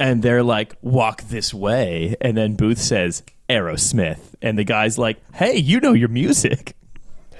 And 0.00 0.22
they're 0.22 0.42
like, 0.42 0.74
"Walk 0.82 1.22
this 1.28 1.52
way," 1.54 2.16
and 2.20 2.36
then 2.36 2.54
Booth 2.54 2.78
says, 2.78 3.22
"Aerosmith," 3.48 4.20
and 4.42 4.58
the 4.58 4.64
guy's 4.64 4.98
like, 4.98 5.18
"Hey, 5.34 5.56
you 5.56 5.80
know 5.80 5.92
your 5.92 6.08
music." 6.08 6.74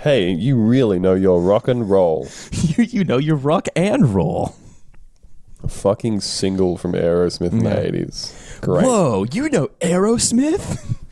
"Hey, 0.02 0.30
you 0.30 0.56
really 0.56 0.98
know 0.98 1.14
your 1.14 1.40
rock 1.40 1.66
and 1.68 1.88
roll." 1.90 2.28
you, 2.52 2.84
you 2.84 3.04
know 3.04 3.18
your 3.18 3.36
rock 3.36 3.66
and 3.74 4.14
roll. 4.14 4.54
A 5.66 5.68
fucking 5.68 6.20
single 6.20 6.76
from 6.76 6.92
Aerosmith 6.92 7.50
in 7.50 7.64
the 7.64 7.86
eighties. 7.86 8.32
Great. 8.60 8.84
Whoa, 8.84 9.26
you 9.32 9.48
know 9.48 9.68
Aerosmith? 9.80 10.94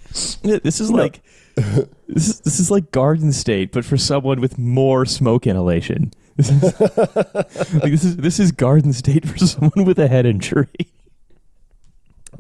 This 0.45 0.81
is 0.81 0.93
like 0.93 1.23
this 1.57 2.29
is, 2.29 2.41
this 2.43 2.61
is 2.61 2.71
like 2.71 2.93
Garden 2.93 3.33
State, 3.33 3.73
but 3.73 3.85
for 3.85 3.97
someone 3.97 4.41
with 4.41 4.59
more 4.59 5.05
smoke 5.05 5.45
inhalation. 5.45 6.13
This 6.37 6.51
is, 6.63 7.75
like, 7.75 7.91
this 7.91 8.05
is 8.05 8.17
this 8.19 8.39
is 8.39 8.53
Garden 8.53 8.93
State 8.93 9.29
for 9.29 9.39
someone 9.47 9.85
with 9.85 9.99
a 9.99 10.07
head 10.07 10.25
injury. 10.25 10.69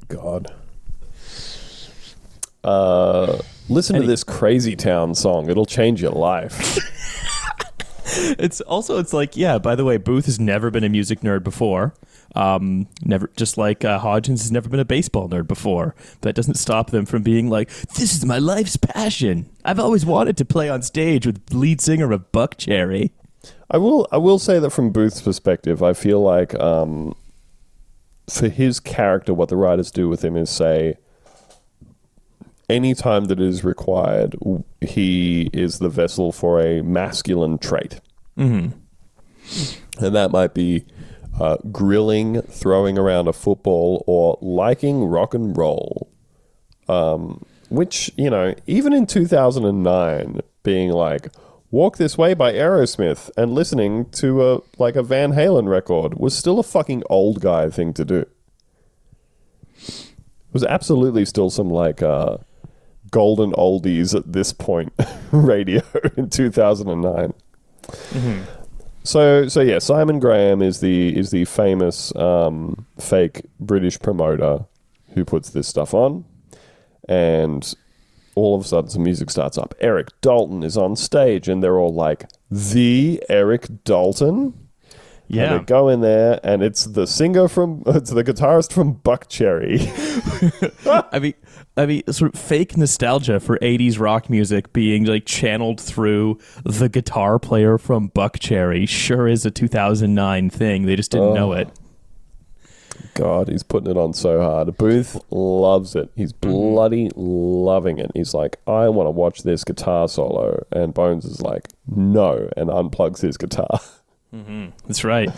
God. 0.07 0.55
Uh, 2.63 3.39
listen 3.69 4.01
to 4.01 4.07
this 4.07 4.23
Crazy 4.23 4.77
Town 4.77 5.17
song. 5.17 5.51
It'll 5.51 5.67
change 5.67 6.01
your 6.01 6.13
life. 6.13 6.79
It's 8.07 8.61
also 8.63 8.99
it's 8.99 9.13
like 9.13 9.37
yeah. 9.37 9.59
By 9.59 9.75
the 9.75 9.85
way, 9.85 9.97
Booth 9.97 10.27
has 10.27 10.39
never 10.39 10.71
been 10.71 10.85
a 10.85 10.89
music 10.89 11.21
nerd 11.21 11.43
before. 11.43 11.95
Um, 12.35 12.89
never 13.03 13.31
just 13.37 13.57
like 13.57 13.85
uh, 13.85 13.99
Hodgins 14.01 14.41
has 14.43 14.53
never 14.53 14.69
been 14.69 14.81
a 14.81 14.85
baseball 14.85 15.29
nerd 15.29 15.47
before. 15.47 15.95
That 16.23 16.35
doesn't 16.35 16.55
stop 16.55 16.91
them 16.91 17.07
from 17.07 17.23
being 17.23 17.49
like, 17.49 17.71
this 17.95 18.15
is 18.15 18.27
my 18.27 18.39
life's 18.39 18.77
passion. 18.77 19.49
I've 19.65 19.79
always 19.79 20.05
wanted 20.05 20.37
to 20.39 20.45
play 20.45 20.69
on 20.69 20.83
stage 20.83 21.27
with 21.27 21.41
lead 21.53 21.81
singer 21.81 22.13
of 22.13 22.31
Buckcherry. 22.33 23.11
I 23.71 23.79
will. 23.79 24.07
I 24.13 24.19
will 24.19 24.39
say 24.39 24.59
that 24.59 24.71
from 24.71 24.91
Booth's 24.91 25.23
perspective, 25.23 25.83
I 25.83 25.93
feel 25.93 26.21
like 26.21 26.55
um, 26.61 27.15
for 28.29 28.49
his 28.49 28.81
character, 28.81 29.33
what 29.33 29.49
the 29.49 29.57
writers 29.57 29.91
do 29.91 30.09
with 30.09 30.25
him 30.25 30.37
is 30.37 30.51
say, 30.51 30.97
anytime 32.69 33.27
that 33.27 33.41
is 33.41 33.65
required, 33.65 34.37
he 34.81 35.51
is 35.53 35.79
the 35.79 35.89
vessel 35.89 36.33
for 36.33 36.61
a 36.61 36.83
masculine 36.83 37.59
trait, 37.59 38.01
mm-hmm. 38.39 38.77
and 40.05 40.15
that 40.15 40.31
might 40.31 40.55
be 40.55 40.85
uh, 41.41 41.57
grilling, 41.71 42.43
throwing 42.43 42.99
around 42.99 43.29
a 43.29 43.33
football, 43.33 44.05
or 44.07 44.39
liking 44.41 45.05
rock 45.05 45.35
and 45.35 45.57
roll. 45.57 46.11
Um, 46.89 47.45
which 47.71 48.11
you 48.17 48.31
know, 48.31 48.55
even 48.67 48.93
in 48.93 49.07
two 49.07 49.27
thousand 49.27 49.65
and 49.65 49.83
nine, 49.83 50.41
being 50.63 50.91
like. 50.91 51.29
Walk 51.71 51.97
This 51.97 52.17
Way 52.17 52.35
by 52.35 52.53
Aerosmith 52.53 53.33
and 53.37 53.53
listening 53.53 54.09
to 54.11 54.49
a 54.49 54.61
like 54.79 54.95
a 54.95 55.03
Van 55.03 55.33
Halen 55.33 55.69
record 55.69 56.15
was 56.15 56.39
still 56.39 56.61
a 56.61 56.63
fucking 56.63 57.03
old 57.11 57.41
guy 57.41 57.69
thing 57.69 57.93
to 57.95 58.05
do. 58.05 58.27
It 59.77 60.15
was 60.53 60.63
absolutely 60.63 61.25
still 61.25 61.51
some 61.51 61.69
like 61.69 62.01
uh, 62.01 62.37
golden 63.15 63.53
oldies 63.53 64.13
at 64.13 64.33
this 64.33 64.53
point 64.53 64.93
radio 65.31 65.81
in 66.17 66.29
2009. 66.29 67.33
So 69.05 69.47
so 69.47 69.61
yeah, 69.61 69.79
Simon 69.79 70.19
Graham 70.19 70.61
is 70.61 70.81
the 70.81 71.17
is 71.17 71.31
the 71.31 71.45
famous 71.45 72.15
um, 72.17 72.87
fake 72.99 73.43
British 73.61 74.01
promoter 74.01 74.65
who 75.15 75.25
puts 75.25 75.51
this 75.51 75.69
stuff 75.69 75.95
on, 75.95 76.25
and 77.09 77.73
all 78.35 78.57
of 78.57 78.65
a 78.65 78.67
sudden 78.67 78.91
some 78.91 79.05
music 79.05 79.31
starts 79.31 79.57
up. 79.57 79.77
Eric 79.79 80.09
Dalton 80.21 80.65
is 80.65 80.77
on 80.77 80.97
stage, 80.97 81.49
and 81.49 81.63
they're 81.63 81.79
all 81.79 81.95
like, 81.95 82.29
"The 82.51 83.23
Eric 83.29 83.85
Dalton." 83.85 84.55
And 85.43 85.61
they 85.61 85.65
go 85.65 85.89
in 85.89 86.01
there, 86.01 86.41
and 86.43 86.63
it's 86.63 86.85
the 86.85 87.07
singer 87.07 87.49
from, 87.49 87.83
it's 87.87 88.11
the 88.11 88.25
guitarist 88.25 88.73
from 88.73 88.97
Buckcherry. 88.97 89.81
I 91.13 91.19
mean, 91.19 91.35
I 91.77 91.87
mean, 91.87 92.03
sort 92.13 92.35
of 92.35 92.41
fake 92.41 92.77
nostalgia 92.77 93.41
for 93.41 93.59
'80s 93.59 93.99
rock 93.99 94.31
music 94.31 94.73
being 94.73 95.05
like 95.05 95.25
channeled 95.27 95.81
through 95.81 96.39
the 96.65 96.89
guitar 96.89 97.39
player 97.39 97.79
from 97.79 98.11
Buckcherry 98.11 98.89
sure 98.89 99.29
is 99.29 99.45
a 99.45 99.51
2009 99.51 100.51
thing. 100.51 100.87
They 100.87 100.97
just 100.97 101.11
didn't 101.11 101.35
know 101.35 101.53
it. 101.53 101.69
God, 103.15 103.49
he's 103.49 103.63
putting 103.63 103.91
it 103.91 103.97
on 103.97 104.13
so 104.13 104.41
hard. 104.41 104.77
Booth 104.77 105.17
loves 105.31 105.95
it. 105.95 106.11
He's 106.17 106.33
mm-hmm. 106.33 106.51
bloody 106.51 107.11
loving 107.15 107.99
it. 107.99 108.11
He's 108.15 108.35
like, 108.35 108.59
I 108.67 108.89
want 108.89 109.07
to 109.07 109.13
watch 109.13 109.43
this 109.43 109.65
guitar 109.65 110.09
solo. 110.09 110.65
And 110.73 110.93
Bones 110.93 111.25
is 111.25 111.41
like, 111.41 111.69
no, 111.87 112.49
and 112.57 112.69
unplugs 112.69 113.21
his 113.21 113.37
guitar, 113.37 113.81
That's 114.87 115.05
right. 115.05 115.31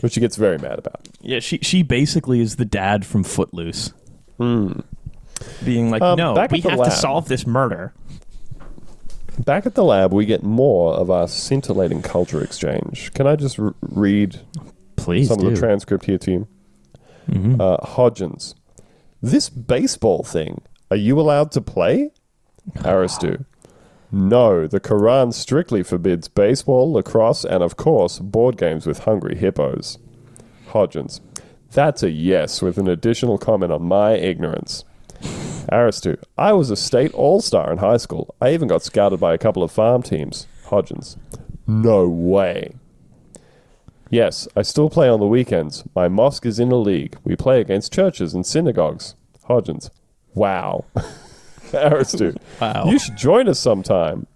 which 0.00 0.14
he 0.14 0.20
gets 0.20 0.36
very 0.36 0.58
mad 0.58 0.78
about. 0.78 1.06
Yeah, 1.20 1.40
she 1.40 1.58
she 1.58 1.82
basically 1.82 2.40
is 2.40 2.56
the 2.56 2.64
dad 2.64 3.04
from 3.04 3.24
Footloose. 3.24 3.92
Being 5.64 5.90
like, 5.90 6.02
Um, 6.02 6.16
no, 6.16 6.34
back 6.34 6.50
we 6.50 6.60
have 6.62 6.78
lab. 6.78 6.90
to 6.90 6.96
solve 6.96 7.28
this 7.28 7.46
murder. 7.46 7.92
Back 9.44 9.66
at 9.66 9.74
the 9.76 9.84
lab, 9.84 10.12
we 10.12 10.26
get 10.26 10.42
more 10.42 10.94
of 10.94 11.10
our 11.10 11.28
scintillating 11.28 12.02
culture 12.02 12.42
exchange. 12.42 13.12
Can 13.14 13.26
I 13.26 13.36
just 13.36 13.58
r- 13.60 13.74
read 13.82 14.40
Please 14.96 15.28
some 15.28 15.38
do. 15.38 15.46
of 15.48 15.54
the 15.54 15.58
transcript 15.60 16.06
here 16.06 16.18
to 16.18 16.30
you? 16.32 16.48
Uh, 17.60 17.76
Hodgins. 17.86 18.54
This 19.22 19.48
baseball 19.48 20.22
thing, 20.24 20.62
are 20.90 20.96
you 20.96 21.20
allowed 21.20 21.52
to 21.52 21.60
play? 21.60 22.10
Arastoo. 22.78 23.44
No, 24.10 24.66
the 24.66 24.80
Quran 24.80 25.34
strictly 25.34 25.82
forbids 25.82 26.28
baseball, 26.28 26.92
lacrosse, 26.92 27.44
and 27.44 27.62
of 27.62 27.76
course, 27.76 28.18
board 28.18 28.56
games 28.56 28.86
with 28.86 29.00
hungry 29.00 29.36
hippos. 29.36 29.98
Hodgins. 30.68 31.20
That's 31.72 32.02
a 32.02 32.10
yes, 32.10 32.62
with 32.62 32.78
an 32.78 32.88
additional 32.88 33.36
comment 33.36 33.70
on 33.70 33.82
my 33.82 34.14
ignorance. 34.14 34.84
Arastoo. 35.70 36.22
I 36.38 36.54
was 36.54 36.70
a 36.70 36.76
state 36.76 37.12
all 37.12 37.42
star 37.42 37.70
in 37.70 37.78
high 37.78 37.98
school. 37.98 38.34
I 38.40 38.54
even 38.54 38.68
got 38.68 38.82
scouted 38.82 39.20
by 39.20 39.34
a 39.34 39.38
couple 39.38 39.62
of 39.62 39.70
farm 39.70 40.02
teams. 40.02 40.46
Hodgins. 40.66 41.18
No 41.66 42.08
way. 42.08 42.74
Yes, 44.10 44.48
I 44.56 44.62
still 44.62 44.88
play 44.88 45.10
on 45.10 45.20
the 45.20 45.26
weekends. 45.26 45.84
My 45.94 46.08
mosque 46.08 46.46
is 46.46 46.58
in 46.58 46.72
a 46.72 46.76
league. 46.76 47.18
We 47.24 47.36
play 47.36 47.60
against 47.60 47.92
churches 47.92 48.32
and 48.32 48.46
synagogues. 48.46 49.14
Hodgins. 49.46 49.90
Wow. 50.34 50.86
Arastoo. 51.72 52.36
Wow. 52.60 52.84
You 52.86 52.98
should 52.98 53.16
join 53.16 53.48
us 53.48 53.60
sometime. 53.60 54.26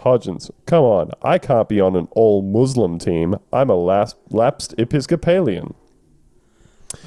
Hodgins. 0.00 0.50
Come 0.66 0.84
on. 0.84 1.10
I 1.22 1.38
can't 1.38 1.68
be 1.68 1.80
on 1.80 1.96
an 1.96 2.08
all 2.12 2.42
Muslim 2.42 2.98
team. 2.98 3.36
I'm 3.52 3.70
a 3.70 3.74
las- 3.74 4.14
lapsed 4.30 4.74
Episcopalian. 4.78 5.74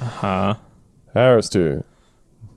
Uh 0.00 0.04
huh? 0.04 0.54
Arastoo. 1.14 1.84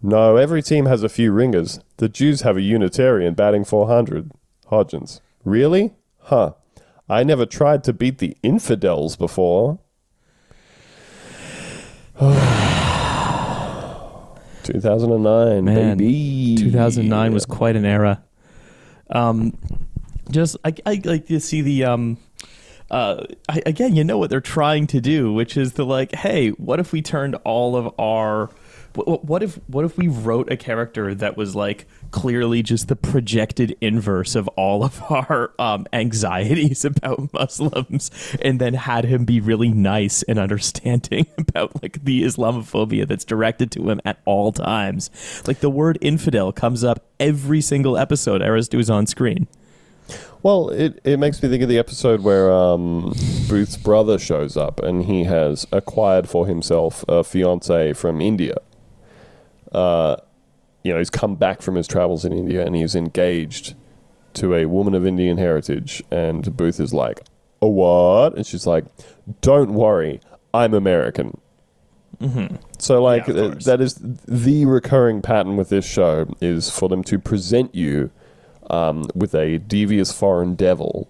No, 0.01 0.37
every 0.37 0.61
team 0.61 0.85
has 0.85 1.03
a 1.03 1.09
few 1.09 1.31
ringers. 1.31 1.79
The 1.97 2.09
Jews 2.09 2.41
have 2.41 2.57
a 2.57 2.61
Unitarian 2.61 3.33
batting 3.33 3.65
400. 3.65 4.31
Hodgins. 4.71 5.19
Really? 5.43 5.93
Huh. 6.19 6.53
I 7.09 7.23
never 7.23 7.45
tried 7.45 7.83
to 7.85 7.93
beat 7.93 8.19
the 8.19 8.37
infidels 8.41 9.15
before. 9.17 9.79
2009, 14.73 15.63
Man, 15.65 15.97
baby. 15.97 16.55
2009 16.57 17.33
was 17.33 17.45
quite 17.45 17.75
an 17.75 17.85
era. 17.85 18.23
Um, 19.09 19.57
just 20.29 20.57
I, 20.63 20.73
I 20.85 21.01
like 21.03 21.27
to 21.27 21.39
see 21.39 21.61
the 21.61 21.85
um, 21.85 22.17
uh, 22.91 23.25
I, 23.47 23.61
again, 23.65 23.95
you 23.95 24.03
know 24.03 24.17
what 24.17 24.29
they're 24.29 24.41
trying 24.41 24.87
to 24.87 25.01
do, 25.01 25.33
which 25.33 25.57
is 25.57 25.73
to 25.73 25.83
like, 25.83 26.13
hey, 26.13 26.49
what 26.49 26.79
if 26.79 26.91
we 26.91 27.01
turned 27.01 27.35
all 27.43 27.75
of 27.75 27.93
our 27.99 28.49
what, 28.95 29.43
if 29.43 29.55
what 29.67 29.85
if 29.85 29.97
we 29.97 30.07
wrote 30.07 30.51
a 30.51 30.57
character 30.57 31.13
that 31.15 31.37
was 31.37 31.55
like 31.55 31.87
clearly 32.11 32.63
just 32.63 32.87
the 32.87 32.95
projected 32.95 33.77
inverse 33.81 34.35
of 34.35 34.47
all 34.49 34.83
of 34.83 35.01
our 35.11 35.53
um, 35.59 35.85
anxieties 35.93 36.85
about 36.85 37.31
Muslims, 37.33 38.11
and 38.41 38.59
then 38.59 38.73
had 38.73 39.05
him 39.05 39.25
be 39.25 39.39
really 39.39 39.69
nice 39.69 40.23
and 40.23 40.39
understanding 40.39 41.27
about 41.37 41.81
like 41.81 42.03
the 42.03 42.23
Islamophobia 42.23 43.07
that's 43.07 43.25
directed 43.25 43.71
to 43.71 43.89
him 43.89 44.01
at 44.05 44.19
all 44.25 44.51
times. 44.51 45.09
Like 45.47 45.59
the 45.59 45.69
word 45.69 45.97
infidel 46.01 46.51
comes 46.51 46.83
up 46.83 47.05
every 47.19 47.61
single 47.61 47.97
episode 47.97 48.41
Arastoo 48.41 48.79
is 48.79 48.89
on 48.89 49.05
screen. 49.07 49.47
Well, 50.41 50.69
it, 50.69 50.99
it 51.03 51.17
makes 51.19 51.43
me 51.43 51.49
think 51.49 51.63
of 51.63 51.69
the 51.69 51.77
episode 51.77 52.21
where 52.21 52.51
um, 52.51 53.13
Booth's 53.49 53.75
brother 53.75 54.17
shows 54.17 54.55
up 54.55 54.79
and 54.79 55.03
he 55.03 55.25
has 55.25 55.67
acquired 55.71 56.29
for 56.29 56.47
himself 56.47 57.03
a 57.09 57.23
fiance 57.23 57.93
from 57.93 58.21
India. 58.21 58.55
Uh, 59.71 60.17
you 60.83 60.91
know, 60.91 60.97
he's 60.97 61.09
come 61.09 61.35
back 61.35 61.61
from 61.61 61.75
his 61.75 61.87
travels 61.87 62.25
in 62.25 62.33
India 62.33 62.65
and 62.65 62.75
he's 62.75 62.95
engaged 62.95 63.75
to 64.35 64.55
a 64.55 64.65
woman 64.65 64.95
of 64.95 65.05
Indian 65.05 65.37
heritage. 65.37 66.03
And 66.11 66.55
Booth 66.55 66.79
is 66.79 66.93
like, 66.93 67.21
a 67.61 67.67
what? 67.67 68.35
And 68.35 68.45
she's 68.45 68.65
like, 68.65 68.85
don't 69.41 69.73
worry, 69.73 70.21
I'm 70.53 70.73
American. 70.73 71.39
So, 72.77 73.01
like, 73.01 73.27
Yeah, 73.27 73.33
uh, 73.35 73.55
that 73.65 73.79
is 73.81 73.95
the 74.27 74.65
recurring 74.65 75.21
pattern 75.21 75.55
with 75.55 75.69
this 75.69 75.85
show 75.85 76.27
is 76.41 76.69
for 76.69 76.89
them 76.89 77.03
to 77.05 77.17
present 77.17 77.73
you 77.73 78.11
um, 78.69 79.05
with 79.15 79.33
a 79.33 79.57
devious 79.59 80.11
foreign 80.11 80.55
devil, 80.55 81.09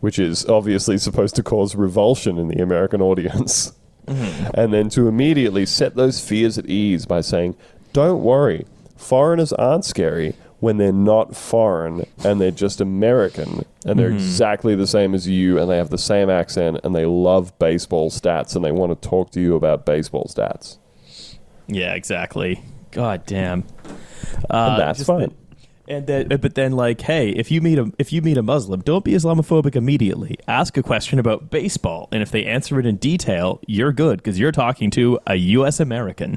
which 0.00 0.18
is 0.18 0.44
obviously 0.46 0.98
supposed 0.98 1.34
to 1.36 1.42
cause 1.42 1.74
revulsion 1.74 2.38
in 2.38 2.48
the 2.48 2.62
American 2.62 3.00
audience, 3.10 3.72
and 4.06 4.72
then 4.72 4.88
to 4.90 5.08
immediately 5.08 5.64
set 5.64 5.94
those 5.94 6.20
fears 6.20 6.58
at 6.58 6.66
ease 6.66 7.06
by 7.06 7.20
saying, 7.20 7.56
"Don't 7.92 8.22
worry, 8.22 8.66
foreigners 8.96 9.52
aren't 9.52 9.84
scary." 9.84 10.34
When 10.60 10.76
they're 10.76 10.92
not 10.92 11.34
foreign 11.34 12.04
and 12.22 12.38
they're 12.38 12.50
just 12.50 12.82
American 12.82 13.64
and 13.86 13.98
they're 13.98 14.10
exactly 14.10 14.74
the 14.74 14.86
same 14.86 15.14
as 15.14 15.26
you 15.26 15.58
and 15.58 15.70
they 15.70 15.78
have 15.78 15.88
the 15.88 15.96
same 15.96 16.28
accent 16.28 16.80
and 16.84 16.94
they 16.94 17.06
love 17.06 17.58
baseball 17.58 18.10
stats 18.10 18.54
and 18.54 18.62
they 18.62 18.70
want 18.70 19.00
to 19.00 19.08
talk 19.08 19.30
to 19.30 19.40
you 19.40 19.54
about 19.56 19.86
baseball 19.86 20.26
stats. 20.28 20.76
Yeah, 21.66 21.94
exactly. 21.94 22.62
God 22.90 23.24
damn. 23.24 23.64
Uh, 24.50 24.68
And 24.72 24.80
that's 24.82 25.02
fine. 25.02 25.30
the- 25.30 25.94
and 25.94 26.06
then, 26.06 26.28
but 26.28 26.54
then, 26.54 26.72
like, 26.72 27.00
hey, 27.00 27.30
if 27.30 27.50
you 27.50 27.62
meet 27.62 27.78
a 27.78 27.90
if 27.98 28.12
you 28.12 28.20
meet 28.20 28.36
a 28.36 28.42
Muslim, 28.42 28.80
don't 28.80 29.02
be 29.02 29.12
Islamophobic 29.12 29.74
immediately. 29.74 30.36
Ask 30.46 30.76
a 30.76 30.82
question 30.82 31.18
about 31.18 31.50
baseball, 31.50 32.06
and 32.12 32.22
if 32.22 32.30
they 32.30 32.44
answer 32.44 32.78
it 32.78 32.84
in 32.84 32.96
detail, 32.96 33.60
you're 33.66 33.92
good 33.92 34.18
because 34.18 34.38
you're 34.38 34.52
talking 34.52 34.90
to 34.90 35.18
a 35.26 35.36
U.S. 35.36 35.80
American. 35.80 36.36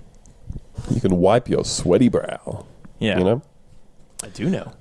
You 0.90 1.02
can 1.02 1.18
wipe 1.18 1.50
your 1.50 1.64
sweaty 1.66 2.10
brow. 2.10 2.66
Yeah, 3.00 3.18
You 3.20 3.24
know? 3.26 3.42
I 4.24 4.28
do 4.28 4.50
know. 4.50 4.72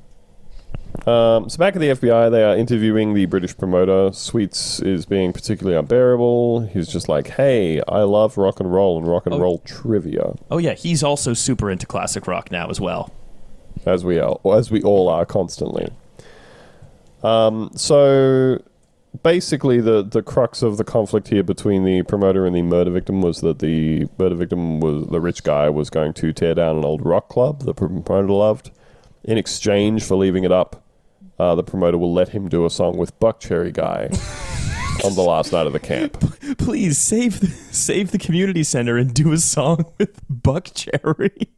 Um, 1.11 1.49
so 1.49 1.59
back 1.59 1.75
at 1.75 1.81
the 1.81 1.89
FBI, 1.89 2.31
they 2.31 2.45
are 2.45 2.55
interviewing 2.57 3.15
the 3.15 3.25
British 3.27 3.57
promoter. 3.57 4.11
Sweets 4.13 4.79
is 4.81 5.07
being 5.07 5.33
particularly 5.33 5.77
unbearable. 5.77 6.67
He's 6.67 6.87
just 6.87 7.09
like, 7.09 7.29
"Hey, 7.29 7.81
I 7.89 8.03
love 8.03 8.37
rock 8.37 8.61
and 8.61 8.73
roll 8.73 8.99
and 8.99 9.09
rock 9.09 9.25
and 9.27 9.35
Oh. 9.35 9.39
roll 9.41 9.59
trivia, 9.65 10.35
Oh 10.51 10.59
yeah, 10.59 10.75
he's 10.75 11.03
also 11.03 11.33
super 11.33 11.71
into 11.71 11.87
classic 11.87 12.27
rock 12.27 12.53
now 12.53 12.69
as 12.69 12.81
well. 12.81 13.11
as 13.87 14.05
we 14.05 14.19
are, 14.21 14.39
as 14.55 14.71
we 14.71 14.83
all 14.83 15.09
are 15.09 15.25
constantly." 15.25 15.89
Um, 17.25 17.71
so 17.75 18.59
basically, 19.23 19.81
the 19.81 20.03
the 20.03 20.23
crux 20.23 20.63
of 20.63 20.77
the 20.77 20.85
conflict 20.85 21.29
here 21.29 21.43
between 21.43 21.85
the 21.85 22.03
promoter 22.03 22.47
and 22.47 22.55
the 22.55 22.63
murder 22.63 22.91
victim 22.91 23.21
was 23.23 23.41
that 23.41 23.59
the 23.59 24.07
murder 24.19 24.35
victim 24.35 24.81
was 24.81 25.07
the 25.09 25.21
rich 25.21 25.43
guy 25.43 25.69
was 25.69 25.91
going 25.91 26.13
to 26.15 26.33
tear 26.33 26.55
down 26.55 26.77
an 26.77 26.85
old 26.85 27.05
rock 27.05 27.29
club 27.29 27.63
the 27.65 27.75
promoter 27.75 28.29
loved. 28.29 28.71
In 29.25 29.39
exchange 29.39 30.03
for 30.03 30.17
leaving 30.17 30.43
it 30.43 30.51
up, 30.51 30.85
uh, 31.39 31.55
the 31.55 31.63
promoter 31.63 31.99
will 31.99 32.13
let 32.13 32.31
him 32.31 32.49
do 32.49 32.65
a 32.65 32.71
song 32.71 32.97
with 32.97 33.19
Buckcherry 33.21 33.73
Guy 33.73 34.09
on 35.05 35.15
the 35.15 35.23
last 35.23 35.53
night 35.53 35.67
of 35.67 35.73
the 35.73 35.81
camp. 35.81 36.19
Please 36.59 36.99
save 36.99 37.39
the, 37.41 37.47
save 37.47 38.11
the 38.11 38.19
community 38.19 38.65
center 38.65 38.97
and 38.97 39.15
do 39.15 39.33
a 39.33 39.39
song 39.39 39.85
with 39.99 40.21
Buckcherry. 40.29 41.49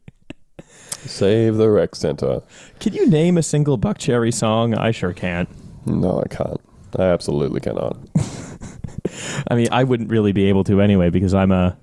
Save 0.59 1.57
the 1.57 1.69
rec 1.69 1.95
center. 1.95 2.41
Can 2.79 2.93
you 2.93 3.07
name 3.07 3.37
a 3.37 3.43
single 3.43 3.77
Buckcherry 3.77 4.33
song? 4.33 4.75
I 4.75 4.91
sure 4.91 5.13
can't. 5.13 5.49
No, 5.85 6.21
I 6.23 6.27
can't. 6.27 6.61
I 6.97 7.03
absolutely 7.03 7.59
cannot. 7.59 7.97
I 9.47 9.55
mean, 9.55 9.67
I 9.71 9.83
wouldn't 9.83 10.09
really 10.09 10.31
be 10.31 10.45
able 10.49 10.63
to 10.65 10.81
anyway 10.81 11.09
because 11.09 11.33
I'm 11.33 11.51
a, 11.51 11.77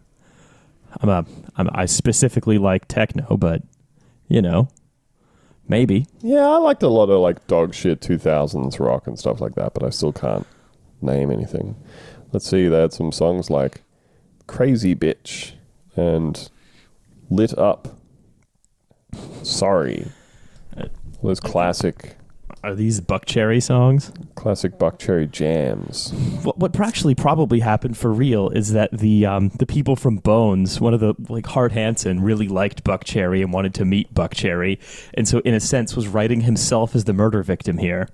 I'm 1.00 1.08
a, 1.08 1.24
I'm, 1.56 1.68
I 1.72 1.86
specifically 1.86 2.58
like 2.58 2.88
techno, 2.88 3.36
but 3.36 3.62
you 4.28 4.42
know, 4.42 4.68
maybe. 5.68 6.06
Yeah, 6.20 6.48
I 6.48 6.56
liked 6.58 6.82
a 6.82 6.88
lot 6.88 7.10
of 7.10 7.20
like 7.20 7.46
dog 7.46 7.74
shit 7.74 8.00
2000s 8.00 8.80
rock 8.80 9.06
and 9.06 9.18
stuff 9.18 9.40
like 9.40 9.54
that, 9.54 9.74
but 9.74 9.82
I 9.82 9.90
still 9.90 10.12
can't 10.12 10.46
name 11.00 11.30
anything. 11.30 11.76
Let's 12.32 12.48
see, 12.48 12.68
they 12.68 12.80
had 12.80 12.92
some 12.92 13.12
songs 13.12 13.50
like 13.50 13.82
Crazy 14.46 14.94
Bitch 14.94 15.52
and 15.96 16.48
Lit 17.30 17.56
Up. 17.58 17.88
Sorry. 19.42 20.06
Uh, 20.76 20.86
Those 21.22 21.40
classic, 21.40 22.16
Are 22.64 22.74
these 22.74 23.00
Buckcherry 23.00 23.62
songs? 23.62 24.12
classic 24.42 24.76
Buckcherry 24.76 25.30
jams. 25.30 26.12
What, 26.42 26.58
what 26.58 26.78
actually 26.80 27.14
probably 27.14 27.60
happened 27.60 27.96
for 27.96 28.12
real 28.12 28.48
is 28.50 28.72
that 28.72 28.90
the 28.90 29.24
um, 29.24 29.50
the 29.50 29.66
people 29.66 29.94
from 29.94 30.16
Bones, 30.16 30.80
one 30.80 30.92
of 30.92 31.00
the 31.00 31.14
like 31.28 31.46
Hart 31.46 31.70
Hanson, 31.72 32.20
really 32.20 32.48
liked 32.48 32.82
Buckcherry 32.82 33.40
and 33.40 33.52
wanted 33.52 33.72
to 33.74 33.84
meet 33.84 34.12
Buckcherry, 34.12 34.80
and 35.14 35.28
so 35.28 35.38
in 35.40 35.54
a 35.54 35.60
sense 35.60 35.94
was 35.94 36.08
writing 36.08 36.40
himself 36.40 36.96
as 36.96 37.04
the 37.04 37.12
murder 37.12 37.42
victim 37.44 37.78
here. 37.78 38.08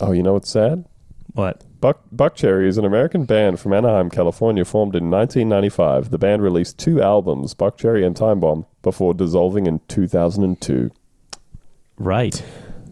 Oh, 0.00 0.12
you 0.12 0.22
know 0.22 0.32
what's 0.34 0.50
sad? 0.50 0.86
What? 1.34 1.64
Buck 1.80 2.00
Buckcherry 2.14 2.66
is 2.66 2.78
an 2.78 2.84
American 2.84 3.24
band 3.24 3.60
from 3.60 3.74
Anaheim, 3.74 4.08
California, 4.10 4.64
formed 4.64 4.96
in 4.96 5.10
1995. 5.10 6.10
The 6.10 6.18
band 6.18 6.42
released 6.42 6.78
two 6.78 7.02
albums, 7.02 7.54
Buckcherry 7.54 8.06
and 8.06 8.16
Time 8.16 8.40
Bomb, 8.40 8.64
before 8.82 9.12
dissolving 9.12 9.66
in 9.66 9.80
2002. 9.88 10.90
Right. 11.98 12.42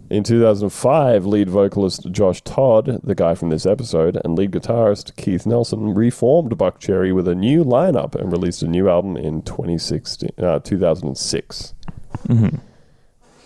In 0.09 0.23
2005, 0.23 1.27
lead 1.27 1.51
vocalist 1.51 2.11
Josh 2.13 2.41
Todd, 2.43 3.01
the 3.03 3.15
guy 3.15 3.35
from 3.35 3.51
this 3.51 3.67
episode, 3.67 4.21
and 4.25 4.39
lead 4.39 4.53
guitarist 4.53 5.17
Keith 5.17 5.47
Nelson 5.47 5.95
reformed 5.95 6.53
Buckcherry 6.53 7.13
with 7.13 7.27
a 7.27 7.35
new 7.35 7.65
lineup 7.65 8.15
and 8.15 8.31
released 8.31 8.63
a 8.63 8.69
new 8.69 8.89
album 8.89 9.17
in 9.17 9.43
2016, 9.43 10.31
uh, 10.39 10.61
2006. 10.61 11.75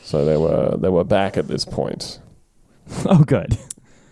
So 0.03 0.25
they 0.25 0.37
were 0.37 0.77
they 0.77 0.89
were 0.89 1.05
back 1.05 1.37
at 1.37 1.49
this 1.49 1.65
point. 1.65 2.21
Oh, 3.07 3.23
good. 3.23 3.57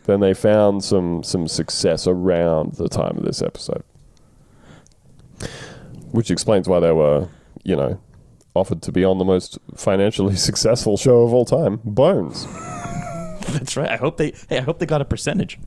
Then 0.04 0.20
they 0.20 0.32
found 0.34 0.84
some 0.84 1.24
some 1.24 1.48
success 1.48 2.06
around 2.06 2.74
the 2.74 2.88
time 2.88 3.18
of 3.18 3.24
this 3.24 3.42
episode, 3.42 3.82
which 6.12 6.30
explains 6.30 6.68
why 6.68 6.78
they 6.78 6.92
were, 6.92 7.28
you 7.64 7.74
know, 7.74 8.00
offered 8.54 8.82
to 8.82 8.92
be 8.92 9.04
on 9.04 9.18
the 9.18 9.24
most 9.24 9.58
financially 9.76 10.36
successful 10.48 10.96
show 10.96 11.22
of 11.22 11.32
all 11.32 11.44
time, 11.44 11.80
Bones. 11.84 12.46
That's 13.52 13.76
right. 13.76 13.88
I 13.88 13.96
hope 13.96 14.18
they. 14.18 14.34
Hey, 14.48 14.58
I 14.58 14.60
hope 14.60 14.78
they 14.78 14.86
got 14.86 15.00
a 15.00 15.06
percentage. 15.06 15.58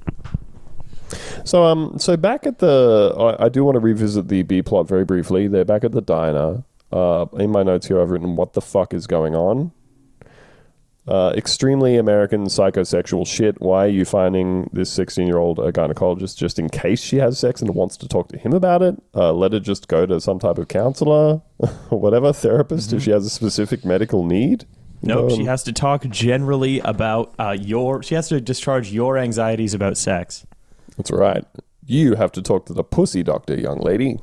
So 1.44 1.64
um, 1.64 1.98
so 1.98 2.16
back 2.16 2.46
at 2.46 2.60
the, 2.60 3.14
I, 3.18 3.46
I 3.46 3.50
do 3.50 3.64
want 3.64 3.76
to 3.76 3.80
revisit 3.80 4.28
the 4.28 4.44
B 4.44 4.62
plot 4.62 4.88
very 4.88 5.04
briefly. 5.04 5.48
They're 5.48 5.66
back 5.66 5.84
at 5.84 5.92
the 5.92 6.02
diner. 6.02 6.64
Uh, 6.92 7.26
in 7.38 7.52
my 7.52 7.64
notes 7.64 7.88
here, 7.88 8.00
I've 8.02 8.12
written, 8.12 8.36
"What 8.36 8.54
the 8.54 8.62
fuck 8.62 8.94
is 8.94 9.08
going 9.08 9.36
on?" 9.36 9.72
Uh, 11.08 11.34
extremely 11.36 11.98
American 11.98 12.46
psychosexual 12.46 13.26
shit. 13.26 13.60
Why 13.60 13.86
are 13.86 13.90
you 13.90 14.06
finding 14.06 14.70
this 14.72 14.92
16 14.92 15.26
year 15.26 15.40
old 15.40 15.58
a 15.58 15.72
gynecologist 15.72 16.38
just 16.38 16.60
in 16.60 16.70
case 16.70 17.02
she 17.02 17.18
has 17.18 17.40
sex 17.40 17.60
and 17.60 17.74
wants 17.74 17.98
to 17.98 18.08
talk 18.08 18.28
to 18.30 18.38
him 18.38 18.54
about 18.54 18.84
it? 18.84 19.02
Uh, 19.16 19.34
let 19.34 19.54
her 19.54 19.60
just 19.60 19.88
go 19.88 20.06
to 20.06 20.22
some 20.22 20.38
type 20.38 20.60
of 20.60 20.68
counselor 20.68 21.42
or 21.58 22.00
whatever, 22.00 22.32
therapist 22.32 22.94
if 22.94 23.04
she 23.04 23.12
has 23.12 23.26
a 23.26 23.30
specific 23.32 23.84
medical 23.84 24.24
need. 24.24 24.66
No, 25.02 25.28
know, 25.28 25.36
she 25.36 25.46
has 25.46 25.64
to 25.64 25.74
talk 25.74 26.08
generally 26.10 26.80
about 26.82 27.34
uh, 27.40 27.58
your. 27.60 28.04
She 28.04 28.14
has 28.14 28.30
to 28.30 28.40
discharge 28.40 28.92
your 28.92 29.18
anxieties 29.18 29.74
about 29.74 29.98
sex. 29.98 30.46
That's 30.98 31.10
right. 31.10 31.44
You 31.84 32.16
have 32.16 32.32
to 32.34 32.44
talk 32.44 32.68
to 32.68 32.74
the 32.74 32.84
pussy 32.84 33.24
doctor, 33.24 33.60
young 33.60 33.80
lady. 33.80 34.20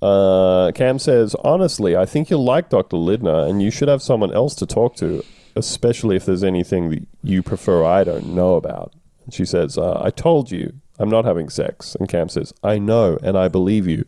Uh, 0.00 0.72
Cam 0.74 0.98
says, 0.98 1.34
honestly, 1.44 1.96
I 1.96 2.06
think 2.06 2.30
you'll 2.30 2.44
like 2.44 2.68
Dr. 2.68 2.96
Lidner 2.96 3.48
and 3.48 3.62
you 3.62 3.70
should 3.70 3.88
have 3.88 4.02
someone 4.02 4.32
else 4.32 4.54
to 4.56 4.66
talk 4.66 4.96
to, 4.96 5.24
especially 5.56 6.16
if 6.16 6.24
there's 6.24 6.44
anything 6.44 6.90
that 6.90 7.06
you 7.22 7.42
prefer 7.42 7.84
I 7.84 8.04
don't 8.04 8.34
know 8.34 8.56
about. 8.56 8.92
And 9.24 9.34
she 9.34 9.44
says, 9.44 9.78
uh, 9.78 10.00
I 10.02 10.10
told 10.10 10.50
you 10.50 10.74
I'm 10.98 11.08
not 11.08 11.24
having 11.24 11.48
sex. 11.48 11.96
And 11.98 12.08
Cam 12.08 12.28
says, 12.28 12.52
I 12.62 12.78
know 12.78 13.18
and 13.22 13.36
I 13.36 13.48
believe 13.48 13.86
you, 13.86 14.04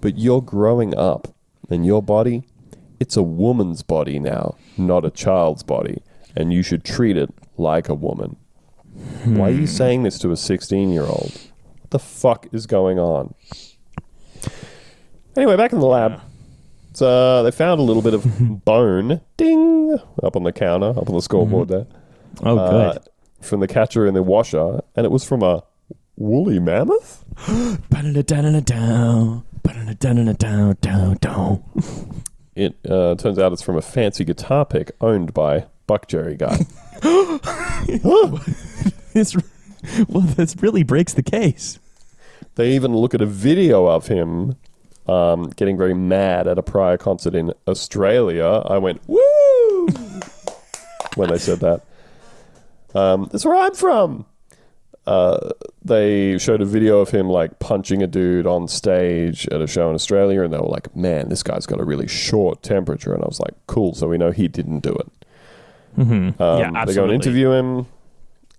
but 0.00 0.18
you're 0.18 0.42
growing 0.42 0.96
up 0.96 1.34
and 1.70 1.84
your 1.84 2.02
body, 2.02 2.44
it's 3.00 3.16
a 3.16 3.22
woman's 3.22 3.82
body 3.82 4.18
now, 4.18 4.56
not 4.76 5.04
a 5.04 5.10
child's 5.10 5.62
body, 5.62 6.02
and 6.36 6.52
you 6.52 6.62
should 6.62 6.84
treat 6.84 7.16
it 7.16 7.30
like 7.56 7.88
a 7.88 7.94
woman. 7.94 8.36
Why 9.24 9.48
are 9.48 9.52
you 9.52 9.66
saying 9.66 10.04
this 10.04 10.18
to 10.20 10.30
a 10.30 10.36
16 10.36 10.90
year 10.90 11.02
old? 11.02 11.32
What 11.80 11.90
the 11.90 11.98
fuck 11.98 12.46
is 12.52 12.66
going 12.66 12.98
on? 12.98 13.34
Anyway, 15.36 15.56
back 15.56 15.72
in 15.72 15.80
the 15.80 15.86
lab, 15.86 16.12
it's, 16.12 16.22
uh, 17.02 17.42
they 17.42 17.50
found 17.50 17.80
a 17.80 17.82
little 17.82 18.02
bit 18.02 18.14
of 18.14 18.24
bone, 18.64 19.20
ding, 19.36 19.98
up 20.22 20.36
on 20.36 20.42
the 20.44 20.52
counter, 20.52 20.90
up 20.90 21.08
on 21.08 21.14
the 21.14 21.22
scoreboard 21.22 21.68
there, 21.68 21.86
Oh, 22.42 22.58
uh, 22.58 22.92
good. 22.94 23.02
from 23.40 23.60
the 23.60 23.68
catcher 23.68 24.06
and 24.06 24.16
the 24.16 24.22
washer, 24.22 24.80
and 24.94 25.04
it 25.06 25.10
was 25.10 25.24
from 25.24 25.42
a 25.42 25.62
woolly 26.16 26.58
mammoth. 26.58 27.24
It 32.54 32.74
uh, 32.88 33.14
turns 33.16 33.38
out 33.38 33.52
it's 33.52 33.60
from 33.60 33.76
a 33.76 33.82
fancy 33.82 34.24
guitar 34.24 34.64
pick 34.64 34.92
owned 35.02 35.34
by 35.34 35.66
Buckcherry 35.86 36.38
Guy. 36.38 36.64
This, 39.12 39.34
well, 40.08 40.22
this 40.22 40.56
really 40.62 40.82
breaks 40.82 41.14
the 41.14 41.22
case. 41.22 41.78
They 42.56 42.72
even 42.74 42.94
look 42.94 43.14
at 43.14 43.20
a 43.20 43.26
video 43.26 43.86
of 43.86 44.08
him 44.08 44.56
um, 45.08 45.50
getting 45.50 45.76
very 45.76 45.94
mad 45.94 46.46
at 46.46 46.58
a 46.58 46.62
prior 46.62 46.96
concert 46.96 47.34
in 47.34 47.52
Australia. 47.68 48.62
I 48.66 48.78
went, 48.78 49.00
woo! 49.06 49.86
when 51.16 51.30
they 51.30 51.38
said 51.38 51.60
that. 51.60 51.82
Um, 52.94 53.28
that's 53.30 53.44
where 53.44 53.56
I'm 53.56 53.74
from. 53.74 54.26
Uh, 55.06 55.50
they 55.84 56.36
showed 56.38 56.60
a 56.60 56.64
video 56.64 56.98
of 56.98 57.10
him 57.10 57.28
like 57.28 57.58
punching 57.60 58.02
a 58.02 58.06
dude 58.08 58.46
on 58.46 58.66
stage 58.66 59.46
at 59.48 59.60
a 59.60 59.66
show 59.66 59.88
in 59.88 59.94
Australia, 59.94 60.42
and 60.42 60.52
they 60.52 60.58
were 60.58 60.66
like, 60.66 60.94
"Man, 60.96 61.28
this 61.28 61.44
guy's 61.44 61.64
got 61.64 61.80
a 61.80 61.84
really 61.84 62.08
short 62.08 62.62
temperature." 62.62 63.14
And 63.14 63.22
I 63.22 63.26
was 63.26 63.38
like, 63.38 63.54
"Cool." 63.68 63.94
So 63.94 64.08
we 64.08 64.18
know 64.18 64.32
he 64.32 64.48
didn't 64.48 64.80
do 64.80 64.92
it. 64.92 65.12
Mm-hmm. 65.96 66.42
Um, 66.42 66.58
yeah, 66.58 66.84
They 66.84 66.94
go 66.94 67.04
and 67.04 67.12
interview 67.12 67.52
him, 67.52 67.86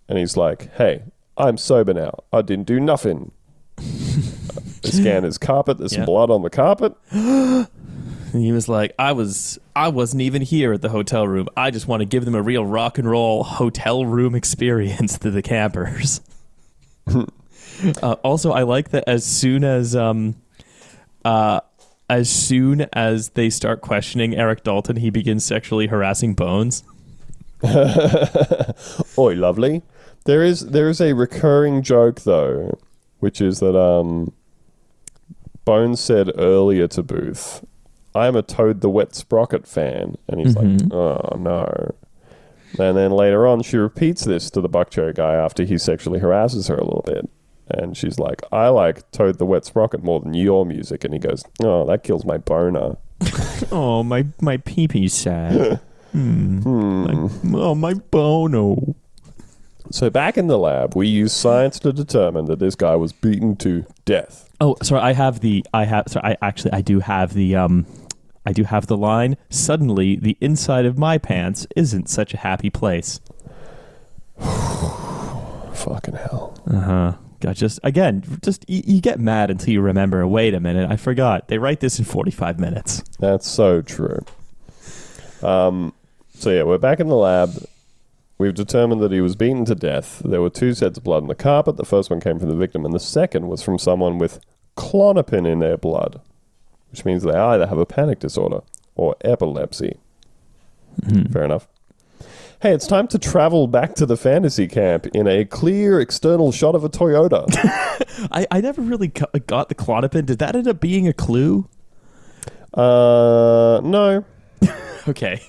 and 0.08 0.18
he's 0.18 0.38
like, 0.38 0.74
"Hey, 0.76 1.04
I'm 1.38 1.58
sober 1.58 1.93
now. 1.93 2.20
I 2.32 2.41
didn't 2.43 2.68
do 2.68 2.80
nothing." 2.80 3.32
they 4.92 5.02
scan 5.04 5.24
his 5.24 5.38
carpet. 5.38 5.78
There's 5.78 5.94
Yeah. 5.94 6.00
some 6.00 6.06
blood 6.06 6.30
on 6.30 6.42
the 6.42 6.50
carpet. 6.50 6.94
And 8.34 8.44
he 8.44 8.52
was 8.52 8.68
like, 8.68 8.94
"I 9.00 9.14
was, 9.14 9.58
I 9.74 9.88
wasn't 9.88 10.22
even 10.22 10.42
here 10.42 10.74
at 10.74 10.82
the 10.82 10.90
hotel 10.90 11.26
room. 11.26 11.48
I 11.56 11.72
just 11.72 11.88
want 11.88 12.02
to 12.02 12.06
give 12.06 12.26
them 12.26 12.36
a 12.36 12.42
real 12.42 12.66
rock 12.66 12.98
and 12.98 13.10
roll 13.10 13.42
hotel 13.46 14.06
room 14.06 14.36
experience 14.36 15.18
to 15.20 15.32
the 15.32 15.42
campers." 15.42 16.20
uh, 17.08 18.16
also, 18.24 18.52
I 18.52 18.64
like 18.64 18.90
that 18.90 19.06
as 19.08 19.24
soon 19.24 19.64
as, 19.64 19.96
um, 19.96 20.36
uh, 21.24 21.62
as 22.10 22.30
soon 22.30 22.82
as 22.92 23.30
they 23.30 23.50
start 23.50 23.80
questioning 23.80 24.36
Eric 24.36 24.64
Dalton, 24.66 24.98
he 24.98 25.10
begins 25.10 25.46
sexually 25.46 25.88
harassing 25.88 26.34
Bones. 26.34 26.84
Oi, 27.64 29.34
lovely. 29.36 29.84
There 30.26 30.44
is 30.44 30.68
there 30.68 30.90
is 30.90 31.00
a 31.00 31.14
recurring 31.14 31.82
joke 31.82 32.22
though, 32.22 32.78
which 33.20 33.40
is 33.40 33.60
that 33.62 33.76
um, 33.80 34.34
Bones 35.68 35.99
said 35.99 36.32
earlier 36.38 36.88
to 36.88 37.03
Booth, 37.03 37.63
"I 38.15 38.28
am 38.28 38.36
a 38.36 38.41
Toad 38.41 38.82
the 38.82 38.89
Wet 38.89 39.13
Sprocket 39.13 39.68
fan," 39.68 40.15
and 40.28 40.39
he's 40.39 40.55
like, 40.55 40.91
"Oh 40.93 41.36
no." 41.38 41.93
And 42.80 42.97
then 42.97 43.11
later 43.11 43.45
on, 43.45 43.61
she 43.63 43.78
repeats 43.78 44.24
this 44.26 44.49
to 44.51 44.61
the 44.61 44.70
Buckcherry 44.70 45.13
guy 45.15 45.34
after 45.36 45.63
he 45.63 45.78
sexually 45.78 46.20
harasses 46.20 46.68
her 46.68 46.76
a 46.76 46.84
little 46.84 47.03
bit. 47.05 47.30
And 47.70 47.97
she's 47.97 48.18
like, 48.20 48.41
I 48.51 48.70
like 48.70 49.09
Toad 49.11 49.38
the 49.39 49.45
Wet 49.45 49.65
Sprocket 49.65 50.03
more 50.03 50.20
than 50.22 50.34
your 50.34 50.65
music. 50.65 51.03
And 51.03 51.13
he 51.13 51.20
goes, 51.20 51.43
Oh, 51.61 51.86
that 51.86 52.03
kills 52.03 52.24
my 52.26 52.38
boner. 52.38 52.97
Oh, 53.72 54.03
my 54.03 54.26
my 54.39 54.57
pee 54.57 54.88
pee 54.88 55.07
sad. 55.09 55.80
hmm. 56.13 56.59
My- 57.43 57.59
oh, 57.59 57.76
my 57.76 57.93
bono. 57.95 58.95
So 59.92 60.10
back 60.10 60.38
in 60.38 60.48
the 60.48 60.58
lab, 60.58 60.96
we 60.96 61.08
use 61.08 61.34
science 61.34 61.80
to 61.80 61.94
determine 61.94 62.46
that 62.46 62.60
this 62.60 62.76
guy 62.76 62.96
was 62.96 63.14
beaten 63.14 63.56
to 63.58 63.86
death. 64.06 64.50
Oh, 64.60 64.76
sorry. 64.82 65.02
I 65.02 65.14
have 65.14 65.40
the. 65.42 65.66
I 65.74 65.86
have. 65.86 66.06
Sorry. 66.08 66.34
I 66.34 66.38
actually. 66.42 66.74
I 66.74 66.82
do 66.82 67.00
have 67.00 67.34
the. 67.34 67.56
Um. 67.56 67.86
I 68.46 68.54
do 68.54 68.64
have 68.64 68.88
the 68.88 68.96
line. 68.96 69.36
Suddenly, 69.50 70.16
the 70.16 70.38
inside 70.40 70.86
of 70.86 70.98
my 70.98 71.18
pants 71.18 71.68
isn't 71.76 72.10
such 72.10 72.34
a 72.34 72.38
happy 72.38 72.70
place. 72.70 73.20
Fucking 74.40 76.16
hell. 76.16 76.58
Uh 76.66 76.80
huh. 76.80 77.14
Just 77.54 77.80
again, 77.84 78.24
just 78.44 78.68
you, 78.68 78.82
you 78.86 79.02
get 79.02 79.20
mad 79.20 79.52
until 79.52 79.74
you 79.74 79.82
remember. 79.82 80.26
Wait 80.26 80.54
a 80.54 80.60
minute, 80.60 80.90
I 80.90 80.96
forgot. 80.96 81.50
They 81.50 81.60
write 81.60 81.82
this 81.82 82.00
in 82.00 82.06
forty-five 82.06 82.60
minutes. 82.60 83.04
That's 83.20 83.48
so 83.48 83.82
true. 83.82 84.26
Um, 85.44 85.94
so 86.34 86.50
yeah, 86.50 86.64
we're 86.64 86.78
back 86.80 87.00
in 87.00 87.08
the 87.08 87.16
lab. 87.16 87.52
We've 88.40 88.54
determined 88.54 89.02
that 89.02 89.12
he 89.12 89.22
was 89.22 89.36
beaten 89.36 89.66
to 89.66 89.76
death. 89.76 90.22
There 90.24 90.42
were 90.42 90.50
two 90.50 90.74
sets 90.76 90.98
of 91.00 91.04
blood 91.04 91.24
on 91.24 91.28
the 91.28 91.36
carpet. 91.36 91.78
The 91.78 91.86
first 91.86 92.10
one 92.10 92.20
came 92.20 92.38
from 92.40 92.50
the 92.50 92.56
victim, 92.56 92.86
and 92.86 92.94
the 92.94 93.00
second 93.00 93.48
was 93.48 93.64
from 93.64 93.80
someone 93.80 94.20
with 94.20 94.40
Klonopin 94.76 95.52
in 95.52 95.58
their 95.60 95.78
blood, 95.78 96.22
which 96.92 97.04
means 97.04 97.24
they 97.24 97.34
either 97.34 97.66
have 97.66 97.80
a 97.80 97.86
panic 97.86 98.20
disorder 98.20 98.62
or 98.96 99.16
epilepsy. 99.22 99.98
Fair 101.32 101.44
enough. 101.44 101.68
Hey, 102.62 102.74
it's 102.74 102.88
time 102.88 103.08
to 103.10 103.20
travel 103.20 103.68
back 103.68 103.94
to 103.96 104.06
the 104.06 104.18
fantasy 104.18 104.68
camp 104.68 105.06
in 105.08 105.28
a 105.28 105.46
clear 105.46 106.00
external 106.00 106.52
shot 106.52 106.74
of 106.74 106.84
a 106.84 106.90
Toyota. 106.90 107.46
I, 108.32 108.48
I 108.50 108.62
never 108.62 108.82
really 108.82 109.10
got 109.10 109.32
the 109.70 109.76
Klonopin. 109.76 110.26
Did 110.26 110.40
that 110.40 110.56
end 110.56 110.68
up 110.68 110.80
being 110.80 111.08
a 111.08 111.14
clue? 111.14 111.68
uh, 112.74 113.82
no. 113.84 114.24
Okay. 115.08 115.42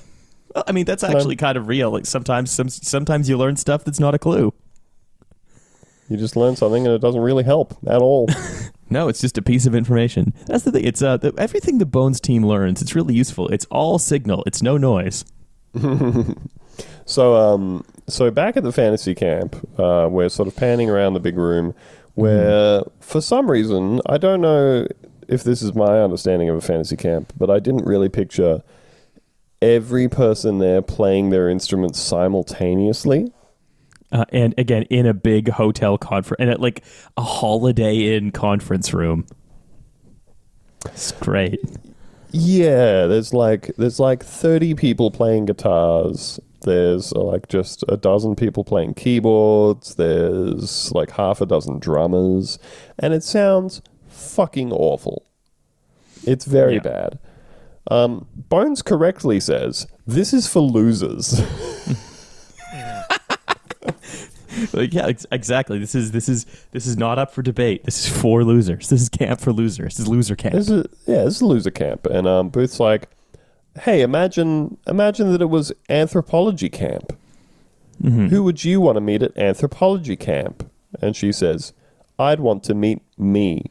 Well, 0.58 0.64
I 0.66 0.72
mean, 0.72 0.86
that's 0.86 1.04
actually 1.04 1.36
kind 1.36 1.56
of 1.56 1.68
real. 1.68 1.92
Like 1.92 2.04
sometimes, 2.04 2.50
some, 2.50 2.68
sometimes 2.68 3.28
you 3.28 3.38
learn 3.38 3.54
stuff 3.54 3.84
that's 3.84 4.00
not 4.00 4.12
a 4.12 4.18
clue. 4.18 4.52
You 6.08 6.16
just 6.16 6.34
learn 6.34 6.56
something 6.56 6.84
and 6.84 6.92
it 6.92 7.00
doesn't 7.00 7.20
really 7.20 7.44
help 7.44 7.76
at 7.86 8.02
all. 8.02 8.28
No, 8.90 9.08
it's 9.08 9.20
just 9.20 9.36
a 9.36 9.42
piece 9.42 9.66
of 9.66 9.74
information. 9.74 10.32
That's 10.46 10.64
the 10.64 10.72
thing. 10.72 10.82
It's 10.82 11.02
uh, 11.02 11.18
the, 11.18 11.34
everything 11.36 11.76
the 11.76 11.84
Bones 11.84 12.22
team 12.22 12.42
learns. 12.42 12.80
It's 12.80 12.94
really 12.94 13.14
useful. 13.14 13.46
It's 13.48 13.66
all 13.66 13.98
signal. 13.98 14.42
It's 14.46 14.62
no 14.62 14.78
noise. 14.78 15.26
So, 17.04 17.34
um, 17.34 17.84
so 18.06 18.30
back 18.30 18.56
at 18.56 18.62
the 18.62 18.72
fantasy 18.72 19.14
camp, 19.14 19.56
uh, 19.78 20.08
we're 20.10 20.28
sort 20.28 20.46
of 20.46 20.56
panning 20.56 20.88
around 20.90 21.14
the 21.14 21.20
big 21.20 21.36
room, 21.36 21.74
where 22.14 22.82
for 23.00 23.20
some 23.20 23.50
reason 23.50 24.00
I 24.06 24.18
don't 24.18 24.40
know 24.40 24.86
if 25.26 25.42
this 25.42 25.62
is 25.62 25.74
my 25.74 26.00
understanding 26.00 26.48
of 26.50 26.56
a 26.56 26.60
fantasy 26.60 26.96
camp, 26.96 27.32
but 27.36 27.50
I 27.50 27.60
didn't 27.60 27.84
really 27.84 28.08
picture 28.08 28.62
every 29.60 30.08
person 30.08 30.58
there 30.58 30.82
playing 30.82 31.30
their 31.30 31.48
instruments 31.48 31.98
simultaneously. 32.00 33.32
Uh, 34.10 34.24
and 34.30 34.54
again, 34.56 34.84
in 34.84 35.04
a 35.06 35.12
big 35.12 35.50
hotel 35.50 35.98
conference, 35.98 36.40
and 36.40 36.48
at 36.50 36.60
like 36.60 36.82
a 37.16 37.22
Holiday 37.22 38.16
Inn 38.16 38.30
conference 38.30 38.94
room. 38.94 39.26
It's 40.86 41.12
great. 41.12 41.60
Yeah, 42.30 43.06
there's 43.06 43.34
like 43.34 43.70
there's 43.76 44.00
like 44.00 44.22
thirty 44.22 44.74
people 44.74 45.10
playing 45.10 45.46
guitars. 45.46 46.40
There's 46.62 47.12
uh, 47.12 47.20
like 47.20 47.48
just 47.48 47.84
a 47.88 47.96
dozen 47.96 48.34
people 48.34 48.64
playing 48.64 48.94
keyboards. 48.94 49.94
There's 49.96 50.90
like 50.92 51.10
half 51.10 51.40
a 51.40 51.46
dozen 51.46 51.78
drummers, 51.78 52.58
and 52.98 53.12
it 53.12 53.22
sounds 53.24 53.82
fucking 54.08 54.72
awful. 54.72 55.24
It's 56.24 56.44
very 56.44 56.74
Yeah. 56.74 56.80
bad. 56.80 57.18
Um, 57.90 58.26
Bones 58.34 58.82
correctly 58.82 59.40
says 59.40 59.86
this 60.06 60.32
is 60.32 60.46
for 60.46 60.60
losers. 60.60 61.40
Like, 64.72 64.92
yeah, 64.92 65.06
ex- 65.06 65.26
exactly. 65.30 65.78
This 65.78 65.94
is 65.94 66.12
this 66.12 66.28
is 66.28 66.44
this 66.72 66.86
is 66.86 66.96
not 66.96 67.18
up 67.18 67.32
for 67.32 67.42
debate. 67.42 67.84
This 67.84 68.04
is 68.04 68.20
for 68.20 68.44
losers. 68.44 68.88
This 68.88 69.02
is 69.02 69.08
camp 69.08 69.40
for 69.40 69.52
losers. 69.52 69.96
This 69.96 70.00
is 70.00 70.08
loser 70.08 70.36
camp. 70.36 70.54
This 70.54 70.68
is 70.68 70.86
yeah, 71.06 71.24
this 71.24 71.36
is 71.36 71.42
loser 71.42 71.70
camp, 71.70 72.06
and 72.06 72.26
um, 72.26 72.48
Booth's 72.48 72.80
like, 72.80 73.08
"Hey, 73.80 74.02
imagine 74.02 74.76
imagine 74.86 75.32
that 75.32 75.42
it 75.42 75.50
was 75.50 75.72
anthropology 75.88 76.68
camp. 76.68 77.16
Who 78.02 78.44
would 78.44 78.64
you 78.64 78.80
want 78.80 78.94
to 78.94 79.00
meet 79.00 79.22
at 79.22 79.36
anthropology 79.36 80.16
camp?" 80.16 80.70
And 81.02 81.16
she 81.16 81.32
says, 81.32 81.72
"I'd 82.18 82.40
want 82.40 82.62
to 82.64 82.74
meet 82.74 83.02
me." 83.16 83.70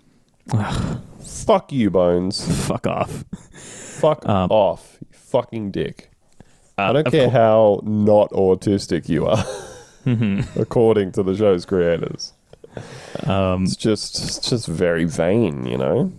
Fuck 1.27 1.71
you, 1.71 1.89
Bones. 1.89 2.65
Fuck 2.67 2.87
off. 2.87 3.23
Fuck 3.53 4.27
Um, 4.27 4.49
off, 4.51 4.97
you 5.01 5.07
fucking 5.11 5.71
dick. 5.71 6.11
I 6.77 6.93
don't 6.93 7.09
care 7.11 7.29
cour- 7.29 7.31
how 7.31 7.79
not 7.83 8.29
autistic 8.31 9.09
you 9.09 9.25
are, 9.25 9.43
according 10.61 11.11
to 11.13 11.23
the 11.23 11.35
show's 11.35 11.65
creators. 11.65 12.33
Um, 13.25 13.63
It's 13.63 13.75
just 13.75 14.23
it's 14.23 14.49
just 14.49 14.67
very 14.67 15.05
vain, 15.05 15.65
you 15.65 15.77
know. 15.77 16.11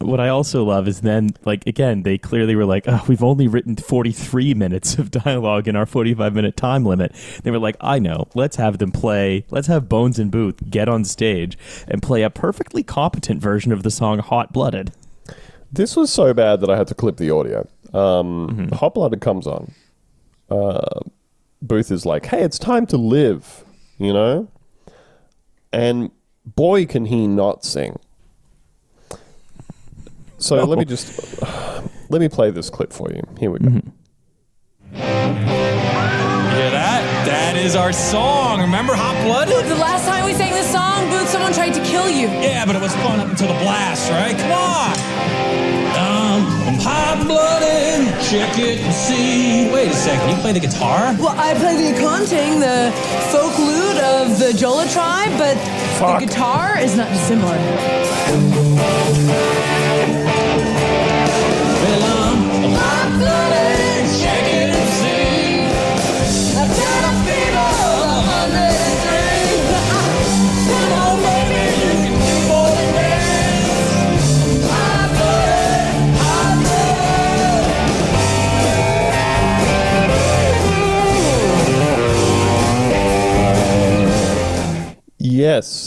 What 0.00 0.20
I 0.20 0.28
also 0.28 0.64
love 0.64 0.86
is 0.86 1.00
then, 1.00 1.30
like, 1.44 1.66
again, 1.66 2.02
they 2.02 2.18
clearly 2.18 2.54
were 2.54 2.64
like, 2.64 2.84
oh, 2.86 3.04
we've 3.08 3.22
only 3.22 3.48
written 3.48 3.76
43 3.76 4.54
minutes 4.54 4.98
of 4.98 5.10
dialogue 5.10 5.68
in 5.68 5.76
our 5.76 5.86
45 5.86 6.34
minute 6.34 6.56
time 6.56 6.84
limit. 6.84 7.14
They 7.42 7.50
were 7.50 7.58
like, 7.58 7.76
I 7.80 7.98
know, 7.98 8.28
let's 8.34 8.56
have 8.56 8.78
them 8.78 8.92
play, 8.92 9.44
let's 9.50 9.66
have 9.66 9.88
Bones 9.88 10.18
and 10.18 10.30
Booth 10.30 10.70
get 10.70 10.88
on 10.88 11.04
stage 11.04 11.58
and 11.88 12.02
play 12.02 12.22
a 12.22 12.30
perfectly 12.30 12.82
competent 12.82 13.40
version 13.40 13.72
of 13.72 13.82
the 13.82 13.90
song 13.90 14.18
Hot 14.18 14.52
Blooded. 14.52 14.92
This 15.70 15.96
was 15.96 16.12
so 16.12 16.32
bad 16.32 16.60
that 16.60 16.70
I 16.70 16.76
had 16.76 16.86
to 16.88 16.94
clip 16.94 17.18
the 17.18 17.30
audio. 17.30 17.68
Um, 17.92 18.68
Hot 18.72 18.94
Blooded 18.94 19.20
comes 19.20 19.46
on. 19.46 19.72
Uh, 20.50 21.00
Booth 21.60 21.90
is 21.90 22.06
like, 22.06 22.26
"Hey, 22.26 22.42
it's 22.42 22.58
time 22.58 22.86
to 22.86 22.96
live," 22.96 23.64
you 23.98 24.12
know, 24.12 24.48
and 25.72 26.10
boy, 26.46 26.86
can 26.86 27.06
he 27.06 27.26
not 27.26 27.64
sing. 27.64 27.98
So 30.38 30.64
let 30.64 30.78
me 30.78 30.84
just 30.84 31.42
let 32.10 32.20
me 32.20 32.28
play 32.28 32.50
this 32.50 32.70
clip 32.70 32.92
for 32.92 33.10
you. 33.12 33.22
Here 33.38 33.50
we 33.50 33.58
go. 33.58 33.68
You 33.68 33.80
hear 34.94 36.70
that? 36.70 37.24
That 37.26 37.56
is 37.56 37.76
our 37.76 37.92
song. 37.92 38.60
Remember 38.60 38.94
Hot 38.94 39.14
Blooded? 39.26 39.66
The 39.66 39.74
last 39.74 40.06
time 40.06 40.24
we 40.24 40.32
sang 40.32 40.52
this 40.52 40.70
song, 40.70 41.08
Booth, 41.10 41.28
someone 41.28 41.52
tried 41.52 41.74
to 41.74 41.82
kill 41.84 42.08
you. 42.08 42.28
Yeah, 42.28 42.64
but 42.64 42.74
it 42.76 42.82
was 42.82 42.94
fun 42.96 43.20
up 43.20 43.28
until 43.28 43.48
the 43.48 43.58
blast, 43.60 44.10
right? 44.10 44.36
Come 44.38 44.52
on. 44.52 44.92
Um, 45.98 46.46
I'm 46.66 46.78
hot 46.80 47.18
Hot-blooded, 47.18 48.06
check 48.30 48.58
it 48.58 48.78
and 48.78 48.94
see. 48.94 49.70
Wait 49.72 49.88
a 49.90 49.94
second, 49.94 50.30
you 50.30 50.36
play 50.36 50.52
the 50.52 50.60
guitar? 50.60 51.16
Well, 51.18 51.34
I 51.36 51.54
play 51.54 51.76
the 51.76 51.98
akonting, 51.98 52.60
the 52.60 52.92
folk 53.32 53.58
lute 53.58 53.98
of 53.98 54.38
the 54.38 54.52
Jola 54.54 54.86
tribe, 54.92 55.36
but 55.36 55.56
Fuck. 55.98 56.20
the 56.20 56.26
guitar 56.26 56.78
is 56.78 56.96
not 56.96 57.08
dissimilar. 57.08 57.58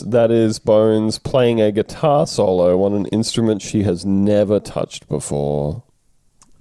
That 0.01 0.31
is 0.31 0.59
Bones 0.59 1.17
playing 1.19 1.61
a 1.61 1.71
guitar 1.71 2.27
solo 2.27 2.83
on 2.83 2.93
an 2.93 3.05
instrument 3.07 3.61
she 3.61 3.83
has 3.83 4.05
never 4.05 4.59
touched 4.59 5.07
before. 5.07 5.83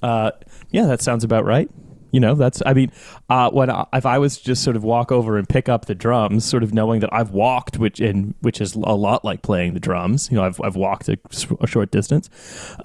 Uh, 0.03 0.31
yeah, 0.71 0.87
that 0.87 1.03
sounds 1.03 1.25
about 1.25 1.45
right. 1.45 1.71
You 2.13 2.19
know, 2.19 2.35
that's. 2.35 2.61
I 2.67 2.73
mean, 2.75 2.91
uh, 3.29 3.51
when 3.51 3.71
I, 3.71 3.87
if 3.93 4.05
I 4.05 4.19
was 4.19 4.39
just 4.39 4.65
sort 4.65 4.75
of 4.75 4.83
walk 4.83 5.13
over 5.13 5.39
and 5.39 5.49
pick 5.49 5.69
up 5.69 5.87
the 5.87 5.95
drums, 5.95 6.45
sort 6.45 6.63
of 6.65 6.75
knowing 6.75 7.01
that 7.01 7.11
I've 7.13 7.31
walked, 7.31 7.79
which 7.79 8.01
in 8.01 8.35
which 8.41 8.61
is 8.61 8.75
a 8.75 8.79
lot 8.79 9.25
like 9.25 9.43
playing 9.43 9.75
the 9.75 9.81
drums. 9.81 10.29
You 10.31 10.39
know, 10.39 10.45
I've 10.45 10.61
I've 10.61 10.75
walked 10.75 11.09
a 11.09 11.19
short 11.67 11.93
distance. 11.93 12.29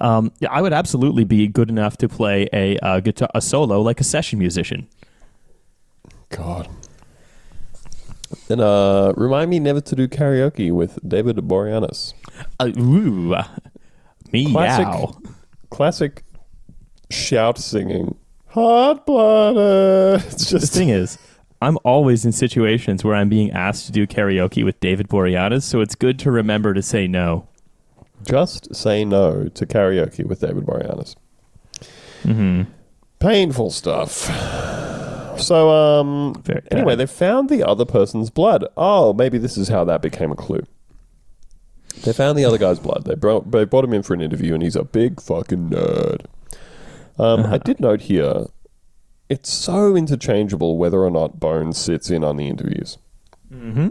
Um, 0.00 0.32
yeah, 0.38 0.50
I 0.52 0.62
would 0.62 0.72
absolutely 0.72 1.24
be 1.24 1.48
good 1.48 1.70
enough 1.70 1.96
to 1.98 2.08
play 2.08 2.48
a 2.52 2.78
uh, 2.78 3.00
guitar 3.00 3.28
a 3.34 3.40
solo 3.40 3.80
like 3.80 4.00
a 4.00 4.04
session 4.04 4.38
musician. 4.38 4.86
God. 6.28 6.68
Then 8.48 8.60
uh, 8.60 9.12
remind 9.16 9.50
me 9.50 9.58
never 9.58 9.80
to 9.80 9.96
do 9.96 10.06
karaoke 10.06 10.70
with 10.72 10.98
David 11.06 11.36
Boreanaz. 11.36 12.14
Uh, 12.60 12.70
ooh, 12.78 13.34
meow. 14.32 14.52
Classic, 14.52 15.30
classic 15.70 16.22
shout 17.10 17.58
singing. 17.58 18.16
Hot 18.48 19.04
blooded. 19.04 20.24
It's 20.26 20.50
The 20.50 20.60
thing 20.60 20.90
is, 20.90 21.18
I'm 21.60 21.78
always 21.84 22.24
in 22.24 22.32
situations 22.32 23.04
where 23.04 23.14
I'm 23.14 23.28
being 23.28 23.50
asked 23.50 23.86
to 23.86 23.92
do 23.92 24.06
karaoke 24.06 24.64
with 24.64 24.78
David 24.80 25.08
Boreanaz, 25.08 25.62
so 25.62 25.80
it's 25.80 25.94
good 25.94 26.18
to 26.20 26.30
remember 26.30 26.72
to 26.74 26.82
say 26.82 27.06
no. 27.06 27.48
just 28.24 28.74
say 28.74 29.04
no 29.04 29.48
to 29.48 29.66
karaoke 29.66 30.24
with 30.24 30.40
David 30.40 30.64
Boreanaz. 30.64 31.16
Mm-hmm. 32.22 32.62
Painful 33.18 33.70
stuff. 33.70 34.28
So, 35.38 35.70
um, 35.70 36.34
Very 36.42 36.62
anyway, 36.70 36.96
they 36.96 37.06
found 37.06 37.48
the 37.48 37.66
other 37.66 37.84
person's 37.84 38.30
blood. 38.30 38.64
Oh, 38.76 39.12
maybe 39.12 39.38
this 39.38 39.56
is 39.56 39.68
how 39.68 39.84
that 39.84 40.02
became 40.02 40.30
a 40.30 40.36
clue. 40.36 40.64
They 42.02 42.12
found 42.12 42.38
the 42.38 42.44
other 42.44 42.58
guy's 42.58 42.78
blood. 42.78 43.04
They 43.04 43.14
brought, 43.14 43.50
they 43.50 43.64
brought 43.64 43.84
him 43.84 43.94
in 43.94 44.02
for 44.02 44.14
an 44.14 44.20
interview, 44.20 44.54
and 44.54 44.62
he's 44.62 44.76
a 44.76 44.84
big 44.84 45.20
fucking 45.20 45.70
nerd. 45.70 46.26
Um, 47.18 47.46
I 47.46 47.58
did 47.58 47.80
note 47.80 48.02
here, 48.02 48.46
it's 49.28 49.50
so 49.50 49.96
interchangeable 49.96 50.76
whether 50.76 51.02
or 51.02 51.10
not 51.10 51.40
Bones 51.40 51.78
sits 51.78 52.10
in 52.10 52.22
on 52.22 52.36
the 52.36 52.48
interviews. 52.48 52.98
Mm-hmm. 53.50 53.88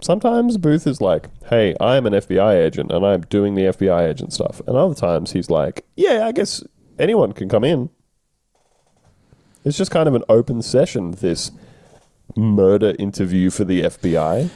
Sometimes 0.00 0.58
Booth 0.58 0.86
is 0.86 1.00
like, 1.00 1.28
"Hey, 1.48 1.74
I'm 1.80 2.06
an 2.06 2.12
FBI 2.12 2.64
agent, 2.64 2.92
and 2.92 3.04
I'm 3.04 3.22
doing 3.22 3.54
the 3.54 3.64
FBI 3.64 4.08
agent 4.08 4.32
stuff," 4.32 4.60
and 4.66 4.76
other 4.76 4.94
times 4.94 5.32
he's 5.32 5.48
like, 5.48 5.86
"Yeah, 5.96 6.26
I 6.26 6.32
guess 6.32 6.62
anyone 6.98 7.32
can 7.32 7.48
come 7.48 7.64
in." 7.64 7.88
It's 9.66 9.76
just 9.76 9.90
kind 9.90 10.08
of 10.08 10.14
an 10.14 10.22
open 10.28 10.62
session. 10.62 11.10
This 11.10 11.50
murder 12.36 12.94
interview 13.00 13.50
for 13.50 13.64
the 13.64 13.82
FBI. 13.82 14.48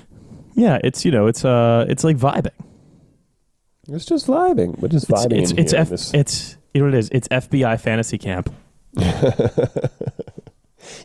Yeah, 0.54 0.78
it's 0.84 1.04
you 1.04 1.10
know, 1.10 1.26
it's 1.26 1.44
uh, 1.44 1.84
it's 1.88 2.04
like 2.04 2.16
vibing. 2.16 2.52
It's 3.88 4.04
just 4.04 4.28
vibing. 4.28 4.78
We're 4.78 4.88
just 4.88 5.10
It's 5.10 5.26
vibing 5.26 5.42
it's 5.42 5.50
it's, 5.50 5.72
here. 5.72 5.80
F- 5.80 6.14
it's 6.14 6.56
you 6.72 6.80
know 6.80 6.86
what 6.86 6.94
it 6.94 6.98
is. 6.98 7.08
It's 7.10 7.26
FBI 7.26 7.80
fantasy 7.80 8.18
camp. 8.18 8.54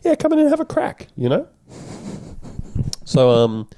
yeah, 0.04 0.14
come 0.18 0.32
in 0.32 0.38
and 0.38 0.50
have 0.50 0.60
a 0.60 0.64
crack, 0.64 1.08
you 1.16 1.28
know? 1.28 1.48
So, 3.04 3.30
um, 3.30 3.68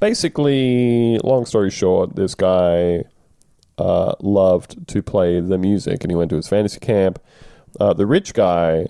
basically, 0.00 1.18
long 1.18 1.46
story 1.46 1.70
short, 1.70 2.16
this 2.16 2.34
guy 2.34 3.04
uh, 3.78 4.14
loved 4.20 4.88
to 4.88 5.02
play 5.02 5.40
the 5.40 5.58
music 5.58 6.02
and 6.02 6.10
he 6.10 6.16
went 6.16 6.30
to 6.30 6.36
his 6.36 6.48
fantasy 6.48 6.80
camp. 6.80 7.20
Uh, 7.78 7.92
the 7.92 8.06
rich 8.06 8.34
guy 8.34 8.88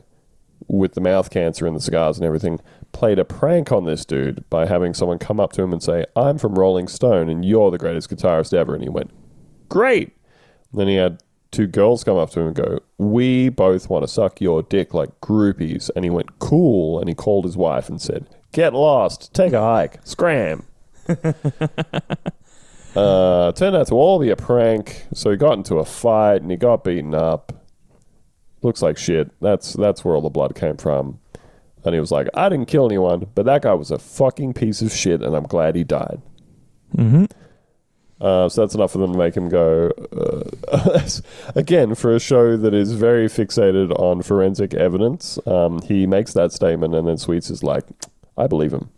with 0.68 0.94
the 0.94 1.00
mouth 1.00 1.30
cancer 1.30 1.66
and 1.66 1.74
the 1.74 1.80
cigars 1.80 2.16
and 2.18 2.26
everything 2.26 2.60
played 2.92 3.18
a 3.18 3.24
prank 3.24 3.72
on 3.72 3.84
this 3.84 4.04
dude 4.04 4.48
by 4.50 4.66
having 4.66 4.94
someone 4.94 5.18
come 5.18 5.40
up 5.40 5.52
to 5.52 5.62
him 5.62 5.72
and 5.72 5.82
say, 5.82 6.04
I'm 6.14 6.38
from 6.38 6.54
Rolling 6.54 6.88
Stone 6.88 7.28
and 7.28 7.44
you're 7.44 7.70
the 7.70 7.78
greatest 7.78 8.10
guitarist 8.10 8.54
ever. 8.54 8.74
And 8.74 8.82
he 8.82 8.88
went, 8.88 9.10
Great. 9.68 10.16
then 10.72 10.88
he 10.88 10.96
had 10.96 11.22
two 11.50 11.66
girls 11.66 12.04
come 12.04 12.16
up 12.16 12.30
to 12.30 12.40
him 12.40 12.46
and 12.48 12.56
go, 12.56 12.80
We 12.98 13.48
both 13.48 13.90
want 13.90 14.04
to 14.04 14.08
suck 14.08 14.40
your 14.40 14.62
dick 14.62 14.94
like 14.94 15.20
groupies. 15.20 15.90
And 15.96 16.04
he 16.04 16.10
went, 16.10 16.38
Cool. 16.38 16.98
And 17.00 17.08
he 17.08 17.14
called 17.14 17.44
his 17.44 17.56
wife 17.56 17.88
and 17.88 18.00
said, 18.00 18.28
Get 18.52 18.72
lost, 18.74 19.34
take 19.34 19.52
a 19.52 19.60
hike, 19.60 20.00
scram. 20.04 20.66
uh, 22.96 23.52
turned 23.52 23.76
out 23.76 23.86
to 23.88 23.94
all 23.94 24.18
be 24.18 24.30
a 24.30 24.36
prank. 24.36 25.06
So 25.14 25.30
he 25.30 25.36
got 25.36 25.54
into 25.54 25.76
a 25.76 25.84
fight 25.84 26.42
and 26.42 26.50
he 26.50 26.56
got 26.56 26.84
beaten 26.84 27.14
up. 27.14 27.52
Looks 28.62 28.82
like 28.82 28.98
shit. 28.98 29.30
That's 29.40 29.74
that's 29.74 30.04
where 30.04 30.14
all 30.14 30.20
the 30.20 30.28
blood 30.30 30.54
came 30.54 30.76
from. 30.76 31.18
And 31.84 31.94
he 31.94 32.00
was 32.00 32.10
like, 32.10 32.28
I 32.34 32.48
didn't 32.48 32.66
kill 32.66 32.86
anyone, 32.86 33.26
but 33.34 33.46
that 33.46 33.62
guy 33.62 33.72
was 33.72 33.90
a 33.90 33.98
fucking 33.98 34.54
piece 34.54 34.82
of 34.82 34.92
shit, 34.92 35.22
and 35.22 35.34
I'm 35.34 35.44
glad 35.44 35.76
he 35.76 35.84
died. 35.84 36.20
Mm-hmm. 36.96 37.26
Uh, 38.20 38.48
so 38.48 38.62
that's 38.62 38.74
enough 38.74 38.90
for 38.90 38.98
them 38.98 39.12
to 39.12 39.18
make 39.18 39.36
him 39.36 39.48
go. 39.48 39.92
Uh, 40.72 41.08
again, 41.54 41.94
for 41.94 42.16
a 42.16 42.18
show 42.18 42.56
that 42.56 42.74
is 42.74 42.92
very 42.94 43.28
fixated 43.28 43.96
on 43.98 44.22
forensic 44.22 44.74
evidence, 44.74 45.38
um, 45.46 45.80
he 45.82 46.04
makes 46.04 46.32
that 46.32 46.52
statement, 46.52 46.96
and 46.96 47.06
then 47.06 47.16
Sweets 47.16 47.48
is 47.48 47.62
like, 47.62 47.84
"I 48.36 48.48
believe 48.48 48.72
him. 48.72 48.90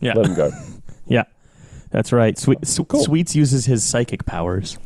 Yeah, 0.00 0.12
Let 0.14 0.26
him 0.26 0.34
go." 0.34 0.50
yeah, 1.06 1.24
that's 1.90 2.12
right. 2.12 2.36
S- 2.36 2.78
Cool. 2.86 3.02
Sweets 3.02 3.34
uses 3.34 3.64
his 3.64 3.82
psychic 3.82 4.26
powers. 4.26 4.76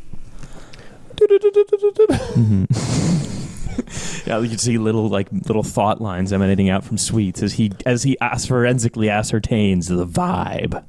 Yeah, 4.27 4.39
you 4.41 4.49
can 4.51 4.59
see 4.59 4.77
little 4.77 5.09
like 5.09 5.29
little 5.33 5.63
thought 5.63 6.01
lines 6.01 6.33
emanating 6.33 6.69
out 6.69 6.85
from 6.85 6.99
Sweets 6.99 7.43
as 7.43 7.55
he 7.55 7.73
as 7.87 8.03
he 8.03 8.19
as 8.21 8.47
forensically 8.47 9.09
ascertains 9.09 9.89
the 9.89 10.07
vibe. 10.07 10.85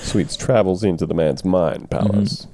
Sweets 0.00 0.36
travels 0.36 0.82
into 0.82 1.06
the 1.06 1.14
man's 1.14 1.44
mind 1.44 1.90
palace. 1.90 2.46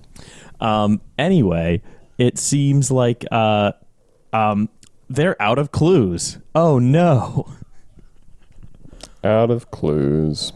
Um, 0.60 1.00
anyway, 1.16 1.80
it 2.18 2.38
seems 2.38 2.90
like 2.90 3.24
uh, 3.30 3.72
um, 4.32 4.68
they're 5.08 5.40
out 5.40 5.58
of 5.58 5.70
clues. 5.70 6.38
Oh 6.54 6.78
no! 6.78 7.46
Out 9.22 9.50
of 9.50 9.70
clues. 9.70 10.52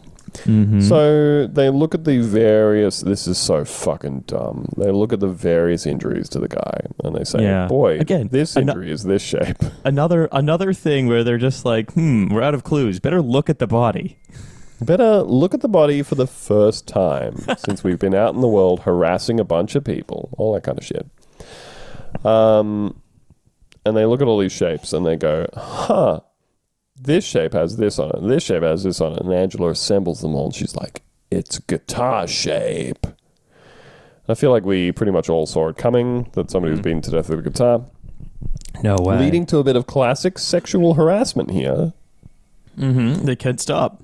So 0.81 1.47
they 1.47 1.69
look 1.69 1.93
at 1.93 2.05
the 2.05 2.19
various. 2.19 3.01
This 3.01 3.27
is 3.27 3.37
so 3.37 3.65
fucking 3.65 4.21
dumb. 4.27 4.67
They 4.77 4.89
look 4.91 5.11
at 5.13 5.19
the 5.19 5.27
various 5.27 5.85
injuries 5.85 6.29
to 6.29 6.39
the 6.39 6.47
guy, 6.47 6.81
and 7.03 7.15
they 7.15 7.23
say, 7.23 7.41
Yeah. 7.43 7.67
"Boy, 7.67 7.99
Again, 7.99 8.29
this 8.31 8.55
injury 8.55 8.91
is 8.91 9.03
this 9.03 9.21
shape." 9.21 9.57
Another 9.83 10.29
another 10.31 10.73
thing 10.73 11.07
where 11.07 11.23
they're 11.23 11.37
just 11.37 11.65
like, 11.65 11.91
hmm, 11.93 12.27
we're 12.33 12.41
out 12.41 12.53
of 12.53 12.63
clues. 12.63 12.99
Better 12.99 13.21
look 13.21 13.49
at 13.49 13.59
the 13.59 13.67
body. 13.67 14.17
Better 14.81 15.21
look 15.21 15.53
at 15.53 15.61
the 15.61 15.67
body 15.69 16.01
for 16.01 16.15
the 16.15 16.25
first 16.27 16.87
time 16.87 17.35
since 17.57 17.83
we've 17.83 17.99
been 17.99 18.15
out 18.15 18.33
in 18.33 18.41
the 18.41 18.47
world 18.47 18.79
harassing 18.81 19.39
a 19.39 19.43
bunch 19.43 19.75
of 19.75 19.83
people, 19.83 20.29
all 20.37 20.53
that 20.53 20.63
kind 20.63 20.77
of 20.79 20.83
shit. 20.85 21.05
Um, 22.25 22.99
and 23.85 23.95
they 23.97 24.05
look 24.05 24.21
at 24.21 24.27
all 24.27 24.39
these 24.39 24.51
shapes 24.51 24.93
and 24.93 25.05
they 25.05 25.17
go, 25.17 25.47
"Huh, 25.55 26.21
this 27.01 27.25
shape 27.25 27.53
has 27.53 27.77
this 27.77 27.97
on 27.99 28.09
it. 28.11 28.27
This 28.27 28.43
shape 28.43 28.63
has 28.63 28.83
this 28.83 29.01
on 29.01 29.13
it." 29.13 29.21
And 29.21 29.33
Angela 29.33 29.69
assembles 29.69 30.21
them 30.21 30.35
all, 30.35 30.45
and 30.45 30.55
she's 30.55 30.75
like, 30.75 31.01
"It's 31.29 31.59
guitar 31.59 32.27
shape." 32.27 33.07
I 34.27 34.33
feel 34.35 34.51
like 34.51 34.63
we 34.63 34.91
pretty 34.91 35.11
much 35.11 35.29
all 35.29 35.45
saw 35.45 35.67
it 35.69 35.77
coming 35.77 36.29
that 36.33 36.51
somebody 36.51 36.71
was 36.71 36.79
beaten 36.81 37.01
to 37.01 37.11
death 37.11 37.29
with 37.29 37.39
a 37.39 37.41
guitar, 37.41 37.83
No 38.83 38.95
way. 38.99 39.17
leading 39.19 39.45
to 39.47 39.57
a 39.57 39.63
bit 39.63 39.75
of 39.75 39.87
classic 39.87 40.37
sexual 40.39 40.93
harassment 40.93 41.51
here. 41.51 41.91
Mm-hmm. 42.77 43.25
They 43.25 43.35
can't 43.35 43.59
stop. 43.59 44.01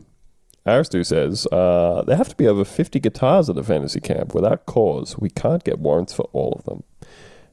Arastoo 0.65 1.05
says 1.05 1.47
uh, 1.47 2.03
there 2.05 2.17
have 2.17 2.27
to 2.27 2.35
be 2.35 2.45
over 2.47 2.65
50 2.65 2.99
guitars 2.99 3.49
at 3.49 3.55
the 3.55 3.63
fantasy 3.63 4.01
camp. 4.01 4.33
Without 4.35 4.65
cause, 4.65 5.17
we 5.17 5.29
can't 5.29 5.63
get 5.63 5.79
warrants 5.79 6.11
for 6.13 6.23
all 6.33 6.53
of 6.59 6.65
them. 6.65 6.83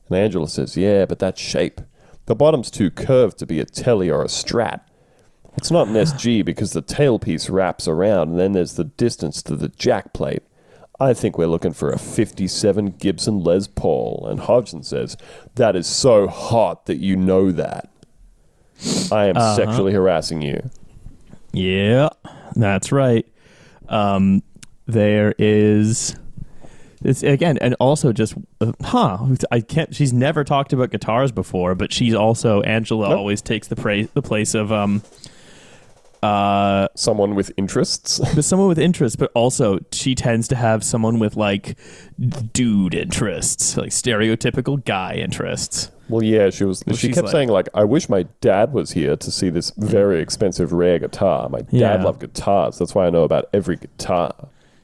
And 0.09 0.18
Angela 0.18 0.49
says, 0.49 0.76
Yeah, 0.76 1.05
but 1.07 1.20
that 1.20 1.38
shape. 1.38 1.80
The 2.26 2.34
bottom's 2.34 2.70
too 2.72 2.90
curved 2.90 3.38
to 3.38 3.47
be 3.47 3.61
a 3.61 3.64
Tele 3.66 4.11
or 4.11 4.22
a 4.22 4.26
strat. 4.28 4.80
It's 5.57 5.70
not 5.70 5.88
an 5.88 5.94
SG 5.94 6.44
because 6.44 6.72
the 6.72 6.82
tailpiece 6.82 7.50
wraps 7.50 7.86
around 7.88 8.30
and 8.30 8.38
then 8.38 8.52
there's 8.52 8.74
the 8.74 8.84
distance 8.84 9.42
to 9.44 9.57
the 9.57 9.68
jack 9.68 10.12
plate. 10.12 10.42
I 11.00 11.12
think 11.14 11.36
we're 11.38 11.46
looking 11.48 11.72
for 11.72 11.90
a 11.90 11.98
57 11.98 12.92
Gibson 12.98 13.42
Les 13.42 13.66
Paul. 13.66 14.26
And 14.28 14.40
Hodgins 14.40 14.86
says, 14.86 15.16
That 15.57 15.74
is 15.76 15.86
so 15.86 16.28
hot 16.28 16.86
that 16.86 16.96
you 16.98 17.16
know 17.16 17.50
that. 17.52 17.88
I 19.11 19.26
am 19.26 19.36
Uh-huh. 19.36 19.57
sexually 19.57 19.92
harassing 19.92 20.42
you. 20.42 20.70
Yeah, 21.52 22.09
that's 22.57 22.90
right. 22.92 23.26
Um, 23.88 24.42
there 24.86 25.34
is. 25.38 26.16
It's 27.02 27.22
again, 27.22 27.59
and 27.59 27.74
also 27.80 28.12
just, 28.12 28.34
uh, 28.61 28.72
huh? 28.82 29.18
I 29.50 29.61
can't. 29.61 29.94
She's 29.94 30.12
never 30.12 30.42
talked 30.42 30.72
about 30.72 30.90
guitars 30.90 31.30
before, 31.32 31.74
but 31.74 31.92
she's 31.92 32.14
also 32.14 32.62
Angela. 32.62 33.11
Nope. 33.11 33.18
Always 33.18 33.42
takes 33.42 33.68
the 33.68 33.76
pra- 33.76 34.07
the 34.14 34.22
place 34.22 34.55
of 34.55 34.72
um, 34.72 35.02
uh, 36.25 36.89
Someone 36.95 37.35
with 37.35 37.53
interests. 37.57 38.18
but 38.35 38.45
someone 38.45 38.68
with 38.68 38.79
interests, 38.79 39.16
but 39.16 39.31
also 39.35 39.79
she 39.93 40.14
tends 40.14 40.49
to 40.49 40.57
have 40.57 40.83
someone 40.83 41.18
with 41.18 41.37
like 41.37 41.77
dude 42.53 42.95
interests, 42.95 43.77
like 43.77 43.91
stereotypical 43.91 44.83
guy 44.85 45.14
interests. 45.14 45.91
Well, 46.09 46.22
yeah, 46.22 46.51
she 46.51 46.64
was. 46.64 46.83
Well, 46.87 46.97
she 46.97 47.09
kept 47.09 47.27
like- 47.27 47.33
saying 47.33 47.49
like, 47.49 47.68
"I 47.75 47.85
wish 47.85 48.09
my 48.09 48.25
dad 48.41 48.72
was 48.72 48.93
here 48.93 49.16
to 49.16 49.31
see 49.31 49.49
this 49.51 49.70
very 49.77 50.20
expensive 50.20 50.72
rare 50.72 50.99
guitar. 50.99 51.49
My 51.49 51.61
dad 51.61 51.72
Yeah. 51.72 52.03
loved 52.05 52.20
guitars. 52.20 52.79
That's 52.79 52.95
why 52.95 53.07
I 53.07 53.11
know 53.11 53.25
about 53.25 53.49
every 53.53 53.77
guitar." 53.77 54.35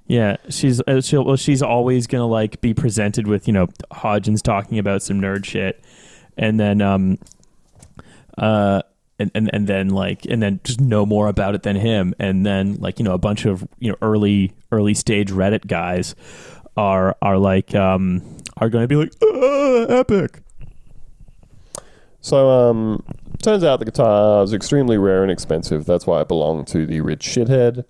Yeah, 0.07 0.39
she's 0.49 0.81
uh, 0.89 1.01
she'll, 1.03 1.25
well, 1.25 1.37
she's 1.37 1.63
always 1.63 2.07
gonna 2.07 2.27
like 2.27 2.61
be 2.61 2.75
presented 2.75 3.27
with 3.29 3.47
you 3.47 3.53
know 3.53 3.67
Hodgins 3.93 4.43
talking 4.43 4.79
about 4.79 5.03
some 5.03 5.21
nerd 5.21 5.45
shit, 5.45 5.81
and 6.39 6.59
then 6.59 6.81
um, 6.81 7.19
uh, 8.39 8.83
and, 9.21 9.31
and 9.35 9.51
and 9.53 9.67
then 9.67 9.91
like 9.91 10.25
and 10.25 10.43
then 10.43 10.61
just 10.65 10.81
know 10.81 11.07
more 11.07 11.29
about 11.29 11.55
it 11.55 11.63
than 11.63 11.77
him, 11.77 12.15
and 12.19 12.45
then 12.45 12.77
like 12.77 12.99
you 12.99 13.05
know 13.05 13.15
a 13.15 13.19
bunch 13.19 13.45
of 13.45 13.67
you 13.79 13.91
know 13.91 13.97
early 14.03 14.53
early 14.73 14.95
stage 14.95 15.31
Reddit 15.31 15.67
guys 15.67 16.15
are 16.77 17.17
are 17.23 17.39
like 17.39 17.75
um 17.75 18.23
are 18.57 18.69
going 18.69 18.83
to 18.83 18.89
be 18.89 18.97
like 18.97 19.13
"Uh, 19.23 19.85
epic. 19.95 20.43
So, 22.23 22.51
um, 22.51 23.03
turns 23.43 23.65
out 23.65 23.79
the 23.79 23.87
guitar 23.87 24.43
is 24.43 24.53
extremely 24.53 24.99
rare 24.99 25.23
and 25.23 25.33
expensive. 25.33 25.87
That's 25.87 26.07
why 26.07 26.21
it 26.21 26.29
belonged 26.29 26.67
to 26.69 26.87
the 26.87 27.01
rich 27.01 27.25
shithead. 27.25 27.85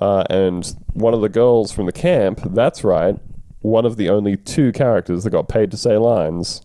Uh, 0.00 0.24
and 0.28 0.76
one 0.92 1.14
of 1.14 1.20
the 1.20 1.28
girls 1.28 1.72
from 1.72 1.86
the 1.86 1.92
camp, 1.92 2.40
that's 2.50 2.84
right, 2.84 3.16
one 3.64 3.86
of 3.86 3.96
the 3.96 4.10
only 4.10 4.36
two 4.36 4.72
characters 4.72 5.24
that 5.24 5.30
got 5.30 5.48
paid 5.48 5.70
to 5.70 5.76
say 5.78 5.96
lines, 5.96 6.60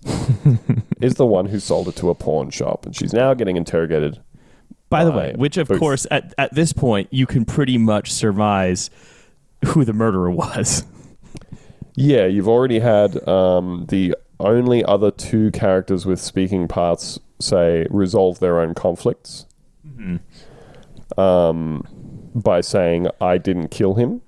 is 1.02 1.16
the 1.16 1.26
one 1.26 1.46
who 1.46 1.58
sold 1.58 1.88
it 1.88 1.96
to 1.96 2.10
a 2.10 2.16
pawn 2.16 2.50
shop. 2.50 2.86
And 2.86 2.94
she's 2.94 3.14
now 3.14 3.34
getting 3.34 3.56
interrogated. 3.56 4.20
By 4.90 5.06
the 5.06 5.12
way, 5.12 5.34
which 5.38 5.56
of 5.56 5.70
Booth. 5.70 5.80
course 5.80 6.06
at 6.12 6.34
at 6.38 6.54
this 6.54 6.74
point 6.74 7.08
you 7.12 7.26
can 7.26 7.46
pretty 7.46 7.78
much 7.78 8.12
surmise 8.12 8.90
who 9.64 9.86
the 9.86 9.94
murderer 9.94 10.30
was. 10.32 10.84
Yeah, 11.96 12.26
you've 12.26 12.50
already 12.50 12.80
had 12.80 13.26
um, 13.28 13.86
the 13.88 14.16
only 14.40 14.84
other 14.84 15.12
two 15.12 15.52
characters 15.52 16.06
with 16.06 16.20
speaking 16.20 16.68
parts 16.68 17.18
say 17.40 17.88
resolve 17.90 18.40
their 18.40 18.60
own 18.60 18.74
conflicts 18.74 19.46
um, 21.18 21.84
by 22.36 22.60
saying, 22.62 23.08
I 23.22 23.38
didn't 23.38 23.70
kill 23.70 23.96
him, 23.96 24.22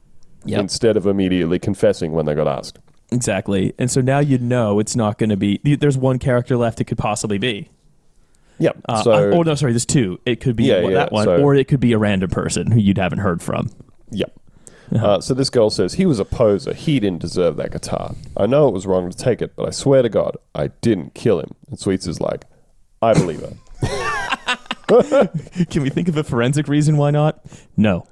Yep. 0.46 0.60
instead 0.60 0.98
of 0.98 1.06
immediately 1.06 1.60
confessing 1.60 2.14
when 2.14 2.26
they 2.26 2.34
got 2.34 2.48
asked. 2.48 2.80
Exactly. 3.12 3.74
And 3.78 3.92
so 3.92 4.02
now 4.02 4.20
you 4.20 4.38
know 4.38 4.80
it's 4.80 4.96
not 4.96 5.18
going 5.18 5.30
to 5.30 5.38
be. 5.38 5.60
There's 5.64 5.98
one 5.98 6.18
character 6.18 6.56
left 6.58 6.80
it 6.82 6.86
could 6.86 6.98
possibly 6.98 7.38
be. 7.38 7.70
Yep. 8.60 8.78
Uh, 8.88 9.04
so, 9.04 9.12
uh, 9.12 9.36
oh, 9.36 9.42
no, 9.44 9.56
sorry. 9.56 9.72
There's 9.74 9.86
two. 9.86 10.20
It 10.26 10.39
could 10.39 10.56
be 10.56 10.66
Yeah, 10.66 10.82
one- 10.82 10.92
yeah, 10.92 10.98
that 11.00 11.12
one, 11.12 11.26
so- 11.26 11.42
or 11.42 11.56
it 11.56 11.68
could 11.68 11.80
be 11.80 11.94
a 11.94 11.98
random 11.98 12.30
person 12.30 12.72
who 12.72 12.80
you 12.80 12.94
haven't 12.96 13.20
heard 13.20 13.42
from. 13.42 13.70
Yep. 14.12 14.34
Uh, 14.94 15.22
so 15.22 15.34
this 15.34 15.50
girl 15.50 15.70
says 15.70 15.94
he 15.94 16.06
was 16.06 16.20
a 16.20 16.26
poser. 16.26 16.74
He 16.74 17.00
didn't 17.00 17.22
deserve 17.22 17.56
that 17.56 17.72
guitar. 17.72 18.14
I 18.36 18.46
know 18.46 18.68
it 18.68 18.74
was 18.74 18.86
wrong 18.86 19.10
to 19.10 19.18
take 19.18 19.42
it, 19.42 19.56
but 19.56 19.68
I 19.68 19.72
swear 19.72 20.02
to 20.02 20.10
God, 20.10 20.36
I 20.54 20.68
didn't 20.82 21.14
kill 21.14 21.39
him. 21.39 21.52
And 21.70 21.80
Sweets 21.80 22.08
is 22.08 22.20
like, 22.20 22.44
I 23.02 23.14
believe 23.14 23.39
her. 23.39 23.54
Can 25.70 25.84
we 25.84 25.89
think 25.89 26.10
of 26.10 26.18
a 26.18 26.24
forensic 26.26 26.68
reason 26.68 26.98
why 26.98 27.12
not? 27.12 27.42
No. 27.78 28.06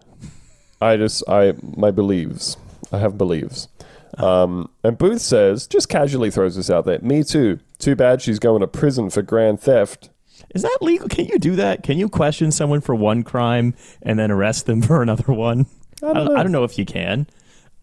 I 0.82 0.98
just 0.98 1.24
I 1.28 1.54
my 1.62 1.92
believes. 1.92 2.58
I 2.92 2.98
have 3.00 3.18
believes. 3.18 3.68
Um, 4.18 4.70
and 4.84 4.98
Booth 4.98 5.22
says, 5.22 5.68
just 5.68 5.88
casually 5.88 6.32
throws 6.32 6.56
this 6.56 6.70
out 6.70 6.86
there. 6.86 7.00
Me 7.00 7.24
too. 7.24 7.60
Too 7.78 7.96
bad 7.96 8.22
she's 8.22 8.40
going 8.40 8.62
to 8.62 8.68
prison 8.68 9.10
for 9.10 9.22
grand 9.22 9.62
theft. 9.62 10.10
Is 10.56 10.64
that 10.64 10.78
legal? 10.82 11.08
Can 11.08 11.26
you 11.26 11.38
do 11.38 11.56
that? 11.58 11.84
Can 11.84 11.98
you 11.98 12.10
question 12.10 12.52
someone 12.52 12.82
for 12.82 12.96
one 12.96 13.24
crime 13.24 13.76
and 14.02 14.18
then 14.18 14.32
arrest 14.32 14.66
them 14.66 14.82
for 14.90 15.02
another 15.02 15.32
one? 15.32 15.68
I 16.04 16.14
don't 16.14 16.26
know. 16.26 16.36
I 16.36 16.44
don't 16.44 16.52
know 16.52 16.64
if 16.64 16.78
you 16.78 16.86
can. 16.86 17.28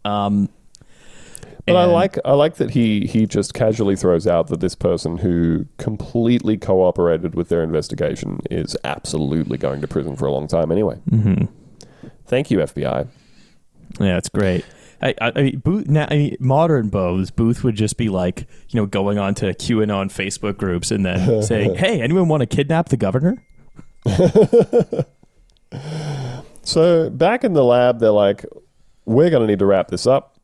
Um, 0.05 0.49
But 1.67 1.77
I 1.77 1.85
like 1.85 2.19
I 2.25 2.33
like 2.33 2.57
that 2.57 2.71
he 2.71 3.07
he 3.07 3.27
just 3.27 3.53
casually 3.55 3.97
throws 3.97 4.27
out 4.27 4.49
that 4.49 4.61
this 4.61 4.75
person 4.75 5.19
who 5.19 5.67
completely 5.79 6.57
cooperated 6.57 7.35
with 7.35 7.49
their 7.49 7.63
investigation 7.63 8.41
is 8.51 8.77
absolutely 8.85 9.59
going 9.59 9.81
to 9.81 9.89
prison 9.89 10.17
for 10.17 10.27
a 10.27 10.33
long 10.33 10.47
time 10.47 10.71
anyway. 10.71 10.97
Mm-hmm. 11.11 11.47
Thank 12.27 12.51
you, 12.51 12.59
FBI. 12.59 13.09
Yeah, 14.01 14.17
it's 14.19 14.29
great. 14.29 14.65
I, 15.01 15.15
I, 15.21 15.33
I 15.37 15.43
mean, 15.43 15.59
Booth, 15.59 15.89
now, 15.89 16.07
I 16.11 16.17
mean, 16.17 16.37
modern 16.41 16.89
Bose, 16.89 17.31
Booth 17.31 17.63
would 17.63 17.77
just 17.77 17.97
be 17.97 18.09
like, 18.09 18.47
you 18.71 18.81
know, 18.81 18.87
going 18.87 19.19
on 19.19 19.35
to 19.37 19.53
QAnon 19.53 20.07
Facebook 20.07 20.57
groups 20.57 20.91
and 20.91 21.05
then 21.05 21.43
saying, 21.43 21.75
"Hey, 21.75 22.01
anyone 22.01 22.29
want 22.29 22.41
to 22.41 22.47
kidnap 22.47 22.89
the 22.89 22.97
governor?" 22.97 23.45
So 26.67 27.11
back 27.11 27.45
in 27.45 27.53
the 27.53 27.63
lab, 27.63 28.01
they're 28.01 28.11
like, 28.11 28.45
"We're 29.05 29.31
going 29.31 29.43
to 29.43 29.47
need 29.47 29.61
to 29.61 29.67
wrap 29.67 29.87
this 29.89 30.05
up." 30.05 30.37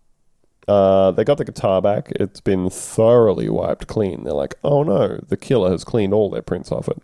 Uh, 0.68 1.10
they 1.10 1.24
got 1.24 1.38
the 1.38 1.44
guitar 1.44 1.82
back. 1.82 2.12
It's 2.12 2.40
been 2.40 2.70
thoroughly 2.70 3.48
wiped 3.48 3.88
clean. 3.88 4.22
They're 4.22 4.32
like, 4.32 4.54
"Oh 4.62 4.84
no, 4.84 5.18
the 5.28 5.36
killer 5.36 5.72
has 5.72 5.82
cleaned 5.82 6.14
all 6.14 6.30
their 6.30 6.40
prints 6.40 6.70
off 6.70 6.88
it." 6.88 7.02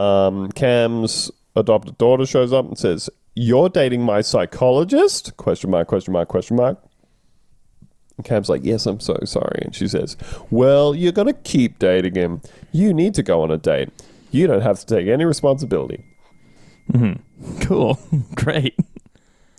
Um, 0.00 0.50
Cam's 0.52 1.30
adopted 1.54 1.98
daughter 1.98 2.24
shows 2.24 2.54
up 2.54 2.66
and 2.66 2.78
says, 2.78 3.10
"You're 3.36 3.68
dating 3.68 4.02
my 4.02 4.22
psychologist?" 4.22 5.36
Question 5.36 5.70
mark? 5.70 5.86
Question 5.86 6.12
mark? 6.12 6.28
Question 6.28 6.56
mark? 6.56 6.82
And 8.16 8.24
Cam's 8.24 8.48
like, 8.48 8.64
"Yes, 8.64 8.86
I'm 8.86 8.98
so 8.98 9.16
sorry." 9.24 9.60
And 9.62 9.74
she 9.74 9.86
says, 9.86 10.16
"Well, 10.50 10.94
you're 10.94 11.12
gonna 11.12 11.32
keep 11.34 11.78
dating 11.78 12.14
him. 12.16 12.40
You 12.72 12.92
need 12.92 13.14
to 13.14 13.22
go 13.22 13.42
on 13.42 13.50
a 13.50 13.58
date. 13.58 13.90
You 14.32 14.46
don't 14.48 14.62
have 14.62 14.80
to 14.80 14.86
take 14.86 15.06
any 15.06 15.24
responsibility." 15.24 16.02
hmm 16.90 17.12
Cool, 17.60 17.98
great. 18.34 18.74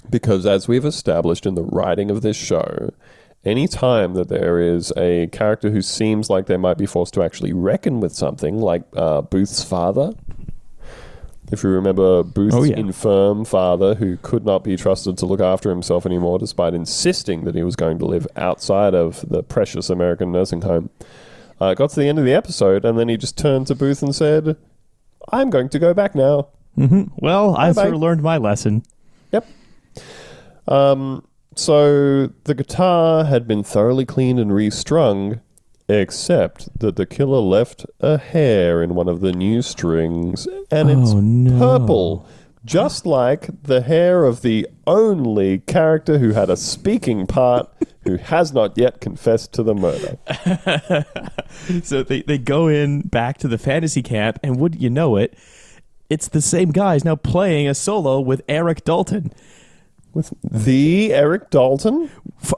Because 0.10 0.46
as 0.46 0.68
we've 0.68 0.86
established 0.86 1.46
in 1.46 1.56
the 1.56 1.64
writing 1.64 2.10
of 2.10 2.22
this 2.22 2.38
show, 2.38 2.92
any 3.46 3.68
time 3.68 4.14
that 4.14 4.30
there 4.30 4.60
is 4.60 4.92
a 4.98 5.28
character 5.28 5.70
who 5.70 5.82
seems 5.82 6.30
like 6.30 6.48
they 6.48 6.58
might 6.58 6.78
be 6.78 6.86
forced 6.86 7.14
to 7.14 7.24
actually 7.24 7.54
reckon 7.54 8.00
with 8.00 8.14
something, 8.14 8.60
like 8.60 8.84
uh, 8.96 9.22
Booth's 9.22 9.64
father, 9.64 10.14
if 11.52 11.64
you 11.64 11.70
remember 11.70 12.24
Booth's 12.24 12.56
Oh, 12.56 12.64
yeah. 12.64 12.76
infirm 12.78 13.46
father 13.46 13.96
who 13.96 14.18
could 14.18 14.46
not 14.46 14.64
be 14.64 14.76
trusted 14.76 15.18
to 15.20 15.26
look 15.26 15.40
after 15.42 15.70
himself 15.70 16.06
anymore 16.06 16.40
despite 16.40 16.74
insisting 16.74 17.46
that 17.46 17.56
he 17.56 17.64
was 17.64 17.76
going 17.76 17.98
to 18.00 18.06
live 18.06 18.28
outside 18.36 18.94
of 18.94 19.24
the 19.30 19.42
precious 19.44 19.90
American 19.90 20.32
nursing 20.32 20.62
home, 20.62 20.90
uh, 21.62 21.74
got 21.74 21.90
to 21.92 22.00
the 22.00 22.08
end 22.08 22.20
of 22.20 22.26
the 22.26 22.34
episode 22.34 22.84
and 22.86 23.00
then 23.00 23.08
he 23.10 23.18
just 23.18 23.38
turned 23.38 23.68
to 23.68 23.76
Booth 23.76 24.02
and 24.04 24.14
said, 24.16 24.58
I'm 25.32 25.50
going 25.50 25.70
to 25.70 25.80
go 25.80 25.94
back 25.94 26.16
now. 26.16 26.50
Well, 26.76 27.56
I 27.56 27.70
Bye-bye. 27.70 27.82
sort 27.84 27.94
of 27.96 28.02
learned 28.02 28.22
my 28.22 28.38
lesson. 28.38 28.84
Yep. 29.32 29.48
Um, 30.68 31.26
so 31.56 32.28
the 32.44 32.54
guitar 32.54 33.24
had 33.26 33.48
been 33.48 33.64
thoroughly 33.64 34.06
cleaned 34.06 34.40
and 34.40 34.52
restrung, 34.54 35.42
except 35.90 36.80
that 36.80 36.96
the 36.96 37.06
killer 37.06 37.40
left 37.40 37.86
a 38.00 38.18
hair 38.18 38.82
in 38.84 38.94
one 38.96 39.08
of 39.08 39.22
the 39.22 39.32
new 39.32 39.62
strings, 39.62 40.48
and 40.72 40.90
it's 40.90 41.12
Oh, 41.12 41.20
no. 41.20 41.58
purple. 41.60 42.26
Just 42.66 43.06
like 43.06 43.50
the 43.64 43.80
hair 43.82 44.26
of 44.26 44.42
the 44.42 44.68
only 44.86 45.60
character 45.60 46.18
who 46.18 46.32
had 46.34 46.50
a 46.50 46.58
speaking 46.58 47.26
part 47.26 47.70
who 48.04 48.18
has 48.18 48.52
not 48.52 48.78
yet 48.78 49.00
confessed 49.00 49.54
to 49.54 49.64
the 49.64 49.74
murder. 49.76 50.18
So 51.84 52.04
they, 52.04 52.22
they 52.22 52.38
go 52.38 52.68
in 52.68 53.02
back 53.02 53.38
to 53.40 53.48
the 53.48 53.58
fantasy 53.58 54.04
camp, 54.04 54.38
and 54.44 54.60
would 54.60 54.76
you 54.82 54.90
know 54.90 55.16
it, 55.16 55.34
it's 56.10 56.28
the 56.28 56.42
same 56.42 56.72
guys 56.72 57.04
now 57.04 57.16
playing 57.16 57.68
a 57.68 57.74
solo 57.74 58.20
with 58.20 58.42
Eric 58.48 58.84
Dalton. 58.84 59.32
With 60.14 60.34
the 60.44 61.14
Eric 61.14 61.50
Dalton? 61.50 62.10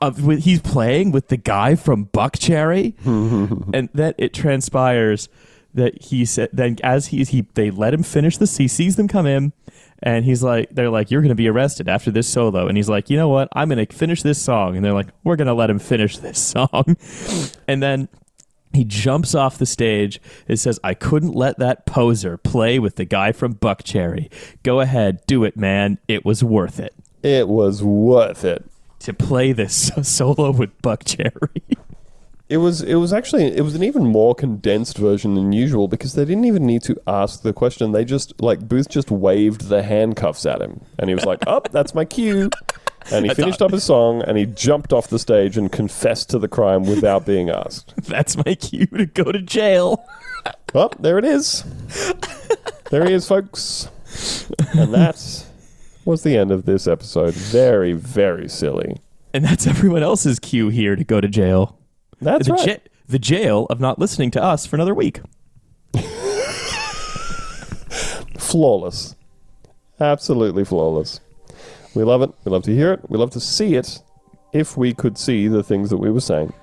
Uh, 0.02 0.12
he's 0.12 0.62
playing 0.62 1.12
with 1.12 1.28
the 1.28 1.38
guy 1.38 1.76
from 1.76 2.08
Buckcherry, 2.08 2.94
and 3.74 3.90
then 3.94 4.14
it 4.18 4.34
transpires 4.34 5.30
that 5.74 6.02
he 6.04 6.26
said. 6.26 6.50
Then 6.54 6.78
as 6.84 7.08
he's 7.08 7.30
he, 7.30 7.46
they 7.54 7.72
let 7.72 7.94
him 7.94 8.04
finish 8.04 8.38
the. 8.38 8.46
He 8.46 8.68
sees 8.68 8.96
them 8.96 9.08
come 9.08 9.26
in, 9.26 9.54
and 10.02 10.26
he's 10.26 10.44
like, 10.44 10.70
they're 10.72 10.90
like, 10.90 11.12
"You're 11.12 11.22
going 11.22 11.30
to 11.30 11.36
be 11.36 11.48
arrested 11.48 11.88
after 11.88 12.12
this 12.12 12.28
solo," 12.28 12.68
and 12.68 12.78
he's 12.78 12.90
like, 12.90 13.10
"You 13.10 13.18
know 13.18 13.30
what? 13.30 13.50
I'm 13.54 13.70
going 13.70 13.86
to 13.86 13.94
finish 13.94 14.24
this 14.24 14.42
song," 14.42 14.76
and 14.76 14.84
they're 14.84 14.94
like, 14.94 15.10
"We're 15.24 15.36
going 15.36 15.48
to 15.48 15.54
let 15.54 15.70
him 15.70 15.80
finish 15.80 16.18
this 16.18 16.40
song," 16.40 16.98
and 17.68 17.82
then. 17.84 18.10
He 18.72 18.84
jumps 18.86 19.34
off 19.34 19.58
the 19.58 19.66
stage. 19.66 20.22
It 20.48 20.58
says, 20.58 20.80
I 20.84 20.94
couldn't 20.94 21.34
let 21.34 21.58
that 21.58 21.88
poser 21.88 22.38
play 22.38 22.78
with 22.78 22.98
the 22.98 23.04
guy 23.04 23.32
from 23.32 23.56
Buckcherry. 23.56 24.32
Go 24.62 24.80
ahead, 24.80 25.22
do 25.26 25.44
it, 25.44 25.58
man. 25.58 25.98
It 26.08 26.24
was 26.24 26.44
worth 26.44 26.80
it 26.80 26.94
It 27.24 27.48
was 27.48 27.82
worth 27.82 28.46
it. 28.46 28.64
To 29.00 29.14
play 29.14 29.52
this 29.52 29.92
solo 30.04 30.52
with 30.52 30.80
Buckcherry. 30.82 31.78
It 32.50 32.58
was 32.58 32.82
it 32.82 32.96
was 32.96 33.14
actually 33.14 33.56
it 33.56 33.62
was 33.62 33.76
an 33.76 33.84
even 33.84 34.08
more 34.08 34.34
condensed 34.34 34.98
version 34.98 35.36
than 35.36 35.54
usual 35.54 35.88
because 35.88 36.16
they 36.16 36.26
didn't 36.26 36.46
even 36.46 36.66
need 36.66 36.82
to 36.84 37.00
ask 37.06 37.44
the 37.44 37.54
question. 37.54 37.92
They 37.92 38.04
just 38.04 38.42
like 38.42 38.68
Booth 38.68 38.90
just 38.90 39.12
waved 39.12 39.70
the 39.70 39.84
handcuffs 39.84 40.48
at 40.48 40.60
him, 40.60 40.82
and 40.98 41.10
he 41.10 41.16
was 41.16 41.26
like, 41.26 41.46
"Up, 41.46 41.70
that's 41.72 41.94
my 41.94 42.06
cue." 42.06 42.50
And 43.12 43.26
he 43.26 43.34
finished 43.34 43.62
up 43.62 43.72
his 43.72 43.84
song, 43.84 44.24
and 44.24 44.38
he 44.38 44.46
jumped 44.46 44.94
off 44.94 45.08
the 45.08 45.20
stage 45.20 45.58
and 45.58 45.72
confessed 45.72 46.30
to 46.32 46.40
the 46.40 46.48
crime 46.48 46.86
without 46.86 47.26
being 47.26 47.50
asked. 47.50 47.94
That's 48.04 48.38
my 48.38 48.56
cue 48.56 48.86
to 48.88 49.06
go 49.06 49.32
to 49.32 49.42
jail. 49.42 50.06
Well, 50.74 50.92
there 51.00 51.18
it 51.18 51.26
is. 51.26 51.64
There 52.92 53.06
he 53.06 53.14
is, 53.14 53.28
folks. 53.28 53.90
And 54.74 54.94
that 54.94 55.16
was 56.06 56.24
the 56.24 56.38
end 56.38 56.52
of 56.52 56.66
this 56.66 56.88
episode. 56.88 57.34
Very, 57.34 57.94
very 57.94 58.50
silly. 58.50 58.98
And 59.34 59.46
that's 59.46 59.68
everyone 59.68 60.04
else's 60.04 60.40
cue 60.40 60.70
here 60.70 60.96
to 60.96 61.04
go 61.04 61.22
to 61.22 61.28
jail. 61.28 61.78
That's 62.22 62.48
the, 62.48 62.54
right. 62.54 62.68
ja- 62.68 62.78
the 63.08 63.20
jail 63.20 63.68
of 63.70 63.80
not 63.80 64.00
listening 64.00 64.32
to 64.32 64.44
us 64.44 64.66
for 64.66 64.76
another 64.76 64.94
week. 64.96 65.22
flawless. 68.38 69.16
Absolutely 70.00 70.66
flawless. 70.66 71.20
We 71.94 72.04
love 72.04 72.22
it. 72.22 72.32
We 72.44 72.52
love 72.52 72.64
to 72.64 72.74
hear 72.74 72.94
it. 72.94 73.02
We 73.10 73.18
love 73.18 73.32
to 73.32 73.40
see 73.40 73.76
it 73.76 74.02
if 74.54 74.78
we 74.78 74.94
could 74.94 75.18
see 75.18 75.48
the 75.48 75.64
things 75.64 75.90
that 75.90 75.98
we 75.98 76.10
were 76.10 76.22
saying. 76.22 76.54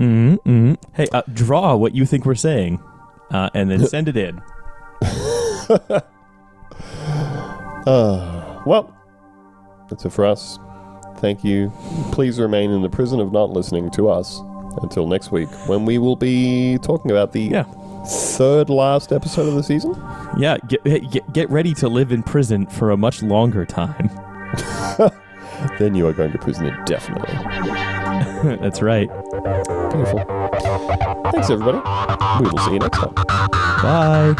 Mm-hmm. 0.00 0.74
Hey, 0.94 1.06
uh, 1.12 1.22
draw 1.32 1.76
what 1.76 1.94
you 1.94 2.06
think 2.06 2.24
we're 2.24 2.34
saying, 2.34 2.80
uh, 3.30 3.50
and 3.54 3.70
then 3.70 3.86
send 3.94 4.08
it 4.08 4.16
in. 4.16 4.40
Well, 8.68 8.94
that's 9.88 10.04
it 10.04 10.10
for 10.12 10.26
us. 10.26 10.58
Thank 11.16 11.42
you. 11.42 11.72
Please 12.12 12.38
remain 12.38 12.70
in 12.70 12.82
the 12.82 12.90
prison 12.90 13.18
of 13.18 13.32
not 13.32 13.50
listening 13.50 13.90
to 13.92 14.08
us 14.08 14.40
until 14.82 15.08
next 15.08 15.32
week 15.32 15.48
when 15.66 15.84
we 15.86 15.98
will 15.98 16.14
be 16.16 16.78
talking 16.82 17.10
about 17.10 17.32
the 17.32 17.40
Yeah, 17.42 17.64
third 18.06 18.68
last 18.70 19.12
episode 19.12 19.48
of 19.48 19.54
the 19.54 19.62
season. 19.62 19.94
yeah. 20.38 20.58
Get, 20.68 20.84
get 21.10 21.32
get 21.32 21.50
ready 21.50 21.74
to 21.74 21.88
live 21.88 22.12
in 22.12 22.22
prison 22.22 22.66
for 22.66 22.90
a 22.90 22.96
much 22.96 23.22
longer 23.22 23.64
time. 23.64 24.10
Then 25.80 25.96
you 25.96 26.06
are 26.06 26.12
going 26.12 26.30
to 26.30 26.38
prison 26.38 26.66
indefinitely. 26.66 27.34
that's 28.60 28.80
right. 28.80 29.08
Beautiful. 29.90 30.20
Thanks, 31.32 31.50
everybody. 31.50 31.78
We 32.44 32.48
will 32.48 32.58
see 32.58 32.72
you 32.74 32.78
next 32.78 32.98
time. 32.98 33.14
Bye. 33.82 34.34